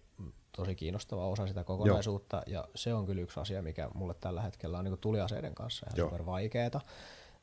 tosi 0.60 0.76
kiinnostava 0.76 1.28
osa 1.28 1.47
sitä 1.47 1.64
kokonaisuutta, 1.64 2.41
Joo. 2.47 2.62
ja 2.62 2.68
se 2.76 2.93
on 2.93 3.05
kyllä 3.05 3.22
yksi 3.22 3.39
asia, 3.39 3.62
mikä 3.62 3.89
mulle 3.93 4.14
tällä 4.14 4.41
hetkellä 4.41 4.78
on 4.80 4.86
niin 4.86 4.97
tuliaseiden 4.97 5.55
kanssa 5.55 5.86
ihan 5.86 6.10
super 6.10 6.26
vaikeeta. 6.26 6.82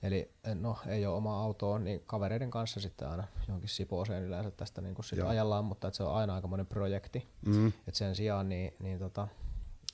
Eli 0.02 0.30
no, 0.54 0.76
ei 0.86 1.06
ole 1.06 1.16
omaa 1.16 1.42
autoa, 1.42 1.78
niin 1.78 2.02
kavereiden 2.06 2.50
kanssa 2.50 2.80
sitten 2.80 3.08
aina 3.08 3.24
johonkin 3.48 3.68
sipooseen 3.68 4.22
yleensä 4.22 4.50
tästä 4.50 4.80
niin 4.80 4.94
kuin 4.94 5.04
sit 5.04 5.18
ajallaan, 5.20 5.64
mutta 5.64 5.90
se 5.92 6.02
on 6.02 6.14
aina 6.14 6.34
aikamoinen 6.34 6.66
projekti. 6.66 7.28
Mm. 7.46 7.72
Et 7.88 7.94
sen 7.94 8.16
sijaan 8.16 8.48
niin, 8.48 8.74
niin 8.78 8.98
tota, 8.98 9.28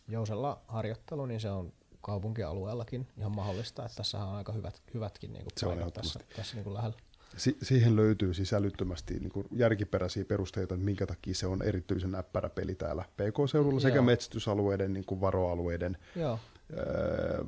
jousella 0.08 0.60
harjoittelu, 0.68 1.26
niin 1.26 1.40
se 1.40 1.50
on 1.50 1.72
kaupunkialueellakin 2.00 3.08
ihan 3.18 3.36
mahdollista, 3.36 3.84
että 3.84 3.96
tässä 3.96 4.24
on 4.24 4.34
aika 4.34 4.52
hyvät, 4.52 4.82
hyvätkin 4.94 5.32
niin 5.32 5.44
kuin 5.44 5.70
paikat 5.76 5.94
tässä, 5.94 6.20
tässä 6.36 6.54
niin 6.54 6.64
kuin 6.64 6.74
lähellä. 6.74 6.96
Si- 7.36 7.56
siihen 7.62 7.96
löytyy 7.96 8.34
sisälyttömästi 8.34 9.14
niin 9.14 9.30
kuin 9.30 9.46
järkiperäisiä 9.52 10.24
perusteita, 10.24 10.74
että 10.74 10.84
minkä 10.84 11.06
takia 11.06 11.34
se 11.34 11.46
on 11.46 11.62
erityisen 11.62 12.10
näppärä 12.10 12.48
peli 12.48 12.74
täällä 12.74 13.04
PK-seudulla 13.16 13.80
sekä 13.80 13.96
Joo. 13.96 14.04
metsästysalueiden, 14.04 14.92
niin 14.92 15.04
kuin 15.04 15.20
varoalueiden, 15.20 15.96
Joo. 16.16 16.38
Öö, 16.76 17.44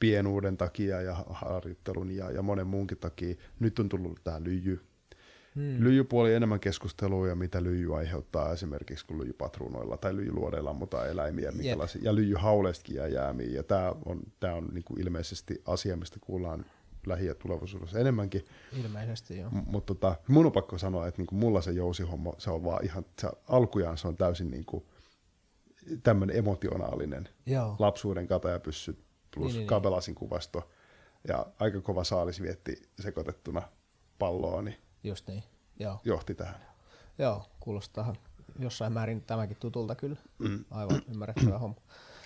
pienuuden 0.00 0.56
takia 0.56 1.02
ja 1.02 1.24
harjoittelun 1.30 2.10
ja, 2.10 2.30
ja 2.30 2.42
monen 2.42 2.66
muunkin 2.66 2.98
takia. 2.98 3.34
Nyt 3.60 3.78
on 3.78 3.88
tullut 3.88 4.20
tämä 4.24 4.40
lyijy. 4.42 4.80
Hmm. 5.54 5.84
Lyijypuoli 5.84 6.34
enemmän 6.34 6.60
keskustelua 6.60 7.28
ja 7.28 7.34
mitä 7.34 7.62
lyijy 7.62 7.98
aiheuttaa 7.98 8.52
esimerkiksi 8.52 9.06
kun 9.06 9.18
lyijypatruunoilla 9.18 9.96
tai 9.96 10.16
lyijyluodeilla 10.16 10.70
ammutaan 10.70 11.08
eläimiä 11.08 11.52
yep. 11.64 11.78
ja 12.02 12.14
lyijyhauleistakin 12.14 12.96
jää 12.96 13.08
jäämiä. 13.08 13.46
Ja 13.46 13.62
tämä 13.62 13.94
on, 14.04 14.20
tää 14.40 14.54
on 14.54 14.68
niinku 14.72 14.94
ilmeisesti 14.98 15.62
asia, 15.64 15.96
mistä 15.96 16.16
kuullaan 16.20 16.64
lähi- 17.08 17.26
ja 17.26 17.34
tulevaisuudessa 17.34 17.98
enemmänkin. 17.98 18.44
Ilmeisesti, 18.72 19.38
joo. 19.38 19.50
M- 19.50 19.62
mutta 19.66 19.94
tota, 19.94 20.16
mun 20.28 20.46
on 20.46 20.52
pakko 20.52 20.78
sanoa, 20.78 21.06
että 21.06 21.20
niinku 21.20 21.34
mulla 21.34 21.60
se 21.60 21.70
jousihomma, 21.70 22.32
se 22.38 22.50
on 22.50 22.64
vaan 22.64 22.84
ihan, 22.84 23.04
se, 23.20 23.28
alkujaan 23.48 23.98
se 23.98 24.08
on 24.08 24.16
täysin 24.16 24.50
niinku, 24.50 24.86
tämmöinen 26.02 26.36
emotionaalinen 26.36 27.28
joo. 27.46 27.76
lapsuuden 27.78 28.26
katajapyssyt 28.26 28.98
plus 29.34 29.46
niin, 29.52 29.58
niin, 29.58 29.66
kabelasin 29.66 30.12
niin. 30.12 30.18
kuvasto 30.18 30.70
ja 31.28 31.46
aika 31.60 31.80
kova 31.80 32.04
saalis 32.04 32.42
vietti 32.42 32.82
sekoitettuna 33.00 33.62
palloa, 34.18 34.62
niin, 34.62 34.76
Just 35.04 35.28
niin. 35.28 35.42
Joo. 35.78 36.00
johti 36.04 36.34
tähän. 36.34 36.56
Joo, 37.18 37.46
kuulostaa 37.60 38.14
jossain 38.58 38.92
määrin 38.92 39.22
tämäkin 39.22 39.56
tutulta 39.60 39.94
kyllä. 39.94 40.16
Mm. 40.38 40.64
Aivan 40.70 41.02
ymmärrettävä 41.10 41.58
homma. 41.58 41.76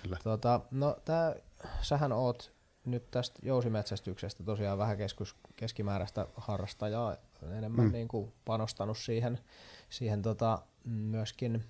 Kyllä. 0.03 0.17
Tuota, 0.23 0.61
no 0.71 0.97
tää, 1.05 1.35
sähän 1.81 2.11
oot 2.11 2.52
nyt 2.85 3.11
tästä 3.11 3.39
jousimetsästyksestä 3.43 4.43
tosiaan 4.43 4.77
vähän 4.77 4.97
keskus, 4.97 5.35
keskimääräistä 5.55 6.27
harrastajaa 6.35 7.15
enemmän 7.57 7.85
mm. 7.85 7.91
niin 7.91 8.07
kuin 8.07 8.33
panostanut 8.45 8.97
siihen, 8.97 9.39
siihen 9.89 10.21
tota, 10.21 10.61
myöskin 10.85 11.63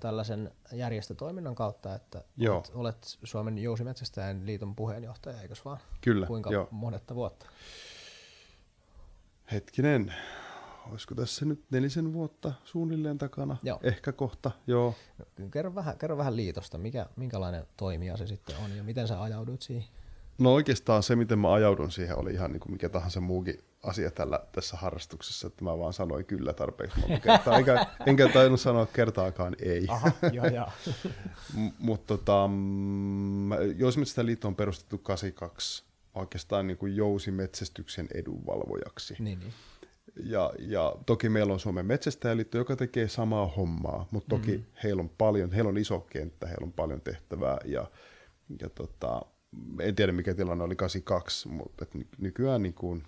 tällaisen 0.00 0.50
järjestötoiminnan 0.72 1.54
kautta, 1.54 1.94
että 1.94 2.24
Joo. 2.36 2.56
Olet, 2.56 2.70
olet 2.74 3.18
Suomen 3.24 3.58
Jousimetsästäjän 3.58 4.46
liiton 4.46 4.76
puheenjohtaja, 4.76 5.40
eikös 5.42 5.64
vaan? 5.64 5.78
Kyllä. 6.00 6.26
Kuinka 6.26 6.50
jo. 6.52 6.68
monetta 6.70 7.14
vuotta? 7.14 7.46
Hetkinen, 9.52 10.14
olisiko 10.90 11.14
tässä 11.14 11.44
nyt 11.44 11.64
nelisen 11.70 12.12
vuotta 12.12 12.52
suunnilleen 12.64 13.18
takana? 13.18 13.56
Joo. 13.62 13.80
Ehkä 13.82 14.12
kohta, 14.12 14.50
joo. 14.66 14.94
Kerro 15.50 15.74
vähän, 15.74 15.98
kerro 15.98 16.16
vähän 16.16 16.36
liitosta, 16.36 16.78
mikä, 16.78 17.06
minkälainen 17.16 17.66
toimija 17.76 18.16
se 18.16 18.26
sitten 18.26 18.56
on 18.64 18.76
ja 18.76 18.82
miten 18.82 19.08
sä 19.08 19.22
ajauduit 19.22 19.62
siihen? 19.62 19.84
No 20.38 20.54
oikeastaan 20.54 21.02
se, 21.02 21.16
miten 21.16 21.38
mä 21.38 21.52
ajaudun 21.52 21.90
siihen, 21.90 22.18
oli 22.18 22.32
ihan 22.32 22.52
niin 22.52 22.60
kuin 22.60 22.72
mikä 22.72 22.88
tahansa 22.88 23.20
muukin 23.20 23.58
asia 23.82 24.10
tällä, 24.10 24.40
tässä 24.52 24.76
harrastuksessa, 24.76 25.46
että 25.46 25.64
mä 25.64 25.78
vaan 25.78 25.92
sanoin 25.92 26.24
kyllä 26.24 26.52
tarpeeksi 26.52 27.00
monta 27.00 27.20
kertaa, 27.28 27.58
enkä, 27.58 27.86
enkä 28.06 28.28
tainnut 28.28 28.60
sanoa 28.60 28.86
kertaakaan 28.86 29.56
ei. 29.58 29.86
Aha, 29.88 30.10
joo, 30.32 30.46
joo. 30.46 30.68
Mutta 31.78 32.18
tota, 32.18 32.50
liitto 34.22 34.48
on 34.48 34.56
perustettu 34.56 34.98
82 34.98 35.84
oikeastaan 36.14 36.66
niin 36.66 36.78
kuin 36.78 36.96
jousimetsästyksen 36.96 38.08
edunvalvojaksi. 38.14 39.16
Niin, 39.18 39.40
niin. 39.40 39.52
Ja, 40.16 40.52
ja 40.58 40.96
toki 41.06 41.28
meillä 41.28 41.52
on 41.52 41.60
Suomen 41.60 41.86
metsästäjäliitto, 41.86 42.58
joka 42.58 42.76
tekee 42.76 43.08
samaa 43.08 43.46
hommaa, 43.46 44.08
mutta 44.10 44.28
toki 44.28 44.52
mm-hmm. 44.52 44.72
heillä 44.82 45.00
on 45.00 45.08
paljon, 45.08 45.52
heillä 45.52 45.68
on 45.68 45.78
iso 45.78 46.00
kenttä, 46.00 46.46
heillä 46.46 46.64
on 46.64 46.72
paljon 46.72 47.00
tehtävää 47.00 47.58
ja, 47.64 47.90
ja 48.60 48.68
tota, 48.68 49.22
en 49.80 49.94
tiedä 49.94 50.12
mikä 50.12 50.34
tilanne 50.34 50.64
oli 50.64 50.76
82, 50.76 51.48
mutta 51.48 51.84
et 51.84 52.06
nykyään 52.18 52.62
niin 52.62 52.74
kuin, 52.74 53.02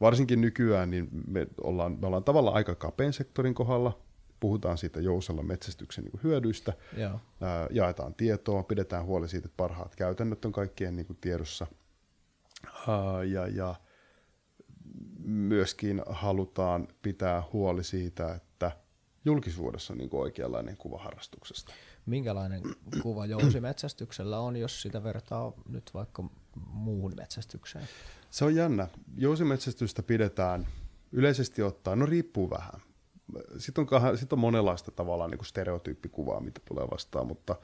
varsinkin 0.00 0.40
nykyään 0.40 0.90
niin 0.90 1.08
me 1.26 1.46
ollaan, 1.60 1.98
me 2.00 2.06
ollaan 2.06 2.24
tavallaan 2.24 2.56
aika 2.56 2.74
kapean 2.74 3.12
sektorin 3.12 3.54
kohdalla, 3.54 3.98
puhutaan 4.40 4.78
siitä 4.78 5.00
jousella 5.00 5.42
metsästyksen 5.42 6.04
niin 6.04 6.20
hyödyistä, 6.22 6.72
Joo. 6.96 7.20
Ää, 7.40 7.68
jaetaan 7.70 8.14
tietoa, 8.14 8.62
pidetään 8.62 9.04
huoli 9.04 9.28
siitä, 9.28 9.46
että 9.46 9.56
parhaat 9.56 9.96
käytännöt 9.96 10.44
on 10.44 10.52
kaikkien 10.52 10.96
niin 10.96 11.06
kuin 11.06 11.18
tiedossa. 11.20 11.66
Ää, 12.88 13.24
ja, 13.24 13.46
ja 13.46 13.74
myöskin 15.24 16.02
halutaan 16.06 16.88
pitää 17.02 17.42
huoli 17.52 17.84
siitä, 17.84 18.34
että 18.34 18.72
julkisuudessa 19.24 19.92
on 19.92 19.98
niin 19.98 20.10
kuin 20.10 20.20
oikeanlainen 20.20 20.76
kuva 20.76 20.98
harrastuksesta 20.98 21.72
minkälainen 22.06 22.62
kuva 23.02 23.26
jousimetsästyksellä 23.26 24.40
on, 24.40 24.56
jos 24.56 24.82
sitä 24.82 25.02
vertaa 25.02 25.52
nyt 25.68 25.90
vaikka 25.94 26.24
muuhun 26.66 27.12
metsästykseen? 27.16 27.88
Se 28.30 28.44
on 28.44 28.54
jännä. 28.54 28.88
Jousimetsästystä 29.16 30.02
pidetään 30.02 30.66
yleisesti 31.12 31.62
ottaen, 31.62 31.98
no 31.98 32.06
riippuu 32.06 32.50
vähän. 32.50 32.80
Sitten 33.58 33.86
on, 33.90 34.18
sit 34.18 34.32
on 34.32 34.38
monenlaista 34.38 34.90
tavallaan 34.90 35.30
niin 35.30 35.44
stereotyyppikuvaa, 35.44 36.40
mitä 36.40 36.60
tulee 36.68 36.86
vastaan, 36.90 37.26
mutta 37.26 37.56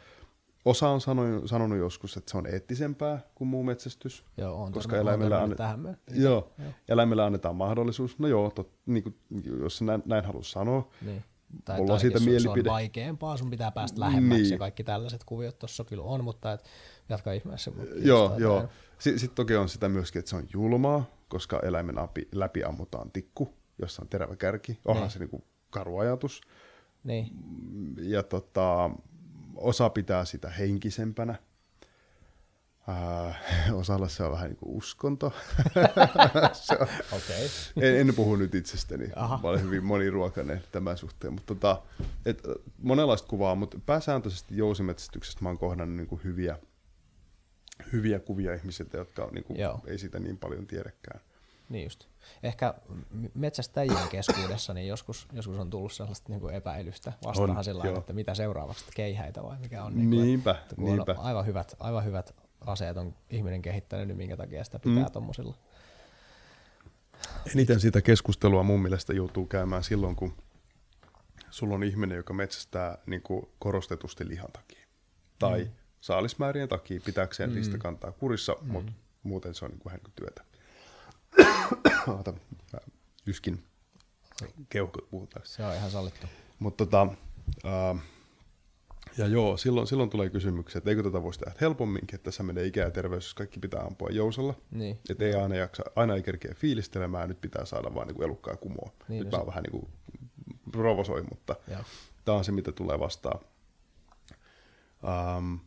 osa 0.66 0.88
on 0.88 1.00
sanonut, 1.00 1.48
sanonut 1.48 1.78
joskus, 1.78 2.16
että 2.16 2.30
se 2.30 2.38
on 2.38 2.46
eettisempää 2.46 3.20
kuin 3.34 3.48
muu 3.48 3.62
metsästys. 3.62 4.24
Joo, 4.36 4.62
on 4.62 4.72
koska 4.72 4.96
eläimellä, 4.96 5.42
anne- 5.42 5.56
tähän 5.56 5.98
joo, 6.14 6.52
joo. 6.58 6.72
eläimellä 6.88 7.26
annetaan 7.26 7.56
mahdollisuus. 7.56 8.18
No 8.18 8.28
joo, 8.28 8.50
tot, 8.50 8.70
niin 8.86 9.02
kuin, 9.02 9.16
jos 9.60 9.82
näin, 9.82 10.02
näin 10.06 10.24
haluaa 10.24 10.44
sanoa, 10.44 10.88
niin 11.02 11.24
tai, 11.64 11.78
Mulla 11.78 11.92
on 11.92 12.00
siitä 12.00 12.20
mielipide. 12.20 12.64
Se 12.64 12.68
on 12.68 12.74
vaikeampaa, 12.74 13.36
sun 13.36 13.50
pitää 13.50 13.70
päästä 13.70 14.00
lähemmäksi 14.00 14.42
niin. 14.42 14.52
ja 14.52 14.58
kaikki 14.58 14.84
tällaiset 14.84 15.24
kuviot 15.24 15.58
tuossa 15.58 15.84
kyllä 15.84 16.02
on, 16.04 16.24
mutta 16.24 16.52
et, 16.52 16.64
jatka 17.08 17.32
ihmeessä. 17.32 17.72
Joo, 17.96 18.34
joo. 18.38 18.68
Sitten 18.98 19.30
toki 19.34 19.56
on 19.56 19.68
sitä 19.68 19.88
myöskin, 19.88 20.18
että 20.18 20.28
se 20.30 20.36
on 20.36 20.46
julmaa, 20.52 21.04
koska 21.28 21.60
eläimen 21.62 21.94
läpi, 21.94 22.28
läpi 22.32 22.64
ammutaan 22.64 23.10
tikku, 23.10 23.48
jossa 23.78 24.02
on 24.02 24.08
terävä 24.08 24.36
kärki. 24.36 24.78
Onhan 24.84 25.02
niin. 25.02 25.10
se 25.10 25.18
niinku 25.18 25.44
karu 25.70 25.98
ajatus. 25.98 26.40
Niin. 27.04 27.26
Ja 27.98 28.22
tota, 28.22 28.90
osa 29.56 29.90
pitää 29.90 30.24
sitä 30.24 30.50
henkisempänä, 30.50 31.34
Äh, 32.88 33.74
osalla 33.74 34.08
se 34.08 34.22
on 34.22 34.32
vähän 34.32 34.48
niin 34.48 34.56
kuin 34.56 34.76
uskonto. 34.76 35.26
okay. 37.16 37.48
en, 37.80 38.00
en 38.00 38.14
puhu 38.14 38.36
nyt 38.36 38.54
itsestäni, 38.54 39.10
Aha. 39.16 39.40
mä 39.42 39.48
olen 39.48 39.62
hyvin 39.62 39.84
moniruokainen 39.84 40.62
tämän 40.72 40.98
suhteen, 40.98 41.32
mutta 41.32 41.54
tota, 41.54 41.82
et, 42.26 42.42
monenlaista 42.82 43.28
kuvaa, 43.28 43.54
mutta 43.54 43.78
pääsääntöisesti 43.86 44.56
jousimetsästyksestä 44.56 45.42
mä 45.42 45.48
oon 45.48 45.58
kohdannut 45.58 45.96
niin 45.96 46.06
kuin 46.06 46.20
hyviä, 46.24 46.58
hyviä 47.92 48.18
kuvia 48.18 48.54
ihmisiltä, 48.54 48.98
jotka 48.98 49.24
on, 49.24 49.34
niin 49.34 49.44
kuin, 49.44 49.58
ei 49.86 49.98
siitä 49.98 50.18
niin 50.18 50.38
paljon 50.38 50.66
tiedäkään. 50.66 51.20
niin 51.68 51.84
just. 51.84 52.08
Ehkä 52.42 52.74
metsästäjien 53.34 54.08
keskuudessa 54.10 54.74
niin 54.74 54.88
joskus, 54.88 55.28
joskus 55.32 55.58
on 55.58 55.70
tullut 55.70 55.92
sellaista 55.92 56.32
niin 56.32 56.40
kuin 56.40 56.54
epäilystä 56.54 57.12
vastaan 57.24 57.64
sillä 57.64 57.84
että 57.98 58.12
mitä 58.12 58.34
seuraavaksi, 58.34 58.84
keihäitä 58.94 59.42
vai 59.42 59.58
mikä 59.58 59.84
on. 59.84 59.94
Niin 59.94 60.10
kuin, 60.10 60.22
niinpä, 60.22 60.50
että, 60.50 60.74
kun 60.74 60.84
niinpä. 60.84 61.12
On 61.18 61.24
aivan 61.24 61.46
hyvät, 61.46 61.76
aivan 61.80 62.04
hyvät 62.04 62.34
aseet 62.66 62.96
on 62.96 63.14
ihminen 63.30 63.62
kehittänyt, 63.62 64.08
niin 64.08 64.16
minkä 64.16 64.36
takia 64.36 64.64
sitä 64.64 64.78
pitää 64.78 65.04
mm. 65.04 65.12
tuommoisilla. 65.12 65.54
Eniten 67.54 67.80
sitä 67.80 68.00
keskustelua 68.00 68.62
mun 68.62 68.82
mielestä 68.82 69.12
joutuu 69.12 69.46
käymään 69.46 69.84
silloin, 69.84 70.16
kun 70.16 70.36
sulla 71.50 71.74
on 71.74 71.82
ihminen, 71.82 72.16
joka 72.16 72.34
metsästää 72.34 72.98
niin 73.06 73.22
kuin 73.22 73.48
korostetusti 73.58 74.28
lihan 74.28 74.52
takia. 74.52 74.86
Tai 75.38 75.64
mm. 75.64 75.70
saalismäärien 76.00 76.68
takia 76.68 77.00
pitääkseen 77.04 77.50
mm. 77.50 77.56
lista 77.56 77.78
kantaa 77.78 78.12
kurissa, 78.12 78.56
mm. 78.60 78.72
mutta 78.72 78.92
muuten 79.22 79.54
se 79.54 79.64
on 79.64 79.70
niin 79.70 79.80
kuin 79.80 80.12
työtä. 80.16 80.44
Ota, 82.20 82.34
yskin 83.26 83.64
keuhkot 84.68 85.10
puhutaan. 85.10 85.46
Se 85.46 85.64
on 85.64 85.74
ihan 85.74 85.90
sallittu. 85.90 86.26
Mutta 86.58 86.86
tota, 86.86 87.06
ja 89.18 89.26
joo, 89.26 89.56
silloin, 89.56 89.86
silloin 89.86 90.10
tulee 90.10 90.30
kysymyksiä, 90.30 90.78
että 90.78 90.90
eikö 90.90 91.02
tätä 91.02 91.22
voisi 91.22 91.40
tehdä 91.40 91.58
helpomminkin, 91.60 92.14
että 92.14 92.24
tässä 92.24 92.42
menee 92.42 92.66
ikä 92.66 92.80
ja 92.80 92.90
terveys, 92.90 93.24
jos 93.24 93.34
kaikki 93.34 93.60
pitää 93.60 93.80
ampua 93.80 94.08
jousalla. 94.10 94.54
Niin. 94.70 94.98
Että 95.10 95.24
ei 95.24 95.34
aina, 95.34 95.54
jaksa, 95.54 95.82
aina 95.96 96.14
ei 96.14 96.22
kerkeä 96.22 96.54
fiilistelemään, 96.54 97.28
nyt 97.28 97.40
pitää 97.40 97.64
saada 97.64 97.94
vaan 97.94 98.08
niin 98.08 98.22
elukkaa 98.22 98.56
kumoa. 98.56 98.90
Niin, 99.08 99.24
nyt 99.24 99.32
no 99.32 99.38
mä 99.38 99.42
se... 99.42 99.46
vähän 99.46 99.62
niin 99.62 99.80
kuin 99.80 99.88
provosoin, 100.72 101.26
mutta 101.30 101.56
tämä 102.24 102.38
on 102.38 102.44
se, 102.44 102.52
mitä 102.52 102.72
tulee 102.72 102.98
vastaan. 102.98 103.40
Um, 105.36 105.60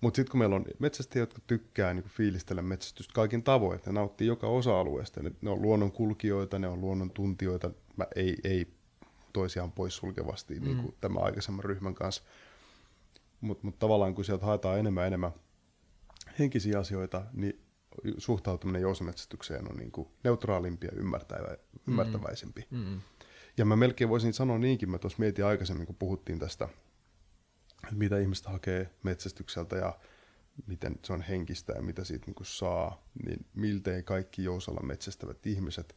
mutta 0.00 0.16
sitten 0.16 0.30
kun 0.30 0.38
meillä 0.38 0.56
on 0.56 0.64
metsästäjiä, 0.78 1.22
jotka 1.22 1.40
tykkää 1.46 1.94
niin 1.94 2.04
fiilistellä 2.04 2.62
metsästystä 2.62 3.14
kaikin 3.14 3.42
tavoin, 3.42 3.76
että 3.76 3.90
ne 3.90 3.94
nauttii 3.94 4.26
joka 4.26 4.46
osa-alueesta, 4.46 5.22
ne, 5.22 5.32
ne 5.40 5.50
on 5.50 5.62
luonnon 5.62 5.92
kulkijoita, 5.92 6.58
ne 6.58 6.68
on 6.68 6.80
luonnon 6.80 7.10
tuntijoita, 7.10 7.70
mä 7.96 8.06
ei, 8.16 8.36
ei 8.44 8.66
toisiaan 9.32 9.72
poissulkevasti 9.72 10.54
mm. 10.54 10.64
niin 10.64 10.76
kuin 10.76 10.94
tämän 11.00 11.24
aikaisemman 11.24 11.64
ryhmän 11.64 11.94
kanssa. 11.94 12.22
Mutta 13.40 13.66
mut 13.66 13.78
tavallaan 13.78 14.14
kun 14.14 14.24
sieltä 14.24 14.46
haetaan 14.46 14.78
enemmän 14.78 15.06
enemmän 15.06 15.32
henkisiä 16.38 16.78
asioita, 16.78 17.24
niin 17.32 17.60
suhtautuminen 18.18 18.82
jousimetsästykseen 18.82 19.70
on 19.70 19.76
niin 19.76 19.92
kuin 19.92 20.08
neutraalimpi 20.24 20.86
ja 20.86 20.92
ymmärtävä, 20.96 21.56
ymmärtäväisempi. 21.88 22.66
Mm. 22.70 22.78
Mm. 22.78 23.00
Ja 23.56 23.64
mä 23.64 23.76
melkein 23.76 24.10
voisin 24.10 24.32
sanoa 24.32 24.58
niinkin, 24.58 24.90
mä 24.90 24.98
tuossa 24.98 25.18
mietin 25.18 25.44
aikaisemmin, 25.44 25.86
kun 25.86 25.96
puhuttiin 25.96 26.38
tästä, 26.38 26.68
mitä 27.90 28.18
ihmiset 28.18 28.46
hakee 28.46 28.90
metsästykseltä 29.02 29.76
ja 29.76 29.98
miten 30.66 30.98
se 31.04 31.12
on 31.12 31.22
henkistä 31.22 31.72
ja 31.72 31.82
mitä 31.82 32.04
siitä 32.04 32.26
niin 32.26 32.36
saa, 32.42 33.04
niin 33.26 33.46
miltei 33.54 34.02
kaikki 34.02 34.44
jousalla 34.44 34.82
metsästävät 34.82 35.46
ihmiset 35.46 35.96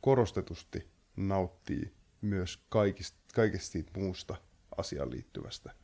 korostetusti 0.00 0.88
nauttii 1.16 1.92
myös 2.20 2.64
kaikista, 2.68 3.18
kaikesta 3.34 3.72
siitä 3.72 4.00
muusta 4.00 4.36
asiaan 4.78 5.10
liittyvästä. 5.10 5.74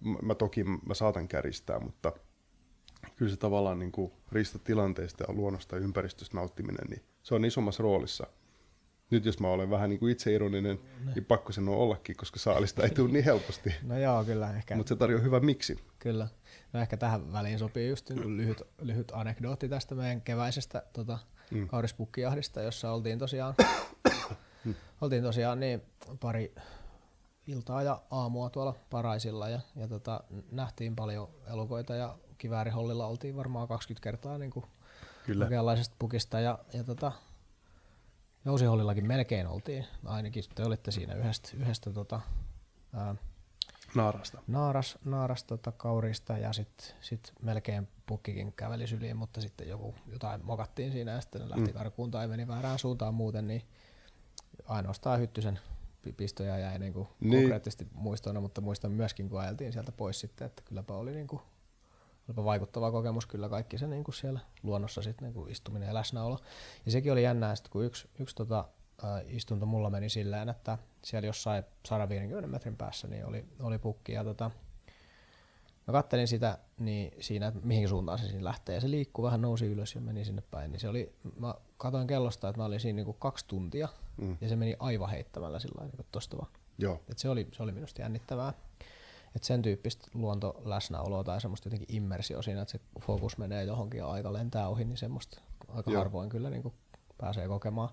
Mä, 0.00 0.18
mä 0.22 0.34
toki 0.34 0.64
mä 0.64 0.94
saatan 0.94 1.28
käristää, 1.28 1.78
mutta 1.80 2.12
kyllä 3.16 3.30
se 3.30 3.36
tavallaan 3.36 3.78
niin 3.78 3.92
kuin 3.92 4.12
ristatilanteista 4.32 5.24
ja 5.28 5.34
luonnosta 5.34 5.76
ja 5.76 5.82
ympäristöstä 5.82 6.36
nauttiminen, 6.36 6.86
niin 6.88 7.02
se 7.22 7.34
on 7.34 7.44
isommassa 7.44 7.82
roolissa. 7.82 8.26
Nyt 9.10 9.24
jos 9.24 9.40
mä 9.40 9.48
olen 9.48 9.70
vähän 9.70 9.90
niin 9.90 10.00
kuin 10.00 10.16
ironinen, 10.34 10.78
ne. 11.04 11.12
niin 11.14 11.24
pakko 11.24 11.52
sen 11.52 11.68
on 11.68 11.74
ollakin, 11.74 12.16
koska 12.16 12.38
saalista 12.38 12.82
ei 12.82 12.90
tule 12.90 13.12
niin 13.12 13.24
helposti. 13.24 13.74
No 13.82 13.98
joo, 13.98 14.24
kyllä 14.24 14.56
ehkä. 14.56 14.76
Mutta 14.76 14.88
se 14.88 14.96
tarjoaa 14.96 15.22
hyvä 15.22 15.40
miksi. 15.40 15.78
Kyllä. 15.98 16.28
No 16.72 16.80
ehkä 16.80 16.96
tähän 16.96 17.32
väliin 17.32 17.58
sopii 17.58 17.88
just 17.88 18.10
lyhyt, 18.10 18.62
lyhyt 18.80 19.12
anekdootti 19.14 19.68
tästä 19.68 19.94
meidän 19.94 20.20
keväisestä 20.20 20.82
tota, 20.92 21.18
mm. 21.50 21.68
kaurispukkijahdista, 21.68 22.62
jossa 22.62 22.92
oltiin 22.92 23.18
tosiaan. 23.18 23.54
Oltiin 25.00 25.22
tosiaan 25.22 25.60
niin 25.60 25.82
pari 26.20 26.54
iltaa 27.46 27.82
ja 27.82 28.02
aamua 28.10 28.50
tuolla 28.50 28.74
Paraisilla 28.90 29.48
ja, 29.48 29.60
ja 29.76 29.88
tota, 29.88 30.20
nähtiin 30.50 30.96
paljon 30.96 31.28
elukoita 31.52 31.94
ja 31.94 32.18
kiväärihollilla 32.38 33.06
oltiin 33.06 33.36
varmaan 33.36 33.68
20 33.68 34.04
kertaa 34.04 34.38
niin 34.38 34.50
kuin 34.50 34.66
Kyllä. 35.26 35.48
pukista 35.98 36.40
ja, 36.40 36.58
ja 36.72 36.84
tota, 36.84 37.12
Jousihollillakin 38.46 39.06
melkein 39.06 39.46
oltiin, 39.46 39.86
ainakin 40.04 40.44
te 40.54 40.64
olitte 40.64 40.90
siinä 40.90 41.14
yhdestä, 41.14 41.50
yhdestä 41.56 41.92
tota, 41.92 42.20
ää, 42.94 43.14
Naarasta. 43.94 44.42
Naaras, 44.46 44.98
naaras 45.04 45.44
tota, 45.44 45.72
kaurista 45.72 46.38
ja 46.38 46.52
sitten 46.52 46.86
sit 47.00 47.32
melkein 47.42 47.88
pukkikin 48.06 48.52
käveli 48.52 48.86
syliin, 48.86 49.16
mutta 49.16 49.40
sitten 49.40 49.68
joku, 49.68 49.94
jotain 50.12 50.44
mokattiin 50.44 50.92
siinä 50.92 51.10
ja 51.10 51.20
sitten 51.20 51.40
ne 51.40 51.48
lähti 51.48 51.72
mm. 51.72 51.72
karkuun 51.72 52.10
tai 52.10 52.28
meni 52.28 52.48
väärään 52.48 52.78
suuntaan 52.78 53.14
muuten, 53.14 53.46
niin 53.46 53.62
ainoastaan 54.66 55.20
Hyttysen 55.20 55.58
pistoja 56.16 56.58
jäi 56.58 56.78
niin 56.78 56.92
kuin 56.92 57.08
niin. 57.20 57.32
konkreettisesti 57.32 57.86
muistoina, 57.92 58.40
mutta 58.40 58.60
muistan 58.60 58.92
myöskin, 58.92 59.28
kun 59.28 59.40
ajeltiin 59.40 59.72
sieltä 59.72 59.92
pois 59.92 60.20
sitten, 60.20 60.46
että 60.46 60.62
kylläpä 60.62 60.94
oli 60.94 61.12
niin 61.12 61.26
kuin, 61.26 61.42
olipa 62.28 62.44
vaikuttava 62.44 62.92
kokemus 62.92 63.26
kyllä 63.26 63.48
kaikki 63.48 63.78
se 63.78 63.86
niin 63.86 64.04
kuin 64.04 64.14
siellä 64.14 64.40
luonnossa 64.62 65.02
sitten 65.02 65.26
niin 65.26 65.34
kuin 65.34 65.50
istuminen 65.50 65.86
ja 65.86 65.94
läsnäolo. 65.94 66.38
Ja 66.86 66.92
sekin 66.92 67.12
oli 67.12 67.22
jännää, 67.22 67.52
että 67.52 67.70
kun 67.70 67.84
yksi, 67.84 68.08
yksi 68.18 68.36
tota, 68.36 68.64
istunto 69.26 69.66
mulla 69.66 69.90
meni 69.90 70.08
silleen, 70.08 70.48
että 70.48 70.78
siellä 71.02 71.26
jossain 71.26 71.64
150 71.86 72.48
metrin 72.48 72.76
päässä 72.76 73.08
niin 73.08 73.26
oli, 73.26 73.44
oli 73.60 73.78
pukki 73.78 74.12
ja 74.12 74.24
tota, 74.24 74.50
mä 75.86 75.92
kattelin 75.92 76.28
sitä 76.28 76.58
niin 76.78 77.12
siinä, 77.20 77.46
että 77.46 77.60
mihin 77.64 77.88
suuntaan 77.88 78.18
se 78.18 78.26
siinä 78.26 78.44
lähtee 78.44 78.74
ja 78.74 78.80
se 78.80 78.90
liikkuu 78.90 79.24
vähän 79.24 79.42
nousi 79.42 79.66
ylös 79.66 79.94
ja 79.94 80.00
meni 80.00 80.24
sinne 80.24 80.42
päin, 80.50 80.72
niin 80.72 80.80
se 80.80 80.88
oli, 80.88 81.12
mä 81.38 81.54
katoin 81.76 82.06
kellosta, 82.06 82.48
että 82.48 82.60
mä 82.60 82.64
olin 82.64 82.80
siinä 82.80 82.96
niin 82.96 83.04
kuin 83.06 83.16
kaksi 83.20 83.44
tuntia 83.48 83.88
mm. 84.16 84.36
ja 84.40 84.48
se 84.48 84.56
meni 84.56 84.76
aivan 84.78 85.10
heittämällä 85.10 85.58
sillä 85.58 85.74
tavalla 85.74 85.92
niin 85.96 86.06
tosta 86.12 86.36
vaan. 86.36 86.50
Joo. 86.78 87.00
Et 87.10 87.18
se, 87.18 87.28
oli, 87.28 87.48
se 87.52 87.62
oli 87.62 87.72
minusta 87.72 88.02
jännittävää. 88.02 88.52
Et 89.36 89.44
sen 89.44 89.62
tyyppistä 89.62 90.06
luontoläsnäoloa 90.14 91.24
tai 91.24 91.40
semmoista 91.40 91.66
jotenkin 91.66 91.96
immersio 91.96 92.42
siinä, 92.42 92.62
että 92.62 92.72
se 92.72 92.80
fokus 93.00 93.38
menee 93.38 93.64
johonkin 93.64 93.98
ja 93.98 94.06
aika 94.06 94.32
lentää 94.32 94.68
ohi, 94.68 94.84
niin 94.84 94.96
semmoista 94.96 95.40
aika 95.68 95.90
Joo. 95.90 96.00
harvoin 96.00 96.28
kyllä 96.28 96.50
niin 96.50 96.62
kuin 96.62 96.74
pääsee 97.18 97.48
kokemaan. 97.48 97.88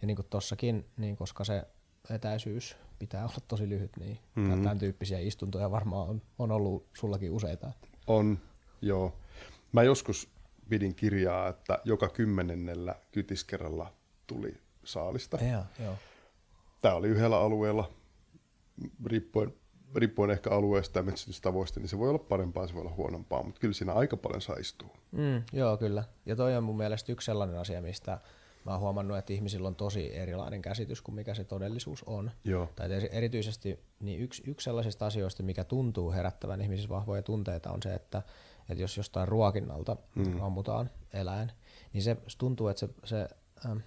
Ja 0.00 0.06
niin 0.06 0.16
kuin 0.16 0.26
tossakin, 0.30 0.86
niin 0.96 1.16
koska 1.16 1.44
se 1.44 1.64
etäisyys 2.10 2.76
pitää 2.98 3.24
olla 3.24 3.36
tosi 3.48 3.68
lyhyt, 3.68 3.96
niin 3.96 4.18
mm-hmm. 4.34 4.62
tämän 4.62 4.78
tyyppisiä 4.78 5.18
istuntoja 5.18 5.70
varmaan 5.70 6.08
on, 6.08 6.22
on 6.38 6.50
ollut 6.50 6.86
sullakin 6.92 7.30
useita. 7.30 7.72
On, 8.06 8.38
joo. 8.82 9.18
Mä 9.72 9.82
joskus 9.82 10.28
pidin 10.68 10.94
kirjaa, 10.94 11.48
että 11.48 11.78
joka 11.84 12.08
kymmenennellä 12.08 12.94
kytiskerralla 13.12 13.92
tuli 14.26 14.56
saalista. 14.84 15.36
Ja, 15.36 15.64
joo. 15.84 15.94
Tämä 16.80 16.94
oli 16.94 17.08
yhdellä 17.08 17.38
alueella, 17.38 17.90
riippuen, 19.04 19.54
riippuen 19.94 20.30
ehkä 20.30 20.50
alueesta 20.50 20.98
ja 20.98 21.02
metsätystavoista, 21.02 21.80
niin 21.80 21.88
se 21.88 21.98
voi 21.98 22.08
olla 22.08 22.18
parempaa, 22.18 22.66
se 22.66 22.74
voi 22.74 22.80
olla 22.80 22.94
huonompaa, 22.96 23.42
mutta 23.42 23.60
kyllä 23.60 23.74
siinä 23.74 23.92
aika 23.92 24.16
paljon 24.16 24.40
saa 24.40 24.56
istua. 24.56 24.96
Mm, 25.12 25.42
joo, 25.52 25.76
kyllä. 25.76 26.04
Ja 26.26 26.36
toi 26.36 26.56
on 26.56 26.64
mun 26.64 26.76
mielestä 26.76 27.12
yksi 27.12 27.26
sellainen 27.26 27.58
asia, 27.58 27.82
mistä 27.82 28.18
mä 28.64 28.72
oon 28.72 28.80
huomannut, 28.80 29.18
että 29.18 29.32
ihmisillä 29.32 29.68
on 29.68 29.76
tosi 29.76 30.16
erilainen 30.16 30.62
käsitys 30.62 31.02
kuin 31.02 31.14
mikä 31.14 31.34
se 31.34 31.44
todellisuus 31.44 32.02
on. 32.06 32.30
Joo. 32.44 32.68
Tai 32.76 32.88
erityisesti 33.10 33.80
niin 34.00 34.20
yksi, 34.20 34.42
yksi 34.46 34.64
sellaisista 34.64 35.06
asioista, 35.06 35.42
mikä 35.42 35.64
tuntuu 35.64 36.12
herättävän 36.12 36.60
ihmisissä 36.60 36.88
vahvoja 36.88 37.22
tunteita, 37.22 37.70
on 37.70 37.82
se, 37.82 37.94
että, 37.94 38.22
että 38.68 38.82
jos 38.82 38.96
jostain 38.96 39.28
ruokinnalta 39.28 39.96
mm. 40.14 40.42
ammutaan 40.42 40.90
eläin, 41.12 41.52
niin 41.92 42.02
se 42.02 42.16
tuntuu, 42.38 42.68
että 42.68 42.80
se, 42.80 42.88
se 43.04 43.28
ähm, 43.66 43.78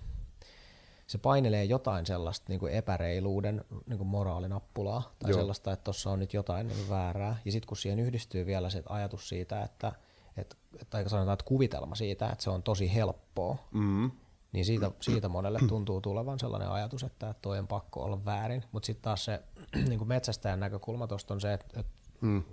se 1.07 1.17
painelee 1.17 1.63
jotain 1.63 2.05
sellaista 2.05 2.45
niin 2.49 2.59
kuin 2.59 2.73
epäreiluuden 2.73 3.65
niin 3.85 3.97
kuin 3.97 4.07
moraalinappulaa 4.07 5.15
tai 5.19 5.31
Joo. 5.31 5.39
sellaista, 5.39 5.71
että 5.71 5.83
tuossa 5.83 6.11
on 6.11 6.19
nyt 6.19 6.33
jotain 6.33 6.67
niin 6.67 6.89
väärää. 6.89 7.37
Ja 7.45 7.51
sitten 7.51 7.67
kun 7.67 7.77
siihen 7.77 7.99
yhdistyy 7.99 8.45
vielä 8.45 8.69
se 8.69 8.83
ajatus 8.89 9.29
siitä, 9.29 9.63
että, 9.63 9.91
että 10.37 10.55
tai 10.89 11.09
sanotaan, 11.09 11.33
että 11.33 11.45
kuvitelma 11.45 11.95
siitä, 11.95 12.29
että 12.29 12.43
se 12.43 12.49
on 12.49 12.63
tosi 12.63 12.93
helppoa, 12.93 13.57
mm. 13.71 14.11
niin 14.51 14.65
siitä, 14.65 14.91
siitä 15.01 15.29
monelle 15.29 15.59
tuntuu 15.67 16.01
tulevan 16.01 16.39
sellainen 16.39 16.69
ajatus, 16.69 17.03
että 17.03 17.35
toi 17.41 17.59
on 17.59 17.67
pakko 17.67 18.03
olla 18.03 18.25
väärin. 18.25 18.63
Mutta 18.71 18.85
sitten 18.85 19.03
taas 19.03 19.25
se 19.25 19.43
niin 19.89 19.97
kuin 19.99 20.07
metsästäjän 20.07 20.59
näkökulma 20.59 21.07
tuosta 21.07 21.33
on 21.33 21.41
se, 21.41 21.53
että, 21.53 21.79
että 21.79 21.91
mm 22.21 22.43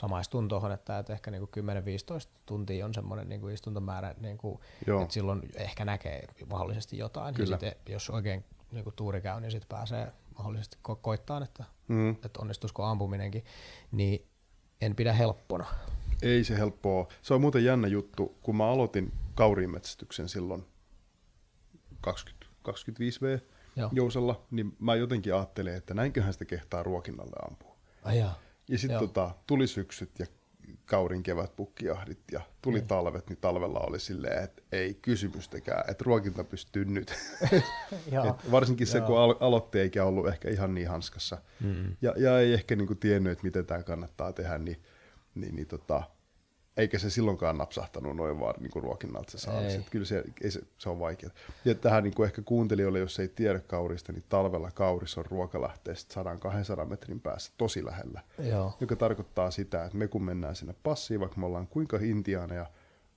samaistun 0.00 0.48
tuohon, 0.48 0.72
että, 0.72 0.98
että 0.98 1.12
ehkä 1.12 1.30
niin 1.30 1.42
10-15 1.42 1.46
tuntia 2.46 2.84
on 2.84 2.94
semmoinen 2.94 3.28
niin 3.28 3.40
kuin 3.40 3.54
istuntomäärä, 3.54 4.14
niin 4.20 4.38
kuin, 4.38 4.58
että 5.02 5.14
silloin 5.14 5.42
ehkä 5.54 5.84
näkee 5.84 6.24
mahdollisesti 6.50 6.98
jotain. 6.98 7.34
Kyllä. 7.34 7.54
Ja 7.54 7.58
sitten, 7.58 7.92
jos 7.92 8.10
oikein 8.10 8.44
niin 8.72 8.84
kuin 8.84 8.96
tuuri 8.96 9.20
käy, 9.20 9.40
niin 9.40 9.50
sitten 9.50 9.68
pääsee 9.68 10.12
mahdollisesti 10.38 10.76
ko- 10.88 10.98
koittaa, 11.02 11.44
että, 11.44 11.64
mm. 11.88 12.10
että 12.10 12.40
onnistuisiko 12.40 12.84
ampuminenkin, 12.84 13.44
niin 13.92 14.26
en 14.80 14.96
pidä 14.96 15.12
helppona. 15.12 15.66
Ei 16.22 16.44
se 16.44 16.58
helppoa. 16.58 17.08
Se 17.22 17.34
on 17.34 17.40
muuten 17.40 17.64
jännä 17.64 17.88
juttu, 17.88 18.38
kun 18.42 18.56
mä 18.56 18.70
aloitin 18.70 19.12
kauriinmetsästyksen 19.34 20.28
silloin 20.28 20.64
20, 22.00 22.46
25V 22.68 23.40
Joo. 23.76 23.90
Jousella, 23.92 24.42
niin 24.50 24.76
mä 24.78 24.94
jotenkin 24.94 25.34
ajattelin, 25.34 25.74
että 25.74 25.94
näinköhän 25.94 26.32
sitä 26.32 26.44
kehtaa 26.44 26.82
ruokinnalle 26.82 27.36
ampua. 27.48 27.76
Ai 28.02 28.18
jaa. 28.18 28.38
Ja 28.70 28.78
sitten 28.78 28.98
tota, 28.98 29.30
tuli 29.46 29.66
syksyt 29.66 30.18
ja 30.18 30.26
kaurin 30.84 31.22
kevätpukkiahdit 31.22 32.18
ja 32.32 32.40
tuli 32.62 32.80
mm. 32.80 32.86
talvet, 32.86 33.28
niin 33.28 33.38
talvella 33.40 33.80
oli 33.80 34.00
silleen, 34.00 34.44
että 34.44 34.62
ei 34.72 34.94
kysymystäkään, 34.94 35.90
että 35.90 36.04
ruokinta 36.06 36.44
pystyy 36.44 36.84
nyt. 36.84 37.10
Et 38.28 38.50
varsinkin 38.50 38.86
se, 38.86 39.00
kun 39.00 39.16
alo- 39.16 39.36
aloitti 39.40 39.80
eikä 39.80 40.04
ollut 40.04 40.28
ehkä 40.28 40.50
ihan 40.50 40.74
niin 40.74 40.88
hanskassa 40.88 41.38
mm. 41.60 41.96
ja, 42.02 42.14
ja 42.16 42.40
ei 42.40 42.52
ehkä 42.52 42.76
niinku 42.76 42.94
tiennyt, 42.94 43.32
että 43.32 43.44
miten 43.44 43.66
tämä 43.66 43.82
kannattaa 43.82 44.32
tehdä, 44.32 44.58
niin, 44.58 44.82
niin, 45.34 45.56
niin 45.56 45.66
tota, 45.66 46.02
eikä 46.76 46.98
se 46.98 47.10
silloinkaan 47.10 47.58
napsahtanut 47.58 48.16
noin 48.16 48.40
vaan 48.40 48.54
niin 48.60 48.70
kuin 48.70 48.82
ruokinnalta 48.82 49.30
se 49.30 49.38
saalis. 49.38 49.74
Ei. 49.74 49.84
Kyllä 49.90 50.04
se, 50.04 50.24
ei 50.42 50.50
se, 50.50 50.60
se 50.78 50.88
on 50.88 50.98
vaikeaa. 50.98 51.32
Ja 51.64 51.74
tähän 51.74 52.02
niin 52.04 52.14
kuin 52.14 52.26
ehkä 52.26 52.42
kuuntelijoille, 52.42 52.98
jos 52.98 53.20
ei 53.20 53.28
tiedä 53.28 53.60
kaurista, 53.60 54.12
niin 54.12 54.24
talvella 54.28 54.70
kauris 54.70 55.18
on 55.18 55.24
ruokalähteestä 55.26 56.22
100-200 56.82 56.84
metrin 56.84 57.20
päässä 57.20 57.52
tosi 57.58 57.84
lähellä. 57.84 58.20
Joo. 58.38 58.72
Joka 58.80 58.96
tarkoittaa 58.96 59.50
sitä, 59.50 59.84
että 59.84 59.98
me 59.98 60.08
kun 60.08 60.22
mennään 60.22 60.56
sinne 60.56 60.74
passiin, 60.82 61.20
vaikka 61.20 61.40
me 61.40 61.46
ollaan 61.46 61.66
kuinka 61.66 61.98
intiaaneja, 62.02 62.66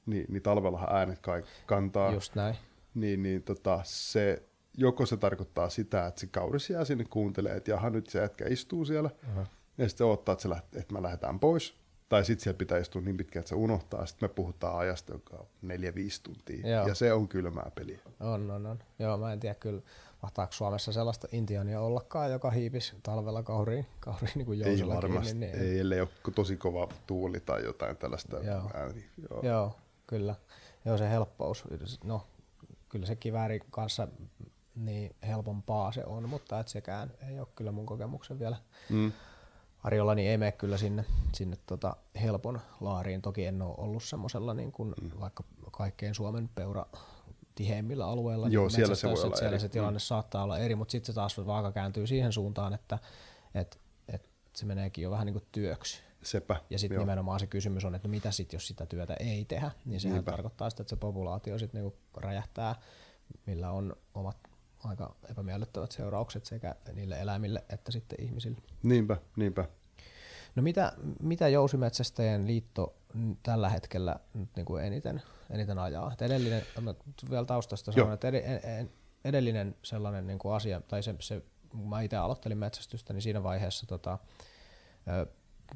niin, 0.05 0.25
niin 0.29 0.43
talvellahan 0.43 0.95
äänet 0.95 1.19
kai 1.19 1.43
kantaa. 1.65 2.11
Just 2.11 2.35
näin. 2.35 2.55
Niin, 2.93 3.23
niin 3.23 3.43
tota, 3.43 3.79
se, 3.83 4.43
joko 4.77 5.05
se 5.05 5.17
tarkoittaa 5.17 5.69
sitä, 5.69 6.07
että 6.07 6.21
se 6.21 6.27
kauris 6.27 6.69
jää 6.69 6.85
sinne 6.85 7.05
kuuntelee, 7.09 7.55
että 7.55 7.71
jaha 7.71 7.89
nyt 7.89 8.09
se 8.09 8.19
jätkä 8.19 8.45
istuu 8.47 8.85
siellä, 8.85 9.09
uh-huh. 9.29 9.47
ja 9.77 9.89
sitten 9.89 10.07
odottaa, 10.07 10.33
että, 10.33 10.43
se 10.43 10.49
läht, 10.49 10.75
että 10.75 10.93
me 10.93 11.01
lähdetään 11.01 11.39
pois, 11.39 11.82
tai 12.09 12.25
sitten 12.25 12.43
siellä 12.43 12.57
pitää 12.57 12.77
istua 12.77 13.01
niin 13.01 13.17
pitkään, 13.17 13.41
että 13.41 13.49
se 13.49 13.55
unohtaa. 13.55 14.05
Sitten 14.05 14.29
me 14.29 14.33
puhutaan 14.33 14.77
ajasta, 14.77 15.13
joka 15.13 15.37
on 15.37 15.47
neljä, 15.61 15.95
viisi 15.95 16.23
tuntia. 16.23 16.67
Joo. 16.67 16.87
Ja 16.87 16.95
se 16.95 17.13
on 17.13 17.27
kylmää 17.27 17.71
peliä. 17.75 17.99
On, 18.19 18.51
on, 18.51 18.65
on. 18.65 18.79
Joo, 18.99 19.17
mä 19.17 19.33
en 19.33 19.39
tiedä 19.39 19.55
kyllä, 19.55 19.81
mahtaako 20.21 20.53
Suomessa 20.53 20.91
sellaista 20.91 21.27
intiania 21.31 21.81
ollakaan, 21.81 22.31
joka 22.31 22.51
hiipisi 22.51 22.95
talvella 23.03 23.43
kauriin, 23.43 23.85
kauriin 23.99 24.31
niin 24.35 24.45
kuin 24.45 24.67
Ei 24.67 24.87
varmasti, 24.87 25.33
niin, 25.33 25.55
ei, 25.55 25.79
ellei 25.79 26.01
ole 26.01 26.09
tosi 26.35 26.57
kova 26.57 26.87
tuuli 27.07 27.39
tai 27.39 27.63
jotain 27.63 27.97
tällaista. 27.97 28.35
Joo, 28.35 28.71
Joo. 29.29 29.41
Joo 29.43 29.75
kyllä. 30.07 30.35
Joo, 30.85 30.97
se 30.97 31.09
helppous. 31.09 31.63
No, 32.03 32.27
kyllä 32.89 33.05
se 33.05 33.15
kivääri 33.15 33.59
kanssa 33.71 34.07
niin 34.75 35.15
helpompaa 35.27 35.91
se 35.91 36.03
on, 36.05 36.29
mutta 36.29 36.59
et 36.59 36.67
sekään 36.67 37.11
ei 37.29 37.39
ole 37.39 37.47
kyllä 37.55 37.71
mun 37.71 37.85
kokemuksen 37.85 38.39
vielä. 38.39 38.57
Mm 38.89 39.11
Arjolla 39.84 40.15
niin 40.15 40.29
ei 40.29 40.38
mene 40.38 40.51
kyllä 40.51 40.77
sinne, 40.77 41.05
sinne 41.34 41.57
tota 41.65 41.95
helpon 42.21 42.61
laariin. 42.81 43.21
Toki 43.21 43.45
en 43.45 43.61
ole 43.61 43.75
ollut 43.77 44.03
semmoisella 44.03 44.53
niin 44.53 44.71
kuin 44.71 44.93
mm. 45.01 45.11
vaikka 45.19 45.43
kaikkein 45.71 46.15
Suomen 46.15 46.49
peura 46.55 46.86
tiheimmillä 47.55 48.07
alueilla. 48.07 48.47
Joo, 48.47 48.63
niin 48.63 48.75
siellä 48.75 48.95
se 48.95 49.07
voi 49.09 49.23
olla 49.23 49.36
Siellä 49.36 49.49
eri. 49.49 49.59
se 49.59 49.69
tilanne 49.69 49.97
mm. 49.97 50.01
saattaa 50.01 50.43
olla 50.43 50.57
eri, 50.57 50.75
mutta 50.75 50.91
sitten 50.91 51.05
se 51.05 51.13
taas 51.13 51.38
vaaka 51.38 51.71
kääntyy 51.71 52.07
siihen 52.07 52.34
suuntaan, 52.34 52.73
että 52.73 52.99
et, 53.55 53.79
et 54.07 54.25
se 54.53 54.65
meneekin 54.65 55.03
jo 55.03 55.11
vähän 55.11 55.25
niin 55.25 55.34
kuin 55.34 55.45
työksi. 55.51 56.01
Sepä, 56.23 56.61
ja 56.69 56.79
sitten 56.79 56.99
nimenomaan 56.99 57.39
se 57.39 57.47
kysymys 57.47 57.86
on, 57.86 57.95
että 57.95 58.07
no 58.07 58.09
mitä 58.09 58.31
sitten, 58.31 58.55
jos 58.57 58.67
sitä 58.67 58.86
työtä 58.86 59.13
ei 59.13 59.45
tehdä, 59.45 59.71
niin 59.86 59.99
sehän 60.01 60.15
Niinpä. 60.15 60.31
tarkoittaa 60.31 60.69
sitä, 60.69 60.84
että 60.84 60.89
se 60.89 60.95
populaatio 60.95 61.59
sitten 61.59 61.81
niinku 61.81 61.97
räjähtää, 62.17 62.75
millä 63.45 63.71
on 63.71 63.95
omat 64.13 64.38
aika 64.84 65.15
epämiellyttävät 65.31 65.91
seuraukset 65.91 66.45
sekä 66.45 66.75
niille 66.93 67.19
eläimille 67.21 67.63
että 67.69 67.91
sitten 67.91 68.21
ihmisille. 68.21 68.57
Niinpä, 68.84 69.17
niinpä. 69.36 69.65
No 70.55 70.63
mitä, 70.63 70.93
mitä 71.21 71.47
Jousimetsästäjien 71.47 72.47
liitto 72.47 72.95
tällä 73.43 73.69
hetkellä 73.69 74.19
nyt 74.34 74.49
niin 74.55 74.65
kuin 74.65 74.84
eniten, 74.84 75.21
eniten 75.49 75.79
ajaa? 75.79 76.13
Et 76.13 76.21
edellinen, 76.21 76.61
vielä 77.29 77.45
taustasta 77.45 77.91
sanon, 77.91 78.13
että 78.13 78.27
edellinen 79.25 79.75
sellainen 79.84 80.27
niin 80.27 80.39
kuin 80.39 80.53
asia, 80.55 80.81
tai 80.81 81.03
se, 81.03 81.15
se 81.19 81.41
kun 81.69 81.89
mä 81.89 82.01
itse 82.01 82.17
aloittelin 82.17 82.57
metsästystä, 82.57 83.13
niin 83.13 83.21
siinä 83.21 83.43
vaiheessa 83.43 83.88
tota, 83.88 84.19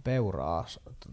peuraa, 0.03 0.65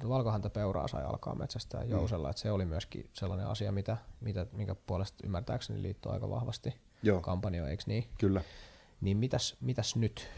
valkohäntä 0.09 0.51
peuraa 0.51 0.89
sai 0.89 1.05
alkaa 1.05 1.35
metsästää 1.35 1.85
mm. 1.85 1.91
jousella, 1.91 2.31
että 2.31 2.43
se 2.43 2.51
oli 2.51 2.65
myöskin 2.65 3.11
sellainen 3.13 3.47
asia, 3.47 3.73
mitä, 3.73 3.97
mitä, 4.21 4.47
minkä 4.53 4.75
puolesta 4.75 5.25
ymmärtääkseni 5.27 5.83
liitto 5.83 6.11
aika 6.11 6.31
vahvasti 6.31 6.75
Joo. 7.05 7.21
kampanja, 7.21 7.69
eikö 7.69 7.83
niin? 7.87 8.05
Kyllä. 8.19 8.43
Niin 9.01 9.17
mitäs, 9.17 9.57
mitäs 9.61 9.97
nyt? 9.97 10.29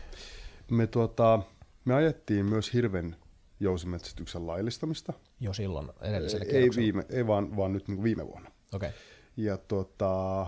Me, 0.70 0.86
tuota, 0.86 1.42
me 1.84 1.94
ajettiin 1.94 2.46
myös 2.46 2.74
hirven 2.74 3.16
jousimetsästyksen 3.60 4.46
laillistamista. 4.46 5.12
Jo 5.40 5.52
silloin 5.52 5.90
edellisellä 6.00 6.44
Ei, 6.48 6.70
viime, 6.76 7.06
ei 7.08 7.26
vaan, 7.26 7.56
vaan 7.56 7.72
nyt 7.72 7.88
niin 7.88 8.02
viime 8.02 8.26
vuonna. 8.26 8.50
Okay. 8.72 8.90
Ja 9.36 9.56
tuota, 9.58 10.46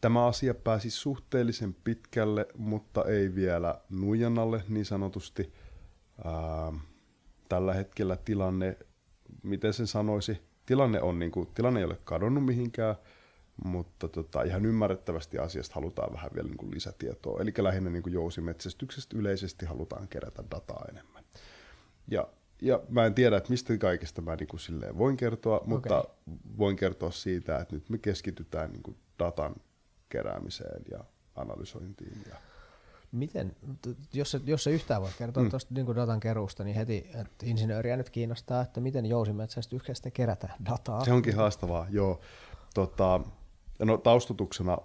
tämä 0.00 0.26
asia 0.26 0.54
pääsi 0.54 0.90
suhteellisen 0.90 1.74
pitkälle, 1.74 2.46
mutta 2.56 3.04
ei 3.04 3.34
vielä 3.34 3.80
nuijanalle 3.90 4.64
niin 4.68 4.84
sanotusti. 4.84 5.52
Ää, 6.24 6.72
tällä 7.48 7.74
hetkellä 7.74 8.16
tilanne, 8.16 8.76
miten 9.42 9.72
sen 9.72 9.86
sanoisi, 9.86 10.42
tilanne, 10.66 11.02
on, 11.02 11.18
niin 11.18 11.32
kuin, 11.32 11.48
tilanne 11.54 11.80
ei 11.80 11.84
ole 11.84 11.98
kadonnut 12.04 12.44
mihinkään, 12.44 12.96
mutta 13.64 14.08
tota, 14.08 14.42
ihan 14.42 14.66
ymmärrettävästi 14.66 15.38
asiasta 15.38 15.74
halutaan 15.74 16.12
vähän 16.12 16.30
vielä 16.34 16.48
niin 16.48 16.56
kuin 16.56 16.74
lisätietoa. 16.74 17.40
Eli 17.40 17.52
lähinnä 17.58 17.90
niin 17.90 18.02
kuin 18.02 18.12
jousimetsästyksestä 18.12 19.18
yleisesti 19.18 19.66
halutaan 19.66 20.08
kerätä 20.08 20.44
dataa 20.50 20.84
enemmän. 20.90 21.24
Ja, 22.08 22.28
ja 22.62 22.80
mä 22.88 23.06
en 23.06 23.14
tiedä, 23.14 23.36
että 23.36 23.50
mistä 23.50 23.78
kaikesta 23.78 24.22
mä 24.22 24.36
niin 24.36 24.48
kuin 24.48 24.60
silleen 24.60 24.98
voin 24.98 25.16
kertoa, 25.16 25.56
okay. 25.56 25.68
mutta 25.68 26.04
voin 26.58 26.76
kertoa 26.76 27.10
siitä, 27.10 27.58
että 27.58 27.74
nyt 27.74 27.90
me 27.90 27.98
keskitytään 27.98 28.72
niin 28.72 28.82
kuin 28.82 28.96
datan 29.18 29.54
keräämiseen 30.08 30.82
ja 30.90 31.04
analysointiin. 31.34 32.22
Ja 32.28 32.36
Miten, 33.12 33.56
jos 34.12 34.30
se, 34.30 34.40
jos 34.44 34.64
se 34.64 34.70
yhtään 34.70 35.02
voi 35.02 35.10
kertoa 35.18 35.42
mm. 35.42 35.50
tuosta 35.50 35.74
niin 35.74 35.86
datan 35.96 36.20
keruusta, 36.20 36.64
niin 36.64 36.76
heti, 36.76 37.10
että 37.14 37.46
insinööriä 37.46 37.96
nyt 37.96 38.10
kiinnostaa, 38.10 38.62
että 38.62 38.80
miten 38.80 39.06
jousimetsästyksestä 39.06 40.10
kerätään 40.10 40.64
dataa. 40.64 41.04
Se 41.04 41.12
onkin 41.12 41.36
haastavaa, 41.36 41.86
joo. 41.90 42.20
Tota, 42.74 43.20
taustutuksena 44.02 44.78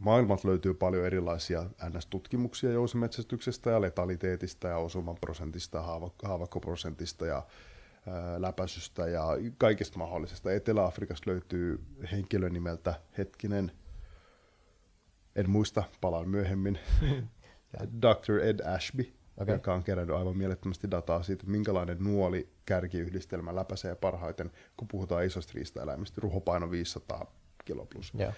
maailmalta 0.00 0.48
löytyy 0.48 0.74
paljon 0.74 1.06
erilaisia 1.06 1.62
NS-tutkimuksia 1.62 2.72
jousimetsästyksestä 2.72 3.70
ja 3.70 3.80
letaliteetista 3.80 4.68
ja 4.68 4.76
osuman 4.76 5.16
prosentista 5.20 5.82
haavakkoprosentista 6.22 7.26
ja 7.26 7.42
ää, 8.06 8.42
läpäisystä 8.42 9.06
ja 9.06 9.24
kaikista 9.58 9.98
mahdollisesta. 9.98 10.52
Etelä-Afrikasta 10.52 11.30
löytyy 11.30 11.80
henkilö 12.12 12.50
nimeltä 12.50 12.94
Hetkinen, 13.18 13.72
en 15.36 15.50
muista, 15.50 15.82
palaan 16.00 16.28
myöhemmin, 16.28 16.78
Dr. 18.02 18.40
Ed 18.42 18.60
Ashby, 18.60 19.12
okay. 19.36 19.54
joka 19.54 19.74
on 19.74 19.84
kerännyt 19.84 20.16
aivan 20.16 20.36
mielettömästi 20.36 20.90
dataa 20.90 21.22
siitä, 21.22 21.46
minkälainen 21.46 21.96
nuoli 22.00 22.52
kärkiyhdistelmä 22.66 23.54
läpäisee 23.54 23.94
parhaiten, 23.94 24.50
kun 24.76 24.88
puhutaan 24.88 25.24
isosta 25.24 25.52
riistaeläimistä, 25.54 26.20
ruhopaino 26.20 26.70
500 26.70 27.39
kilo 27.64 27.86
plus. 27.86 28.12
Yeah. 28.20 28.34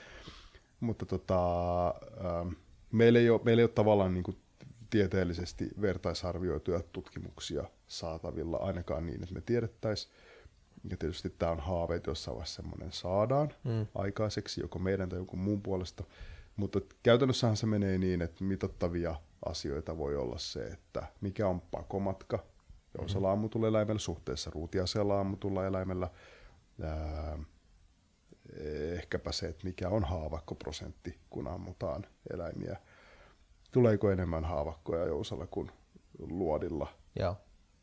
Mutta 0.81 1.07
tota, 1.07 1.89
ähm, 1.89 2.49
meillä, 2.93 3.19
ei 3.19 3.31
ole, 3.31 3.41
meillä 3.45 3.61
ei 3.61 3.65
ole 3.65 3.71
tavallaan 3.71 4.15
niin 4.15 4.25
kuin 4.25 4.37
tieteellisesti 4.91 5.69
vertaisarvioituja 5.81 6.81
tutkimuksia 6.93 7.65
saatavilla, 7.87 8.57
ainakaan 8.57 9.07
niin, 9.07 9.23
että 9.23 9.35
me 9.35 9.41
tiedettäisiin. 9.41 10.15
Ja 10.91 10.97
tietysti 10.97 11.31
tämä 11.31 11.53
on 11.53 11.61
haave, 11.61 11.97
että 11.97 12.11
jossain 12.11 12.35
vaiheessa 12.35 12.63
semmoinen 12.63 12.93
saadaan 12.93 13.55
mm. 13.65 13.87
aikaiseksi, 13.95 14.61
joko 14.61 14.79
meidän 14.79 15.09
tai 15.09 15.19
jonkun 15.19 15.39
muun 15.39 15.63
puolesta. 15.63 16.05
Mutta 16.57 16.81
käytännössähän 17.03 17.57
se 17.57 17.67
menee 17.67 17.99
niin, 17.99 18.23
että 18.23 18.45
mitattavia 18.45 19.15
asioita 19.47 19.99
voi 19.99 20.17
olla 20.17 20.39
se, 20.39 20.65
että 20.67 21.07
mikä 21.21 21.49
on 21.49 21.61
pakomatka 21.61 22.45
jousella 22.99 23.29
mm. 23.29 23.33
ammutulla 23.33 23.69
eläimellä 23.69 23.99
suhteessa 23.99 24.51
ruutiaseella 24.51 25.21
ammutulla 25.21 25.67
eläimellä. 25.67 26.09
Ää, 26.83 27.39
ehkäpä 28.93 29.33
se, 29.33 29.47
että 29.47 29.65
mikä 29.65 29.89
on 29.89 30.05
haavakkoprosentti, 30.05 31.19
kun 31.31 31.49
ammutaan 31.49 32.07
eläimiä. 32.35 32.77
Tuleeko 33.73 34.11
enemmän 34.11 34.45
haavakkoja 34.45 35.07
jousalla 35.07 35.47
kuin 35.47 35.71
luodilla 36.19 36.95
Joo. 37.19 37.37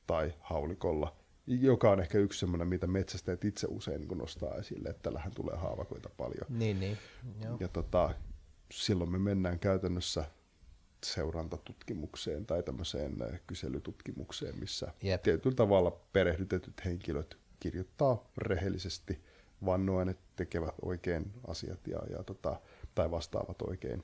tai 0.07 0.33
haulikolla, 0.39 1.15
joka 1.47 1.91
on 1.91 1.99
ehkä 1.99 2.17
yksi 2.17 2.39
semmoinen, 2.39 2.67
mitä 2.67 2.87
metsästäjät 2.87 3.45
itse 3.45 3.67
usein 3.69 4.01
niin 4.01 4.17
nostaa 4.17 4.55
esille, 4.55 4.89
että 4.89 5.01
tällähän 5.01 5.31
tulee 5.35 5.55
haavakoita 5.57 6.09
paljon. 6.17 6.45
Niin, 6.49 6.79
niin. 6.79 6.97
Joo. 7.43 7.57
Ja 7.59 7.67
tota, 7.67 8.13
silloin 8.73 9.11
me 9.11 9.17
mennään 9.19 9.59
käytännössä 9.59 10.25
seurantatutkimukseen 11.05 12.45
tai 12.45 12.63
tämmöiseen 12.63 13.21
äh, 13.21 13.41
kyselytutkimukseen, 13.47 14.59
missä 14.59 14.93
Jep. 15.01 15.21
tietyllä 15.23 15.55
tavalla 15.55 15.91
perehdytetyt 16.13 16.85
henkilöt 16.85 17.37
kirjoittaa 17.59 18.31
rehellisesti 18.37 19.21
vannoen, 19.65 20.09
että 20.09 20.23
tekevät 20.35 20.75
oikein 20.81 21.33
asiat 21.47 21.87
ja, 21.87 21.99
ja 22.09 22.23
tota, 22.23 22.59
tai 22.95 23.11
vastaavat 23.11 23.61
oikein, 23.61 24.03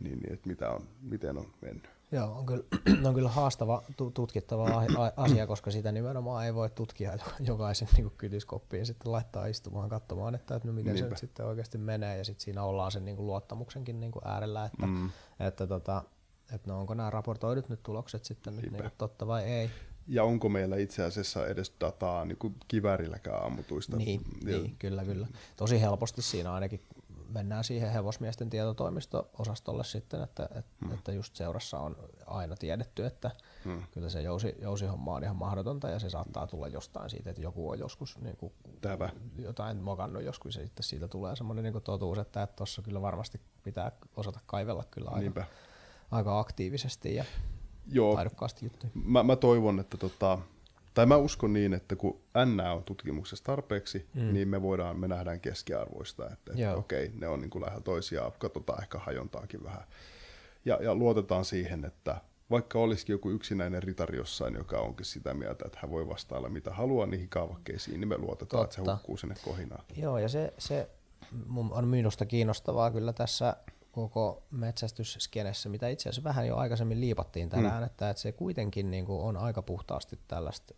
niin, 0.00 0.18
niin 0.18 0.32
että 0.32 0.48
mitä 0.48 0.70
on, 0.70 0.88
miten 1.02 1.38
on 1.38 1.46
mennyt. 1.60 1.94
Joo, 2.12 2.38
on 2.38 2.46
kyllä, 2.46 2.64
on 3.08 3.14
kyllä 3.14 3.28
haastava 3.28 3.82
tutkittava 4.14 4.84
asia, 5.16 5.46
koska 5.46 5.70
sitä 5.70 5.92
nimenomaan 5.92 6.46
ei 6.46 6.54
voi 6.54 6.70
tutkia 6.70 7.18
jokaisen 7.40 7.88
niin 7.96 8.10
kytyskoppiin 8.10 8.78
ja 8.78 8.86
sitten 8.86 9.12
laittaa 9.12 9.46
istumaan 9.46 9.88
katsomaan, 9.88 10.34
että, 10.34 10.56
että 10.56 10.68
no 10.68 10.74
miten 10.74 10.94
Niinpä. 10.94 11.06
se 11.06 11.10
nyt 11.10 11.18
sitten 11.18 11.46
oikeasti 11.46 11.78
menee 11.78 12.18
ja 12.18 12.24
sitten 12.24 12.44
siinä 12.44 12.62
ollaan 12.62 12.92
sen 12.92 13.04
niin 13.04 13.16
kuin 13.16 13.26
luottamuksenkin 13.26 14.00
niin 14.00 14.12
kuin 14.12 14.26
äärellä, 14.26 14.64
että, 14.64 14.86
mm. 14.86 15.10
että, 15.40 15.66
tota, 15.66 16.04
että 16.52 16.70
no 16.70 16.80
onko 16.80 16.94
nämä 16.94 17.10
raportoidut 17.10 17.68
nyt 17.68 17.82
tulokset 17.82 18.24
sitten 18.24 18.56
nyt 18.56 18.70
niin 18.72 18.82
kuin 18.82 18.92
totta 18.98 19.26
vai 19.26 19.44
ei. 19.44 19.70
Ja 20.08 20.24
onko 20.24 20.48
meillä 20.48 20.76
itse 20.76 21.04
asiassa 21.04 21.46
edes 21.46 21.72
dataa 21.80 22.24
niin 22.24 22.38
kuin 22.38 22.54
kivärilläkään 22.68 23.42
ammutuista. 23.42 23.96
Niin, 23.96 24.20
ja, 24.46 24.58
niin, 24.58 24.76
kyllä, 24.78 25.04
kyllä. 25.04 25.26
Tosi 25.56 25.80
helposti 25.80 26.22
siinä 26.22 26.52
ainakin 26.52 26.80
mennään 27.34 27.64
siihen 27.64 27.92
hevosmiesten 27.92 28.50
tietotoimisto-osastolle 28.50 29.84
sitten, 29.84 30.22
että, 30.22 30.44
että, 30.44 30.84
hmm. 30.84 30.94
että 30.94 31.12
just 31.12 31.34
seurassa 31.36 31.78
on 31.78 31.96
aina 32.26 32.56
tiedetty, 32.56 33.06
että 33.06 33.30
hmm. 33.64 33.82
kyllä 33.90 34.08
se 34.10 34.22
jousi, 34.22 34.54
jousihomma 34.58 35.14
on 35.14 35.24
ihan 35.24 35.36
mahdotonta 35.36 35.88
ja 35.88 35.98
se 35.98 36.10
saattaa 36.10 36.46
tulla 36.46 36.68
jostain 36.68 37.10
siitä, 37.10 37.30
että 37.30 37.42
joku 37.42 37.70
on 37.70 37.78
joskus 37.78 38.18
niin 38.20 38.36
kuin 38.36 38.52
jotain 39.38 39.76
mokannut 39.76 40.22
joskus 40.22 40.56
ja 40.56 40.62
sitten 40.62 40.84
siitä 40.84 41.08
tulee 41.08 41.36
semmoinen 41.36 41.64
niin 41.64 41.82
totuus, 41.82 42.18
että 42.18 42.48
tuossa 42.56 42.82
kyllä 42.82 43.02
varmasti 43.02 43.40
pitää 43.62 43.92
osata 44.16 44.40
kaivella 44.46 44.84
kyllä 44.90 45.10
aika, 45.10 45.44
aika 46.10 46.38
aktiivisesti 46.38 47.14
ja 47.14 47.24
Joo. 47.92 48.14
taidokkaasti 48.14 48.66
juttuja. 48.66 48.90
Mä, 49.04 49.22
mä 49.22 49.36
toivon, 49.36 49.80
että 49.80 49.96
tota, 49.96 50.38
tai 50.94 51.06
mä 51.06 51.16
uskon 51.16 51.52
niin, 51.52 51.74
että 51.74 51.96
kun 51.96 52.20
N 52.44 52.60
on 52.60 52.82
tutkimuksessa 52.84 53.44
tarpeeksi, 53.44 54.06
mm. 54.14 54.32
niin 54.32 54.48
me 54.48 54.62
voidaan, 54.62 55.00
me 55.00 55.08
nähdään 55.08 55.40
keskiarvoista, 55.40 56.30
että, 56.32 56.52
että 56.52 56.76
okei, 56.76 57.12
ne 57.14 57.28
on 57.28 57.40
niin 57.40 57.50
kuin 57.50 57.62
lähellä 57.62 57.82
toisiaan, 57.82 58.32
katsotaan 58.38 58.82
ehkä 58.82 58.98
hajontaakin 58.98 59.64
vähän. 59.64 59.84
Ja, 60.64 60.78
ja 60.82 60.94
luotetaan 60.94 61.44
siihen, 61.44 61.84
että 61.84 62.20
vaikka 62.50 62.78
olisikin 62.78 63.12
joku 63.12 63.30
yksinäinen 63.30 63.82
ritari 63.82 64.16
jossain, 64.16 64.54
joka 64.54 64.80
onkin 64.80 65.06
sitä 65.06 65.34
mieltä, 65.34 65.64
että 65.66 65.78
hän 65.82 65.90
voi 65.90 66.08
vastailla 66.08 66.48
mitä 66.48 66.70
haluaa 66.70 67.06
niihin 67.06 67.28
kaavakkeisiin, 67.28 68.00
niin 68.00 68.08
me 68.08 68.18
luotetaan, 68.18 68.62
Totta. 68.62 68.80
että 68.80 68.90
se 68.90 68.96
hukkuu 68.96 69.16
sinne 69.16 69.34
kohinaan. 69.44 69.84
Joo, 69.96 70.18
ja 70.18 70.28
se, 70.28 70.54
se 70.58 70.88
on 71.70 71.88
minusta 71.88 72.26
kiinnostavaa 72.26 72.90
kyllä 72.90 73.12
tässä 73.12 73.56
koko 73.94 74.42
metsästysskenessä, 74.50 75.68
mitä 75.68 75.88
itse 75.88 76.08
asiassa 76.08 76.28
vähän 76.28 76.46
jo 76.46 76.56
aikaisemmin 76.56 77.00
liipattiin 77.00 77.48
tänään, 77.48 77.82
mm. 77.82 77.86
että, 77.86 78.10
että 78.10 78.20
se 78.20 78.32
kuitenkin 78.32 78.90
niin 78.90 79.06
kuin 79.06 79.22
on 79.22 79.36
aika 79.36 79.62
puhtaasti 79.62 80.18
tällaista 80.28 80.74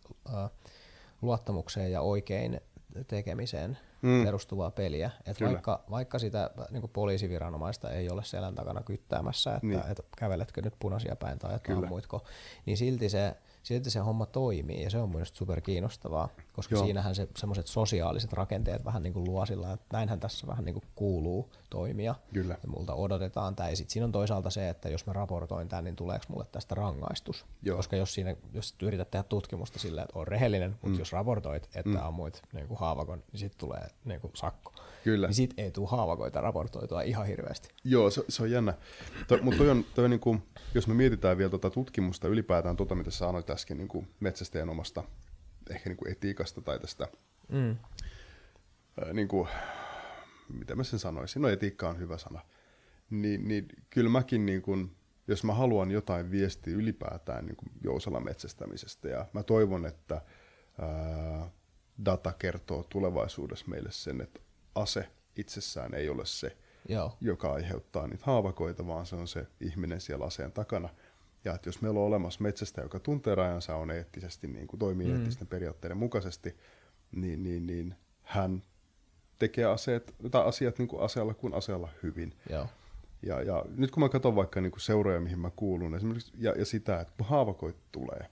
luottamukseen 1.21 1.91
ja 1.91 2.01
oikein 2.01 2.61
tekemiseen 3.07 3.77
mm. 4.01 4.23
perustuvaa 4.23 4.71
peliä. 4.71 5.11
Että 5.25 5.45
vaikka, 5.45 5.83
vaikka 5.89 6.19
sitä 6.19 6.49
niin 6.71 6.81
kuin 6.81 6.91
poliisiviranomaista 6.91 7.91
ei 7.91 8.09
ole 8.09 8.23
selän 8.23 8.55
takana 8.55 8.81
kyttäämässä, 8.81 9.55
että, 9.55 9.67
niin. 9.67 9.91
että 9.91 10.03
käveletkö 10.17 10.61
nyt 10.61 10.73
punaisia 10.79 11.15
päin 11.15 11.39
tai 11.39 11.55
että 11.55 11.73
ammuitko, 11.73 12.23
niin 12.65 12.77
silti 12.77 13.09
se 13.09 13.35
silti 13.63 13.89
se 13.89 13.99
homma 13.99 14.25
toimii 14.25 14.83
ja 14.83 14.89
se 14.89 14.97
on 14.97 15.09
mielestäni 15.09 15.37
super 15.37 15.61
kiinnostavaa, 15.61 16.29
koska 16.53 16.75
Joo. 16.75 16.83
siinähän 16.83 17.15
se 17.15 17.27
semmoiset 17.37 17.67
sosiaaliset 17.67 18.33
rakenteet 18.33 18.85
vähän 18.85 19.03
niin 19.03 19.13
kuin 19.13 19.25
luo 19.25 19.45
sillä, 19.45 19.73
että 19.73 19.85
näinhän 19.93 20.19
tässä 20.19 20.47
vähän 20.47 20.65
niin 20.65 20.73
kuin 20.73 20.83
kuuluu 20.95 21.49
toimia 21.69 22.15
Kyllä. 22.33 22.57
ja 22.63 22.69
multa 22.69 22.93
odotetaan 22.93 23.55
tämä. 23.55 23.69
Ja 23.69 23.75
sitten 23.75 23.93
siinä 23.93 24.05
on 24.05 24.11
toisaalta 24.11 24.49
se, 24.49 24.69
että 24.69 24.89
jos 24.89 25.05
mä 25.05 25.13
raportoin 25.13 25.69
tämän, 25.69 25.83
niin 25.83 25.95
tuleeko 25.95 26.25
mulle 26.29 26.45
tästä 26.51 26.75
rangaistus, 26.75 27.45
Joo. 27.61 27.77
koska 27.77 27.95
jos, 27.95 28.13
siinä, 28.13 28.35
jos 28.53 28.75
yrität 28.81 29.11
tehdä 29.11 29.23
tutkimusta 29.23 29.79
sillä, 29.79 30.01
että 30.01 30.19
on 30.19 30.27
rehellinen, 30.27 30.71
mutta 30.71 30.87
mm. 30.87 30.99
jos 30.99 31.11
raportoit, 31.11 31.69
että 31.75 31.89
mm. 31.89 32.05
ammuit 32.05 32.41
niin 32.53 32.67
kuin 32.67 32.79
haavakon, 32.79 33.23
niin 33.31 33.39
sitten 33.39 33.59
tulee 33.59 33.87
niin 34.05 34.21
kuin 34.21 34.31
sakko. 34.35 34.73
Kyllä. 35.07 35.27
Niin 35.27 35.35
sit 35.35 35.53
ei 35.57 35.71
tule 35.71 35.87
haavakoita 35.89 36.41
raportoitua 36.41 37.01
ihan 37.01 37.27
hirveästi. 37.27 37.69
Joo, 37.83 38.09
se, 38.09 38.23
se 38.29 38.43
on 38.43 38.51
jännä. 38.51 38.73
To, 39.27 39.39
mutta 39.41 39.57
toi 39.57 39.69
on, 39.69 39.85
toi 39.95 40.05
on 40.05 40.11
niin 40.11 40.19
kuin, 40.19 40.43
jos 40.75 40.87
me 40.87 40.93
mietitään 40.93 41.37
vielä 41.37 41.49
tuota 41.49 41.69
tutkimusta 41.69 42.27
ylipäätään, 42.27 42.75
tuota, 42.75 42.95
mitä 42.95 43.11
sanoit 43.11 43.49
äsken 43.49 43.77
niin 43.77 43.87
kuin 43.87 44.07
metsästäjän 44.19 44.69
omasta 44.69 45.03
ehkä 45.69 45.89
niin 45.89 45.97
kuin 45.97 46.11
etiikasta 46.11 46.61
tai 46.61 46.79
tästä, 46.79 47.07
mm. 47.49 47.75
ää, 49.01 49.13
niin 49.13 49.27
kuin, 49.27 49.47
mitä 50.53 50.75
mä 50.75 50.83
sen 50.83 50.99
sanoisin, 50.99 51.41
no 51.41 51.47
etiikka 51.47 51.89
on 51.89 51.99
hyvä 51.99 52.17
sana, 52.17 52.41
niin, 53.09 53.47
niin 53.47 53.67
kyllä 53.89 54.09
mäkin 54.09 54.45
niin 54.45 54.61
kuin, 54.61 54.95
jos 55.27 55.43
mä 55.43 55.53
haluan 55.53 55.91
jotain 55.91 56.31
viestiä 56.31 56.75
ylipäätään 56.75 57.45
niin 57.45 57.55
kuin 57.55 57.71
jousella 57.83 58.19
metsästämisestä 58.19 59.09
ja 59.09 59.25
mä 59.33 59.43
toivon, 59.43 59.85
että 59.85 60.21
ää, 60.79 61.49
data 62.05 62.33
kertoo 62.33 62.83
tulevaisuudessa 62.89 63.65
meille 63.67 63.91
sen, 63.91 64.21
että 64.21 64.46
ase 64.77 65.09
itsessään 65.35 65.93
ei 65.93 66.09
ole 66.09 66.25
se, 66.25 66.57
Joo. 66.89 67.17
joka 67.21 67.53
aiheuttaa 67.53 68.07
niitä 68.07 68.23
haavakoita, 68.25 68.87
vaan 68.87 69.05
se 69.05 69.15
on 69.15 69.27
se 69.27 69.47
ihminen 69.61 70.01
siellä 70.01 70.25
aseen 70.25 70.51
takana. 70.51 70.89
Ja 71.45 71.55
että 71.55 71.69
jos 71.69 71.81
meillä 71.81 71.99
on 71.99 72.05
olemassa 72.05 72.43
metsästä, 72.43 72.81
joka 72.81 72.99
tuntee 72.99 73.35
rajansa, 73.35 73.75
on 73.75 73.91
eettisesti, 73.91 74.47
niin 74.47 74.67
kuin 74.67 74.79
toimii 74.79 75.07
mm. 75.07 75.15
eettisten 75.15 75.47
periaatteiden 75.47 75.97
mukaisesti, 75.97 76.57
niin, 77.11 77.43
niin, 77.43 77.67
niin 77.67 77.95
hän 78.23 78.63
tekee 79.39 79.65
aseet, 79.65 80.15
tai 80.31 80.45
asiat 80.45 80.79
niin 80.79 80.87
kuin 80.87 81.01
aseella 81.01 81.33
kuin 81.33 81.53
aseella 81.53 81.89
hyvin. 82.03 82.33
Joo. 82.49 82.67
Ja, 83.21 83.41
ja 83.41 83.65
nyt 83.75 83.91
kun 83.91 84.03
mä 84.03 84.09
katson 84.09 84.35
vaikka 84.35 84.61
niin 84.61 84.71
kuin 84.71 84.81
seuroja, 84.81 85.19
mihin 85.19 85.39
mä 85.39 85.51
kuulun, 85.55 85.95
esimerkiksi, 85.95 86.31
ja, 86.37 86.51
ja 86.51 86.65
sitä, 86.65 86.99
että 87.01 87.13
kun 87.17 87.27
haavakoit 87.27 87.75
tulee, 87.91 88.29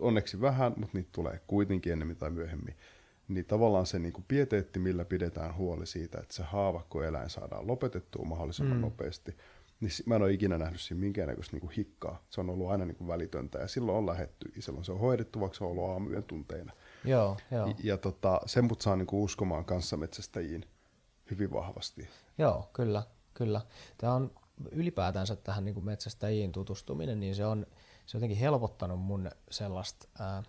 onneksi 0.00 0.40
vähän, 0.40 0.72
mutta 0.76 0.98
niitä 0.98 1.08
tulee 1.12 1.40
kuitenkin 1.46 1.92
ennemmin 1.92 2.16
tai 2.16 2.30
myöhemmin, 2.30 2.76
niin 3.30 3.46
tavallaan 3.46 3.86
se 3.86 3.98
niin 3.98 4.12
kuin 4.12 4.24
pieteetti, 4.28 4.78
millä 4.78 5.04
pidetään 5.04 5.56
huoli 5.56 5.86
siitä, 5.86 6.18
että 6.18 6.34
se 6.34 6.42
haavakkoeläin 6.42 7.30
saadaan 7.30 7.66
lopetettua 7.66 8.24
mahdollisimman 8.24 8.76
mm. 8.76 8.80
nopeasti, 8.80 9.36
niin 9.80 9.90
mä 10.06 10.16
en 10.16 10.22
ole 10.22 10.32
ikinä 10.32 10.58
nähnyt 10.58 10.80
siinä 10.80 11.00
minkäännäköistä 11.00 11.56
niin 11.56 11.60
kuin 11.60 11.72
hikkaa. 11.76 12.24
Se 12.30 12.40
on 12.40 12.50
ollut 12.50 12.70
aina 12.70 12.84
niin 12.84 12.96
kuin 12.96 13.08
välitöntä 13.08 13.58
ja 13.58 13.68
silloin 13.68 13.98
on 13.98 14.06
lähetty. 14.06 14.52
Silloin 14.58 14.84
se 14.84 14.92
on 14.92 15.00
hoidettu, 15.00 15.40
vaikka 15.40 15.58
se 15.58 15.64
on 15.64 15.70
ollut 15.70 15.90
aamuyön 15.90 16.24
tunteina. 16.24 16.72
Joo, 17.04 17.36
joo. 17.50 17.66
Ja, 17.66 17.74
ja 17.82 17.96
tota, 17.96 18.40
sen 18.46 18.64
mut 18.64 18.80
saa 18.80 18.96
niin 18.96 19.06
kuin 19.06 19.22
uskomaan 19.22 19.64
kanssametsästäjiin 19.64 20.64
hyvin 21.30 21.52
vahvasti. 21.52 22.08
Joo, 22.38 22.70
kyllä, 22.72 23.02
kyllä. 23.34 23.60
Tämä 23.98 24.14
on 24.14 24.30
ylipäätänsä 24.72 25.36
tähän 25.36 25.64
niin 25.64 25.74
kuin 25.74 25.86
metsästäjiin 25.86 26.52
tutustuminen, 26.52 27.20
niin 27.20 27.34
se 27.34 27.46
on, 27.46 27.66
se 28.06 28.16
on 28.16 28.18
jotenkin 28.18 28.38
helpottanut 28.38 29.00
mun 29.00 29.30
sellaista... 29.50 30.08
Ää, 30.18 30.42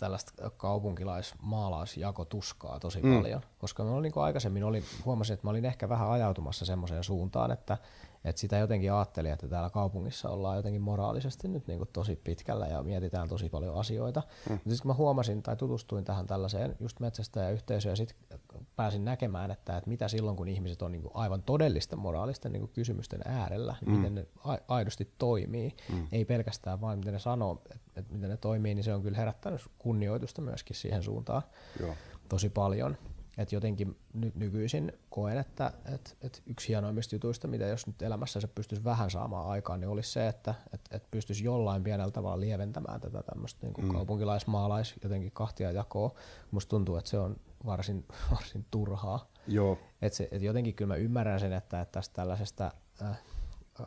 tällaista 0.00 0.50
kaupunkilaismaalaisjakotuskaa 0.50 2.80
tosi 2.80 3.02
mm. 3.02 3.16
paljon, 3.16 3.40
koska 3.58 3.84
mä 3.84 3.90
olin, 3.90 4.02
niin 4.02 4.24
aikaisemmin 4.24 4.64
olin, 4.64 4.84
huomasin, 5.04 5.34
että 5.34 5.46
mä 5.46 5.50
olin 5.50 5.64
ehkä 5.64 5.88
vähän 5.88 6.10
ajautumassa 6.10 6.64
semmoiseen 6.64 7.04
suuntaan, 7.04 7.50
että, 7.50 7.78
että 8.24 8.40
sitä 8.40 8.58
jotenkin 8.58 8.92
ajattelin, 8.92 9.32
että 9.32 9.48
täällä 9.48 9.70
kaupungissa 9.70 10.28
ollaan 10.28 10.56
jotenkin 10.56 10.82
moraalisesti 10.82 11.48
nyt 11.48 11.66
niin 11.66 11.78
kuin 11.78 11.90
tosi 11.92 12.16
pitkällä 12.16 12.66
ja 12.66 12.82
mietitään 12.82 13.28
tosi 13.28 13.48
paljon 13.48 13.74
asioita. 13.74 14.20
Mm. 14.20 14.52
Mutta 14.52 14.70
sitten 14.70 14.82
kun 14.82 14.88
mä 14.88 14.94
huomasin 14.94 15.42
tai 15.42 15.56
tutustuin 15.56 16.04
tähän 16.04 16.26
tällaiseen 16.26 16.76
just 16.80 17.00
metsästäjäyhteisöön 17.00 17.92
ja 17.92 17.96
sitten 17.96 18.40
pääsin 18.76 19.04
näkemään, 19.04 19.50
että, 19.50 19.76
että 19.76 19.90
mitä 19.90 20.08
silloin 20.08 20.36
kun 20.36 20.48
ihmiset 20.48 20.82
on 20.82 20.92
niin 20.92 21.02
kuin 21.02 21.12
aivan 21.14 21.42
todellisten 21.42 21.98
moraalisten 21.98 22.52
niin 22.52 22.60
kuin 22.60 22.72
kysymysten 22.72 23.20
äärellä, 23.24 23.74
niin 23.80 23.90
mm. 23.90 23.96
miten 23.96 24.14
ne 24.14 24.26
aidosti 24.68 25.12
toimii, 25.18 25.76
mm. 25.92 26.06
ei 26.12 26.24
pelkästään 26.24 26.80
vain 26.80 26.98
miten 26.98 27.12
ne 27.12 27.18
sanoo, 27.18 27.62
että, 27.64 27.78
että 27.96 28.14
miten 28.14 28.30
ne 28.30 28.36
toimii, 28.36 28.74
niin 28.74 28.84
se 28.84 28.94
on 28.94 29.02
kyllä 29.02 29.16
herättänyt 29.16 29.60
kunnioitusta 29.78 30.42
myöskin 30.42 30.76
siihen 30.76 31.02
suuntaan 31.02 31.42
Joo. 31.80 31.94
tosi 32.28 32.48
paljon. 32.48 32.96
Et 33.38 33.52
jotenkin 33.52 33.98
nyt 34.14 34.34
nykyisin 34.34 34.92
koen, 35.10 35.38
että 35.38 35.72
et, 35.94 36.16
et 36.20 36.42
yksi 36.46 36.68
hienoimmista 36.68 37.14
jutuista, 37.14 37.48
mitä 37.48 37.66
jos 37.66 37.86
nyt 37.86 38.02
elämässä 38.02 38.40
se 38.40 38.46
pystyisi 38.46 38.84
vähän 38.84 39.10
saamaan 39.10 39.48
aikaan, 39.48 39.80
niin 39.80 39.88
olisi 39.88 40.10
se, 40.10 40.28
että 40.28 40.54
et, 40.74 40.80
et 40.90 41.10
pystyisi 41.10 41.44
jollain 41.44 41.84
pienellä 41.84 42.10
tavalla 42.10 42.40
lieventämään 42.40 43.00
tätä 43.00 43.22
tämmöistä 43.22 43.66
niin 43.66 43.74
mm. 43.84 43.92
kaupunkilaismaalais 43.92 44.94
jotenkin 45.02 45.32
kahtia 45.32 45.72
jakoa. 45.72 46.10
Musta 46.50 46.70
tuntuu, 46.70 46.96
että 46.96 47.10
se 47.10 47.18
on 47.18 47.36
varsin, 47.66 48.04
varsin 48.34 48.66
turhaa. 48.70 49.30
Joo. 49.46 49.78
Et 50.02 50.12
se, 50.12 50.28
et 50.32 50.42
jotenkin 50.42 50.74
kyllä 50.74 50.94
mä 50.94 50.96
ymmärrän 50.96 51.40
sen, 51.40 51.52
että, 51.52 51.80
että 51.80 51.92
tästä 51.92 52.14
tällaisesta 52.14 52.72
äh, 53.02 53.18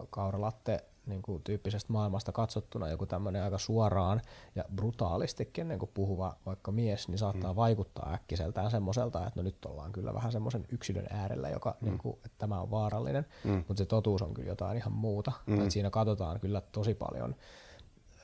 kauralatte 0.10 0.86
niin 1.06 1.22
kuin 1.22 1.44
tyyppisestä 1.44 1.94
maailmasta 1.94 2.32
katsottuna 2.32 2.90
joku 2.90 3.06
tämmöinen 3.06 3.44
aika 3.44 3.58
suoraan 3.58 4.22
ja 4.56 4.64
brutaalistikin 4.76 5.68
niin 5.68 5.80
kuin 5.80 5.92
puhuva 5.94 6.38
vaikka 6.46 6.72
mies, 6.72 7.08
niin 7.08 7.18
saattaa 7.18 7.54
mm. 7.54 7.56
vaikuttaa 7.56 8.14
äkkiseltään 8.14 8.72
semmoiselta, 8.72 9.28
että 9.28 9.40
no 9.40 9.44
nyt 9.44 9.66
ollaan 9.66 9.92
kyllä 9.92 10.14
vähän 10.14 10.32
semmoisen 10.32 10.66
yksilön 10.72 11.08
äärellä, 11.10 11.50
joka, 11.50 11.76
mm. 11.82 11.88
niin 11.88 11.98
kuin, 11.98 12.16
että 12.16 12.38
tämä 12.38 12.62
on 12.62 12.72
vaarallinen, 12.72 13.26
mm. 13.44 13.64
mutta 13.68 13.76
se 13.76 13.86
totuus 13.86 14.22
on 14.22 14.34
kyllä 14.34 14.50
jotain 14.50 14.78
ihan 14.78 14.94
muuta. 14.94 15.32
Mm. 15.46 15.54
Että 15.54 15.70
siinä 15.70 15.90
katsotaan 15.90 16.40
kyllä 16.40 16.62
tosi 16.62 16.94
paljon 16.94 17.36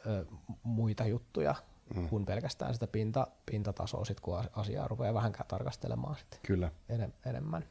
ö, 0.06 0.26
muita 0.64 1.06
juttuja 1.06 1.56
mm. 1.96 2.10
kuin 2.10 2.26
pelkästään 2.26 2.74
sitä 2.74 2.88
pinta, 2.88 3.28
pintatasoa, 3.46 4.06
sit, 4.06 4.20
kun 4.20 4.44
asiaa 4.54 4.88
rupeaa 4.88 5.14
vähänkään 5.14 5.48
tarkastelemaan 5.48 6.16
sit 6.16 6.40
kyllä. 6.44 6.72
Enem, 6.90 7.12
enemmän. 7.26 7.66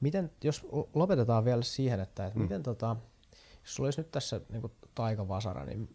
Miten, 0.00 0.30
jos 0.44 0.66
lopetetaan 0.94 1.44
vielä 1.44 1.62
siihen, 1.62 2.00
että, 2.00 2.26
että 2.26 2.38
mm. 2.38 2.42
miten 2.42 2.62
tota, 2.62 2.96
jos 3.68 3.74
sulla 3.74 3.86
olisi 3.86 4.00
nyt 4.00 4.10
tässä 4.10 4.40
niin 4.48 4.60
kuin 4.60 4.72
taikavasara, 4.94 5.64
niin 5.64 5.88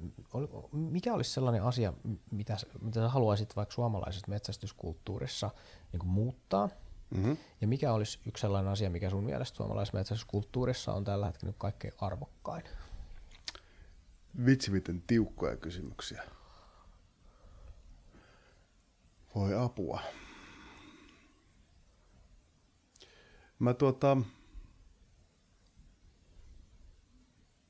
mikä 0.74 1.13
olisi 1.13 1.32
sellainen 1.32 1.63
asia, 1.63 1.93
mitä, 2.32 2.57
mitä 2.82 2.99
sä 2.99 3.09
haluaisit 3.09 3.55
vaikka 3.55 3.76
suomalaisessa 3.76 4.28
metsästyskulttuurissa 4.28 5.49
niin 5.91 5.99
kuin 5.99 6.09
muuttaa? 6.09 6.69
Mm-hmm. 7.15 7.38
Ja 7.61 7.67
mikä 7.67 7.93
olisi 7.93 8.19
yksi 8.28 8.41
sellainen 8.41 8.71
asia, 8.71 8.89
mikä 8.89 9.09
sun 9.09 9.24
mielestä 9.24 9.57
suomalaisessa 9.57 9.97
metsästyskulttuurissa 9.97 10.93
on 10.93 11.03
tällä 11.03 11.26
hetkellä 11.26 11.53
kaikkein 11.57 11.93
arvokkain? 11.97 12.63
Vitsi, 14.45 14.71
miten 14.71 15.03
tiukkoja 15.07 15.57
kysymyksiä. 15.57 16.24
Voi 19.36 19.63
apua. 19.63 20.01
Mä 23.59 23.74
tuota, 23.74 24.17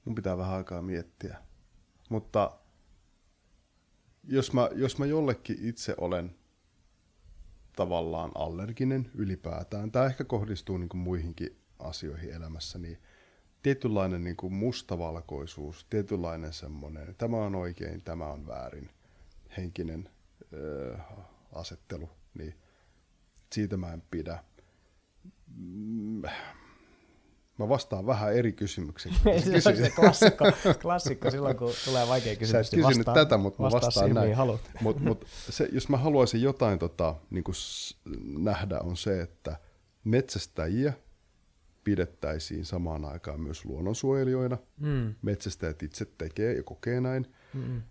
Mun 0.05 0.15
pitää 0.15 0.37
vähän 0.37 0.55
aikaa 0.55 0.81
miettiä. 0.81 1.37
Mutta 2.09 2.59
jos 4.23 4.53
mä, 4.53 4.69
jos 4.75 4.97
mä 4.97 5.05
jollekin 5.05 5.57
itse 5.61 5.95
olen 5.97 6.35
tavallaan 7.75 8.31
allerginen 8.35 9.11
ylipäätään, 9.15 9.91
tämä 9.91 10.05
ehkä 10.05 10.23
kohdistuu 10.23 10.77
niin 10.77 10.89
kuin 10.89 11.01
muihinkin 11.01 11.57
asioihin 11.79 12.33
elämässä, 12.33 12.79
niin 12.79 12.97
tietynlainen 13.63 14.23
niin 14.23 14.35
kuin 14.35 14.53
mustavalkoisuus, 14.53 15.85
tietynlainen 15.89 16.53
semmoinen, 16.53 17.15
tämä 17.17 17.37
on 17.37 17.55
oikein, 17.55 18.01
tämä 18.01 18.27
on 18.27 18.47
väärin, 18.47 18.89
henkinen 19.57 20.09
ö, 20.53 20.97
asettelu, 21.53 22.09
niin 22.33 22.53
siitä 23.53 23.77
mä 23.77 23.93
en 23.93 24.03
pidä. 24.11 24.43
Mm, 25.55 26.21
Mä 27.59 27.69
vastaan 27.69 28.05
vähän 28.05 28.33
eri 28.33 28.51
kysymyksiin. 28.51 29.15
se 29.59 29.69
on 29.69 29.75
se 29.75 29.89
klassikko, 29.89 30.45
klassikko 30.81 31.31
silloin, 31.31 31.57
kun 31.57 31.71
tulee 31.85 32.07
vaikea 32.07 32.35
kysymys. 32.35 32.69
Sä 32.69 32.77
et 32.77 32.81
kysynyt 32.81 33.07
vastaan, 33.07 33.15
tätä, 33.15 33.37
mutta 33.37 33.63
mä 33.63 33.71
vastaan 33.71 34.13
näin. 34.13 34.35
Mut, 34.81 34.99
mut 34.99 35.25
se, 35.49 35.69
jos 35.71 35.89
mä 35.89 35.97
haluaisin 35.97 36.41
jotain 36.41 36.79
tota, 36.79 37.15
niin 37.29 37.43
nähdä, 38.37 38.79
on 38.79 38.97
se, 38.97 39.21
että 39.21 39.55
metsästäjiä 40.03 40.93
pidettäisiin 41.83 42.65
samaan 42.65 43.05
aikaan 43.05 43.41
myös 43.41 43.65
luonnonsuojelijoina. 43.65 44.57
Mm. 44.79 45.15
Metsästäjät 45.21 45.83
itse 45.83 46.05
tekee 46.17 46.53
ja 46.53 46.63
kokee 46.63 47.01
näin. 47.01 47.33
Mm. 47.53 47.81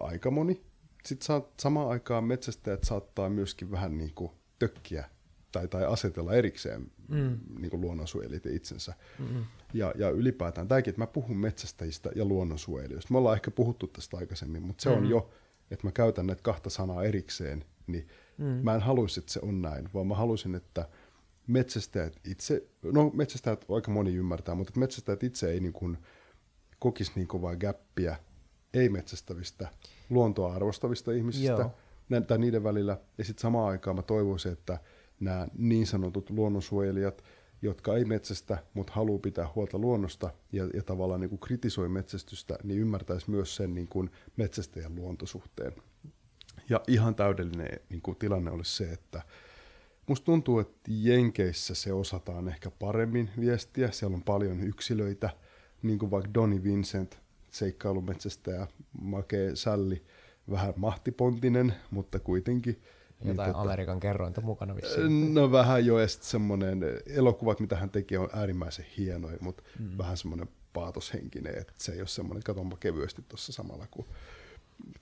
Aika 0.00 0.30
moni. 0.30 0.62
Sitten 1.04 1.42
samaan 1.60 1.88
aikaan 1.88 2.24
metsästäjät 2.24 2.84
saattaa 2.84 3.28
myöskin 3.28 3.70
vähän 3.70 3.98
niin 3.98 4.12
kuin 4.14 4.30
tökkiä 4.58 5.08
tai, 5.52 5.68
tai 5.68 5.84
asetella 5.84 6.32
erikseen 6.34 6.90
mm. 7.08 7.38
niin 7.58 7.70
kuin 7.70 7.80
luonnonsuojelijat 7.80 8.46
itsensä. 8.46 8.94
Mm-hmm. 9.18 9.44
Ja, 9.74 9.92
ja 9.96 10.10
ylipäätään 10.10 10.68
tämäkin, 10.68 10.90
että 10.90 11.02
mä 11.02 11.06
puhun 11.06 11.36
metsästäjistä 11.36 12.10
ja 12.14 12.24
luonnonsuojelijoista. 12.24 13.12
Me 13.12 13.18
ollaan 13.18 13.36
ehkä 13.36 13.50
puhuttu 13.50 13.86
tästä 13.86 14.16
aikaisemmin, 14.16 14.62
mutta 14.62 14.82
se 14.82 14.88
mm-hmm. 14.88 15.04
on 15.04 15.10
jo, 15.10 15.30
että 15.70 15.86
mä 15.86 15.92
käytän 15.92 16.26
näitä 16.26 16.42
kahta 16.42 16.70
sanaa 16.70 17.04
erikseen, 17.04 17.64
niin 17.86 18.08
mm. 18.38 18.44
mä 18.44 18.74
en 18.74 18.80
haluaisi, 18.80 19.20
että 19.20 19.32
se 19.32 19.40
on 19.42 19.62
näin, 19.62 19.88
vaan 19.94 20.06
mä 20.06 20.14
haluaisin, 20.14 20.54
että 20.54 20.88
metsästäjät 21.46 22.20
itse, 22.24 22.66
no 22.82 23.10
metsästäjät 23.14 23.64
aika 23.68 23.90
moni 23.90 24.14
ymmärtää, 24.14 24.54
mutta 24.54 24.80
metsästäjät 24.80 25.22
itse 25.22 25.50
ei 25.50 25.60
niin 25.60 25.72
kuin 25.72 25.98
kokisi 26.78 27.12
niin 27.14 27.28
kovaa 27.28 27.56
gäppiä 27.56 28.16
ei-metsästävistä, 28.74 29.68
luontoa 30.10 30.54
arvostavista 30.54 31.12
ihmisistä, 31.12 31.70
Joo. 32.10 32.20
tai 32.26 32.38
niiden 32.38 32.64
välillä. 32.64 32.98
Ja 33.18 33.24
sitten 33.24 33.42
samaan 33.42 33.68
aikaan 33.68 33.96
mä 33.96 34.02
toivoisin, 34.02 34.52
että 34.52 34.78
nämä 35.22 35.48
niin 35.58 35.86
sanotut 35.86 36.30
luonnonsuojelijat, 36.30 37.24
jotka 37.62 37.96
ei 37.96 38.04
metsästä, 38.04 38.58
mutta 38.74 38.92
haluaa 38.92 39.18
pitää 39.18 39.48
huolta 39.54 39.78
luonnosta 39.78 40.30
ja, 40.52 40.68
ja 40.74 40.82
tavallaan 40.82 41.20
niin 41.20 41.28
kuin 41.28 41.40
kritisoi 41.40 41.88
metsästystä, 41.88 42.58
niin 42.62 42.80
ymmärtäisi 42.80 43.30
myös 43.30 43.56
sen 43.56 43.74
niin 43.74 43.88
kuin 43.88 44.10
metsästäjän 44.36 44.94
luontosuhteen. 44.94 45.72
Ja 46.68 46.80
ihan 46.88 47.14
täydellinen 47.14 47.80
niin 47.88 48.02
kuin 48.02 48.16
tilanne 48.16 48.50
olisi 48.50 48.76
se, 48.76 48.92
että 48.92 49.22
musta 50.06 50.24
tuntuu, 50.24 50.58
että 50.58 50.80
Jenkeissä 50.88 51.74
se 51.74 51.92
osataan 51.92 52.48
ehkä 52.48 52.70
paremmin 52.70 53.30
viestiä. 53.40 53.90
Siellä 53.90 54.14
on 54.14 54.22
paljon 54.22 54.60
yksilöitä, 54.60 55.30
niin 55.82 55.98
kuin 55.98 56.10
vaikka 56.10 56.34
Donny 56.34 56.62
Vincent, 56.62 57.18
seikkailumetsästäjä, 57.50 58.66
makee 59.00 59.56
sälli, 59.56 60.02
vähän 60.50 60.74
mahtipontinen, 60.76 61.74
mutta 61.90 62.18
kuitenkin– 62.18 62.82
Jotain 63.28 63.46
niin, 63.46 63.54
tota, 63.54 63.60
Amerikan 63.60 64.00
kerrointa 64.00 64.40
mukana 64.40 64.76
vissiin. 64.76 65.34
No 65.34 65.52
vähän 65.52 65.86
jo, 65.86 65.98
ja 65.98 66.08
sitten 66.08 66.28
semmoinen, 66.28 66.80
elokuvat 67.06 67.60
mitä 67.60 67.76
hän 67.76 67.90
tekee 67.90 68.18
on 68.18 68.28
äärimmäisen 68.32 68.86
hienoja, 68.98 69.36
mutta 69.40 69.62
mm. 69.78 69.98
vähän 69.98 70.16
semmoinen 70.16 70.48
paatoshenkinen, 70.72 71.58
että 71.58 71.72
se 71.78 71.92
ei 71.92 72.00
ole 72.00 72.08
semmoinen, 72.08 72.42
katonpa 72.42 72.76
kevyesti 72.76 73.22
tuossa 73.28 73.52
samalla 73.52 73.86
kuin 73.90 74.06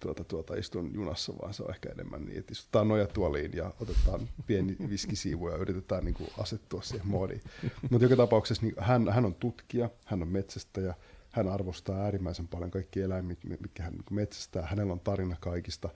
tuota, 0.01 0.25
tuota, 0.25 0.55
istun 0.55 0.95
junassa, 0.95 1.33
vaan 1.43 1.55
se 1.55 1.62
on 1.62 1.71
ehkä 1.71 1.89
enemmän 1.89 2.25
niin, 2.25 2.39
että 2.39 2.53
istutaan 2.53 2.89
nojatuoliin 2.89 3.53
ja 3.55 3.73
otetaan 3.81 4.29
pieni 4.47 4.77
viskisiivu 4.91 5.49
ja 5.49 5.57
yritetään 5.57 6.05
niin 6.05 6.14
kuin 6.14 6.31
asettua 6.39 6.83
siihen 6.83 7.07
moodiin. 7.07 7.43
Mutta 7.91 8.05
joka 8.05 8.16
tapauksessa 8.16 8.66
niin 8.66 8.75
hän, 8.79 9.09
hän 9.09 9.25
on 9.25 9.35
tutkija, 9.35 9.91
hän 10.05 10.23
on 10.23 10.29
metsästäjä, 10.29 10.95
hän 11.31 11.49
arvostaa 11.49 11.97
äärimmäisen 11.97 12.49
paljon 12.49 12.71
kaikki 12.71 13.01
eläimet, 13.01 13.39
mitkä 13.45 13.83
hän 13.83 13.93
niin 13.93 14.05
metsästää. 14.11 14.66
Hänellä 14.66 14.93
on 14.93 15.01
tarina 15.01 15.37
kaikista 15.41 15.89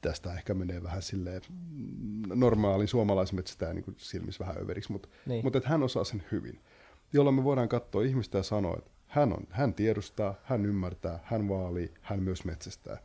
tästä 0.00 0.34
ehkä 0.34 0.54
menee 0.54 0.82
vähän 0.82 1.02
silleen 1.02 1.42
normaalin 2.34 2.88
suomalaismetsästäjän 2.88 3.76
niin 3.76 3.94
silmissä 3.96 4.44
vähän 4.44 4.62
överiksi, 4.62 4.92
mutta, 4.92 5.08
niin. 5.26 5.44
mutta 5.44 5.58
että 5.58 5.70
hän 5.70 5.82
osaa 5.82 6.04
sen 6.04 6.24
hyvin. 6.32 6.60
Jolloin 7.12 7.36
me 7.36 7.44
voidaan 7.44 7.68
katsoa 7.68 8.02
ihmistä 8.02 8.38
ja 8.38 8.42
sanoa, 8.42 8.76
että 8.78 8.90
hän, 9.06 9.32
on, 9.32 9.46
hän 9.50 9.74
tiedostaa, 9.74 10.34
hän 10.42 10.66
ymmärtää, 10.66 11.20
hän 11.24 11.48
vaalii, 11.48 11.94
hän 12.00 12.22
myös 12.22 12.44
metsästää. 12.44 12.98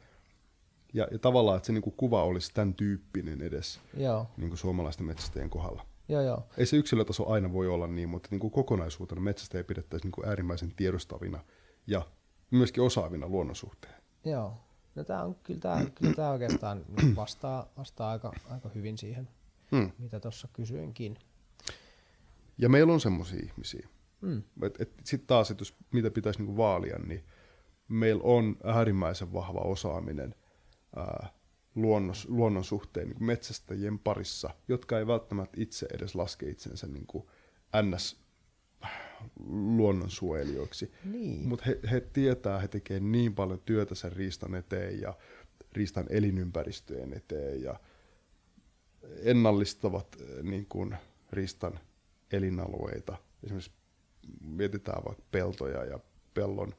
Ja, 0.93 1.07
ja 1.11 1.19
tavallaan, 1.19 1.57
että 1.57 1.67
se 1.67 1.73
niin 1.73 1.81
kuin 1.81 1.95
kuva 1.97 2.23
olisi 2.23 2.53
tämän 2.53 2.73
tyyppinen 2.73 3.41
edes 3.41 3.79
joo. 3.97 4.27
Niin 4.37 4.49
kuin 4.49 4.57
suomalaisten 4.57 5.05
metsästäjien 5.05 5.49
kohdalla. 5.49 5.85
Joo, 6.09 6.21
joo. 6.21 6.47
Ei 6.57 6.65
se 6.65 6.77
yksilötaso 6.77 7.29
aina 7.29 7.53
voi 7.53 7.67
olla 7.67 7.87
niin, 7.87 8.09
mutta 8.09 8.27
niin 8.31 8.39
kuin 8.39 8.51
kokonaisuutena 8.51 9.21
metsästäjä 9.21 9.63
pidettäisiin 9.63 10.07
niin 10.07 10.11
kuin 10.11 10.27
äärimmäisen 10.27 10.73
tiedostavina 10.75 11.39
ja 11.87 12.01
myöskin 12.51 12.83
osaavina 12.83 13.27
luonnonsuhteen. 13.27 13.95
Joo. 14.25 14.57
No 14.95 15.03
tää 15.03 15.23
on, 15.23 15.35
kyllä 15.35 15.59
tämä 15.59 15.85
kyllä 15.95 16.13
tää 16.13 16.31
oikeastaan 16.31 16.85
vastaa, 17.15 17.69
vastaa 17.77 18.11
aika, 18.11 18.33
aika 18.49 18.69
hyvin 18.69 18.97
siihen, 18.97 19.29
hmm. 19.71 19.91
mitä 19.97 20.19
tuossa 20.19 20.47
kysyinkin. 20.53 21.17
Ja 22.57 22.69
meillä 22.69 22.93
on 22.93 23.01
semmoisia 23.01 23.39
ihmisiä. 23.43 23.87
Hmm. 24.21 24.43
Sitten 25.03 25.27
taas, 25.27 25.51
että 25.51 25.61
jos 25.61 25.75
mitä 25.91 26.11
pitäisi 26.11 26.39
niinku 26.39 26.57
vaalia, 26.57 26.99
niin 26.99 27.23
meillä 27.87 28.23
on 28.23 28.57
äärimmäisen 28.63 29.33
vahva 29.33 29.59
osaaminen 29.59 30.35
ää, 30.95 31.29
luonnos, 31.75 32.27
luonnon 32.29 32.63
suhteen 32.63 33.09
niin 33.09 33.23
metsästäjien 33.23 33.99
parissa, 33.99 34.49
jotka 34.67 34.99
ei 34.99 35.07
välttämättä 35.07 35.61
itse 35.61 35.87
edes 35.93 36.15
laske 36.15 36.49
itsensä 36.49 36.87
niin 36.87 37.05
kuin 37.07 37.27
ns 37.81 38.22
luonnonsuojelijoiksi. 39.49 40.91
Niin. 41.05 41.47
Mutta 41.47 41.65
he, 41.67 41.79
he 41.91 42.01
tietää, 42.01 42.59
he 42.59 42.67
tekevät 42.67 43.03
niin 43.03 43.35
paljon 43.35 43.61
työtä 43.65 43.95
sen 43.95 44.11
riistan 44.11 44.55
eteen 44.55 45.01
ja 45.01 45.13
riistan 45.73 46.05
elinympäristöjen 46.09 47.13
eteen 47.13 47.63
ja 47.63 47.79
ennallistavat 49.23 50.07
eh, 50.21 50.43
niin 50.43 50.65
kuin, 50.65 50.95
riistan 51.31 51.79
elinalueita. 52.31 53.17
Esimerkiksi 53.43 53.71
mietitään 54.41 55.05
vaikka 55.05 55.23
peltoja 55.31 55.85
ja 55.85 55.99
pellon 56.33 56.73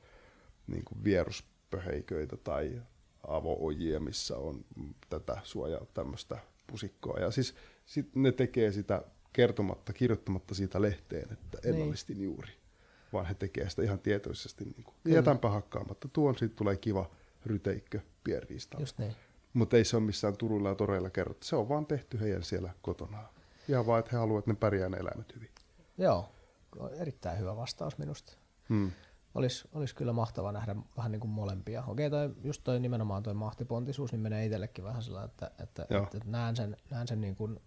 niin 0.66 0.84
kuin 0.84 1.04
vieruspöheiköitä 1.04 2.36
tai 2.36 2.82
avoojia, 3.28 4.00
missä 4.00 4.36
on 4.36 4.64
tätä 5.08 5.40
suojaa 5.42 5.86
tämmöistä 5.94 6.38
pusikkoa. 6.66 7.18
Ja 7.18 7.30
siis 7.30 7.54
sit 7.86 8.16
ne 8.16 8.32
tekee 8.32 8.72
sitä 8.72 9.02
kertomatta, 9.34 9.92
kirjoittamatta 9.92 10.54
siitä 10.54 10.82
lehteen, 10.82 11.32
että 11.32 11.58
ennallistin 11.64 12.16
niin. 12.16 12.24
juuri. 12.24 12.50
Vaan 13.12 13.26
he 13.26 13.34
tekevät 13.34 13.70
sitä 13.70 13.82
ihan 13.82 13.98
tietoisesti. 13.98 14.64
Niin 14.64 14.84
kuin, 14.84 14.94
jätänpä 15.04 15.50
hakkaamatta. 15.50 16.08
Tuon 16.08 16.38
siitä 16.38 16.56
tulee 16.56 16.76
kiva 16.76 17.10
ryteikkö 17.46 18.00
pienriistaa. 18.24 18.80
Just 18.80 18.98
niin. 18.98 19.14
Mutta 19.54 19.76
ei 19.76 19.84
se 19.84 19.96
ole 19.96 20.04
missään 20.04 20.36
Turulla 20.36 20.68
ja 20.68 20.74
Toreilla 20.74 21.10
kerrottu. 21.10 21.46
Se 21.46 21.56
on 21.56 21.68
vaan 21.68 21.86
tehty 21.86 22.20
heidän 22.20 22.42
siellä 22.42 22.70
kotona. 22.82 23.18
Ihan 23.68 23.86
vaan, 23.86 23.98
että 24.00 24.10
he 24.12 24.16
haluavat, 24.16 24.42
että 24.42 24.50
ne 24.50 24.56
pärjää 24.56 24.88
ne 24.88 24.96
eläimet 24.96 25.34
hyvin. 25.34 25.50
Joo, 25.98 26.28
erittäin 26.98 27.38
hyvä 27.38 27.56
vastaus 27.56 27.98
minusta. 27.98 28.32
Hmm. 28.68 28.90
Olisi, 29.34 29.68
olisi 29.72 29.94
kyllä 29.94 30.12
mahtava 30.12 30.52
nähdä 30.52 30.76
vähän 30.96 31.12
niin 31.12 31.20
kuin 31.20 31.30
molempia. 31.30 31.84
Okei, 31.86 32.10
toi, 32.10 32.34
just 32.44 32.64
toi 32.64 32.80
nimenomaan 32.80 33.22
tuo 33.22 33.34
mahtipontisuus, 33.34 34.12
niin 34.12 34.20
menee 34.20 34.44
itsellekin 34.44 34.84
vähän 34.84 35.02
sellainen, 35.02 35.30
että, 35.30 35.50
että, 35.62 35.82
että, 35.82 35.98
että 36.02 36.18
näen 36.30 36.56
sen, 36.56 36.76
näen 36.90 37.08
sen 37.08 37.20
niin 37.20 37.36
kuin 37.36 37.60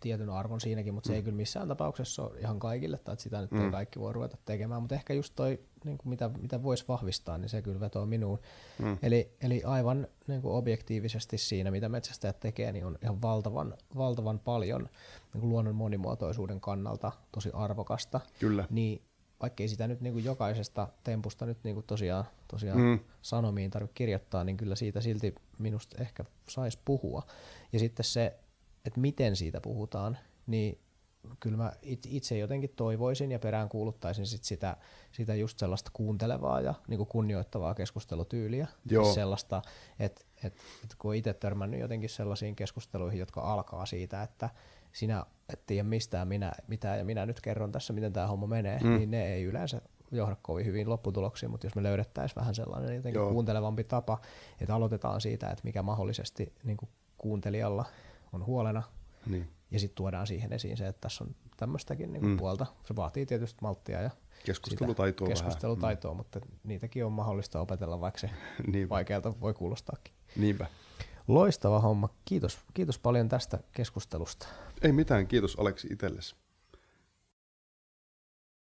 tietyn 0.00 0.30
arvon 0.30 0.60
siinäkin, 0.60 0.94
mutta 0.94 1.06
se 1.06 1.12
mm. 1.12 1.16
ei 1.16 1.22
kyllä 1.22 1.36
missään 1.36 1.68
tapauksessa 1.68 2.22
ole 2.22 2.38
ihan 2.38 2.58
kaikille, 2.58 2.98
tai 2.98 3.12
että 3.12 3.22
sitä 3.22 3.40
nyt 3.40 3.50
mm. 3.50 3.64
ei 3.64 3.70
kaikki 3.70 4.00
voi 4.00 4.12
ruveta 4.12 4.36
tekemään, 4.44 4.82
mutta 4.82 4.94
ehkä 4.94 5.14
just 5.14 5.32
toi, 5.36 5.60
niin 5.84 5.98
kuin 5.98 6.08
mitä, 6.08 6.30
mitä 6.40 6.62
voisi 6.62 6.84
vahvistaa, 6.88 7.38
niin 7.38 7.48
se 7.48 7.62
kyllä 7.62 7.80
vetoo 7.80 8.06
minuun. 8.06 8.38
Mm. 8.78 8.98
Eli, 9.02 9.36
eli 9.40 9.62
aivan 9.64 10.08
niin 10.26 10.42
kuin 10.42 10.54
objektiivisesti 10.54 11.38
siinä, 11.38 11.70
mitä 11.70 11.88
metsästäjät 11.88 12.40
tekee, 12.40 12.72
niin 12.72 12.86
on 12.86 12.98
ihan 13.02 13.22
valtavan, 13.22 13.74
valtavan 13.96 14.38
paljon 14.38 14.88
niin 15.32 15.40
kuin 15.40 15.50
luonnon 15.50 15.74
monimuotoisuuden 15.74 16.60
kannalta 16.60 17.12
tosi 17.32 17.50
arvokasta. 17.52 18.20
Kyllä. 18.40 18.66
Niin 18.70 19.02
vaikkei 19.40 19.68
sitä 19.68 19.88
nyt 19.88 20.00
niin 20.00 20.12
kuin 20.12 20.24
jokaisesta 20.24 20.88
tempusta 21.04 21.46
nyt 21.46 21.58
niin 21.64 21.74
kuin 21.74 21.86
tosiaan, 21.86 22.24
tosiaan 22.48 22.80
mm. 22.80 22.98
sanomiin 23.22 23.70
tarvitse 23.70 23.94
kirjoittaa, 23.94 24.44
niin 24.44 24.56
kyllä 24.56 24.76
siitä 24.76 25.00
silti 25.00 25.34
minusta 25.58 26.02
ehkä 26.02 26.24
saisi 26.48 26.78
puhua. 26.84 27.22
Ja 27.72 27.78
sitten 27.78 28.04
se, 28.04 28.38
että 28.86 29.00
miten 29.00 29.36
siitä 29.36 29.60
puhutaan, 29.60 30.18
niin 30.46 30.78
kyllä 31.40 31.56
mä 31.56 31.72
itse 32.04 32.38
jotenkin 32.38 32.70
toivoisin 32.76 33.32
ja 33.32 33.38
perään 33.38 33.68
kuuluttaisin 33.68 34.26
sit 34.26 34.44
sitä, 34.44 34.76
sitä 35.12 35.34
just 35.34 35.58
sellaista 35.58 35.90
kuuntelevaa 35.94 36.60
ja 36.60 36.74
niin 36.88 36.98
kuin 36.98 37.08
kunnioittavaa 37.08 37.74
keskustelutyyliä. 37.74 38.66
Joo. 38.90 39.04
Siis 39.04 39.14
sellaista, 39.14 39.62
että 39.98 40.24
et, 40.44 40.54
et 40.84 40.94
kun 40.98 41.14
itse 41.14 41.34
törmännyt 41.34 41.80
jotenkin 41.80 42.10
sellaisiin 42.10 42.56
keskusteluihin, 42.56 43.20
jotka 43.20 43.40
alkaa 43.40 43.86
siitä, 43.86 44.22
että 44.22 44.50
sinä 44.92 45.26
et 45.52 45.66
tiedä 45.66 45.82
mistään 45.82 46.28
minä, 46.28 46.52
mitään 46.68 46.98
ja 46.98 47.04
minä 47.04 47.26
nyt 47.26 47.40
kerron 47.40 47.72
tässä, 47.72 47.92
miten 47.92 48.12
tämä 48.12 48.26
homma 48.26 48.46
menee, 48.46 48.78
mm. 48.78 48.96
niin 48.96 49.10
ne 49.10 49.34
ei 49.34 49.44
yleensä 49.44 49.80
johda 50.12 50.36
kovin 50.42 50.66
hyvin 50.66 50.88
lopputuloksiin, 50.88 51.50
mutta 51.50 51.66
jos 51.66 51.74
me 51.74 51.82
löydettäisiin 51.82 52.36
vähän 52.36 52.54
sellainen 52.54 52.96
jotenkin 52.96 53.20
Joo. 53.20 53.30
kuuntelevampi 53.30 53.84
tapa, 53.84 54.18
että 54.60 54.74
aloitetaan 54.74 55.20
siitä, 55.20 55.50
että 55.50 55.64
mikä 55.64 55.82
mahdollisesti 55.82 56.52
niin 56.64 56.76
kuin 56.76 56.88
kuuntelijalla 57.18 57.84
on 58.32 58.46
huolena, 58.46 58.82
Niin. 59.26 59.48
ja 59.70 59.80
sitten 59.80 59.96
tuodaan 59.96 60.26
siihen 60.26 60.52
esiin 60.52 60.76
se, 60.76 60.86
että 60.86 61.00
tässä 61.00 61.24
on 61.24 61.34
tämmöistäkin 61.56 62.12
niin 62.12 62.26
Mm. 62.26 62.36
puolta. 62.36 62.66
Se 62.84 62.96
vaatii 62.96 63.26
tietysti 63.26 63.58
malttia 63.62 64.02
ja 64.02 64.10
Keskustelutaitoa 64.44 65.26
sitä 65.26 65.34
vähän. 65.34 65.46
keskustelutaitoa, 65.46 66.14
mutta 66.14 66.40
niitäkin 66.64 67.04
on 67.04 67.12
mahdollista 67.12 67.60
opetella, 67.60 68.00
vaikka 68.00 68.20
se 68.20 68.30
Mm. 68.66 68.88
Vaikealta 68.88 69.40
voi 69.40 69.54
kuulostaakin. 69.54 70.14
Niinpä. 70.36 70.66
Loistava 71.28 71.80
homma. 71.80 72.08
Kiitos, 72.24 72.58
kiitos 72.74 72.98
paljon 72.98 73.28
tästä 73.28 73.58
keskustelusta. 73.72 74.46
Ei 74.82 74.92
mitään, 74.92 75.26
kiitos 75.26 75.56
Aleksi 75.58 75.88
itsellesi. 75.90 76.36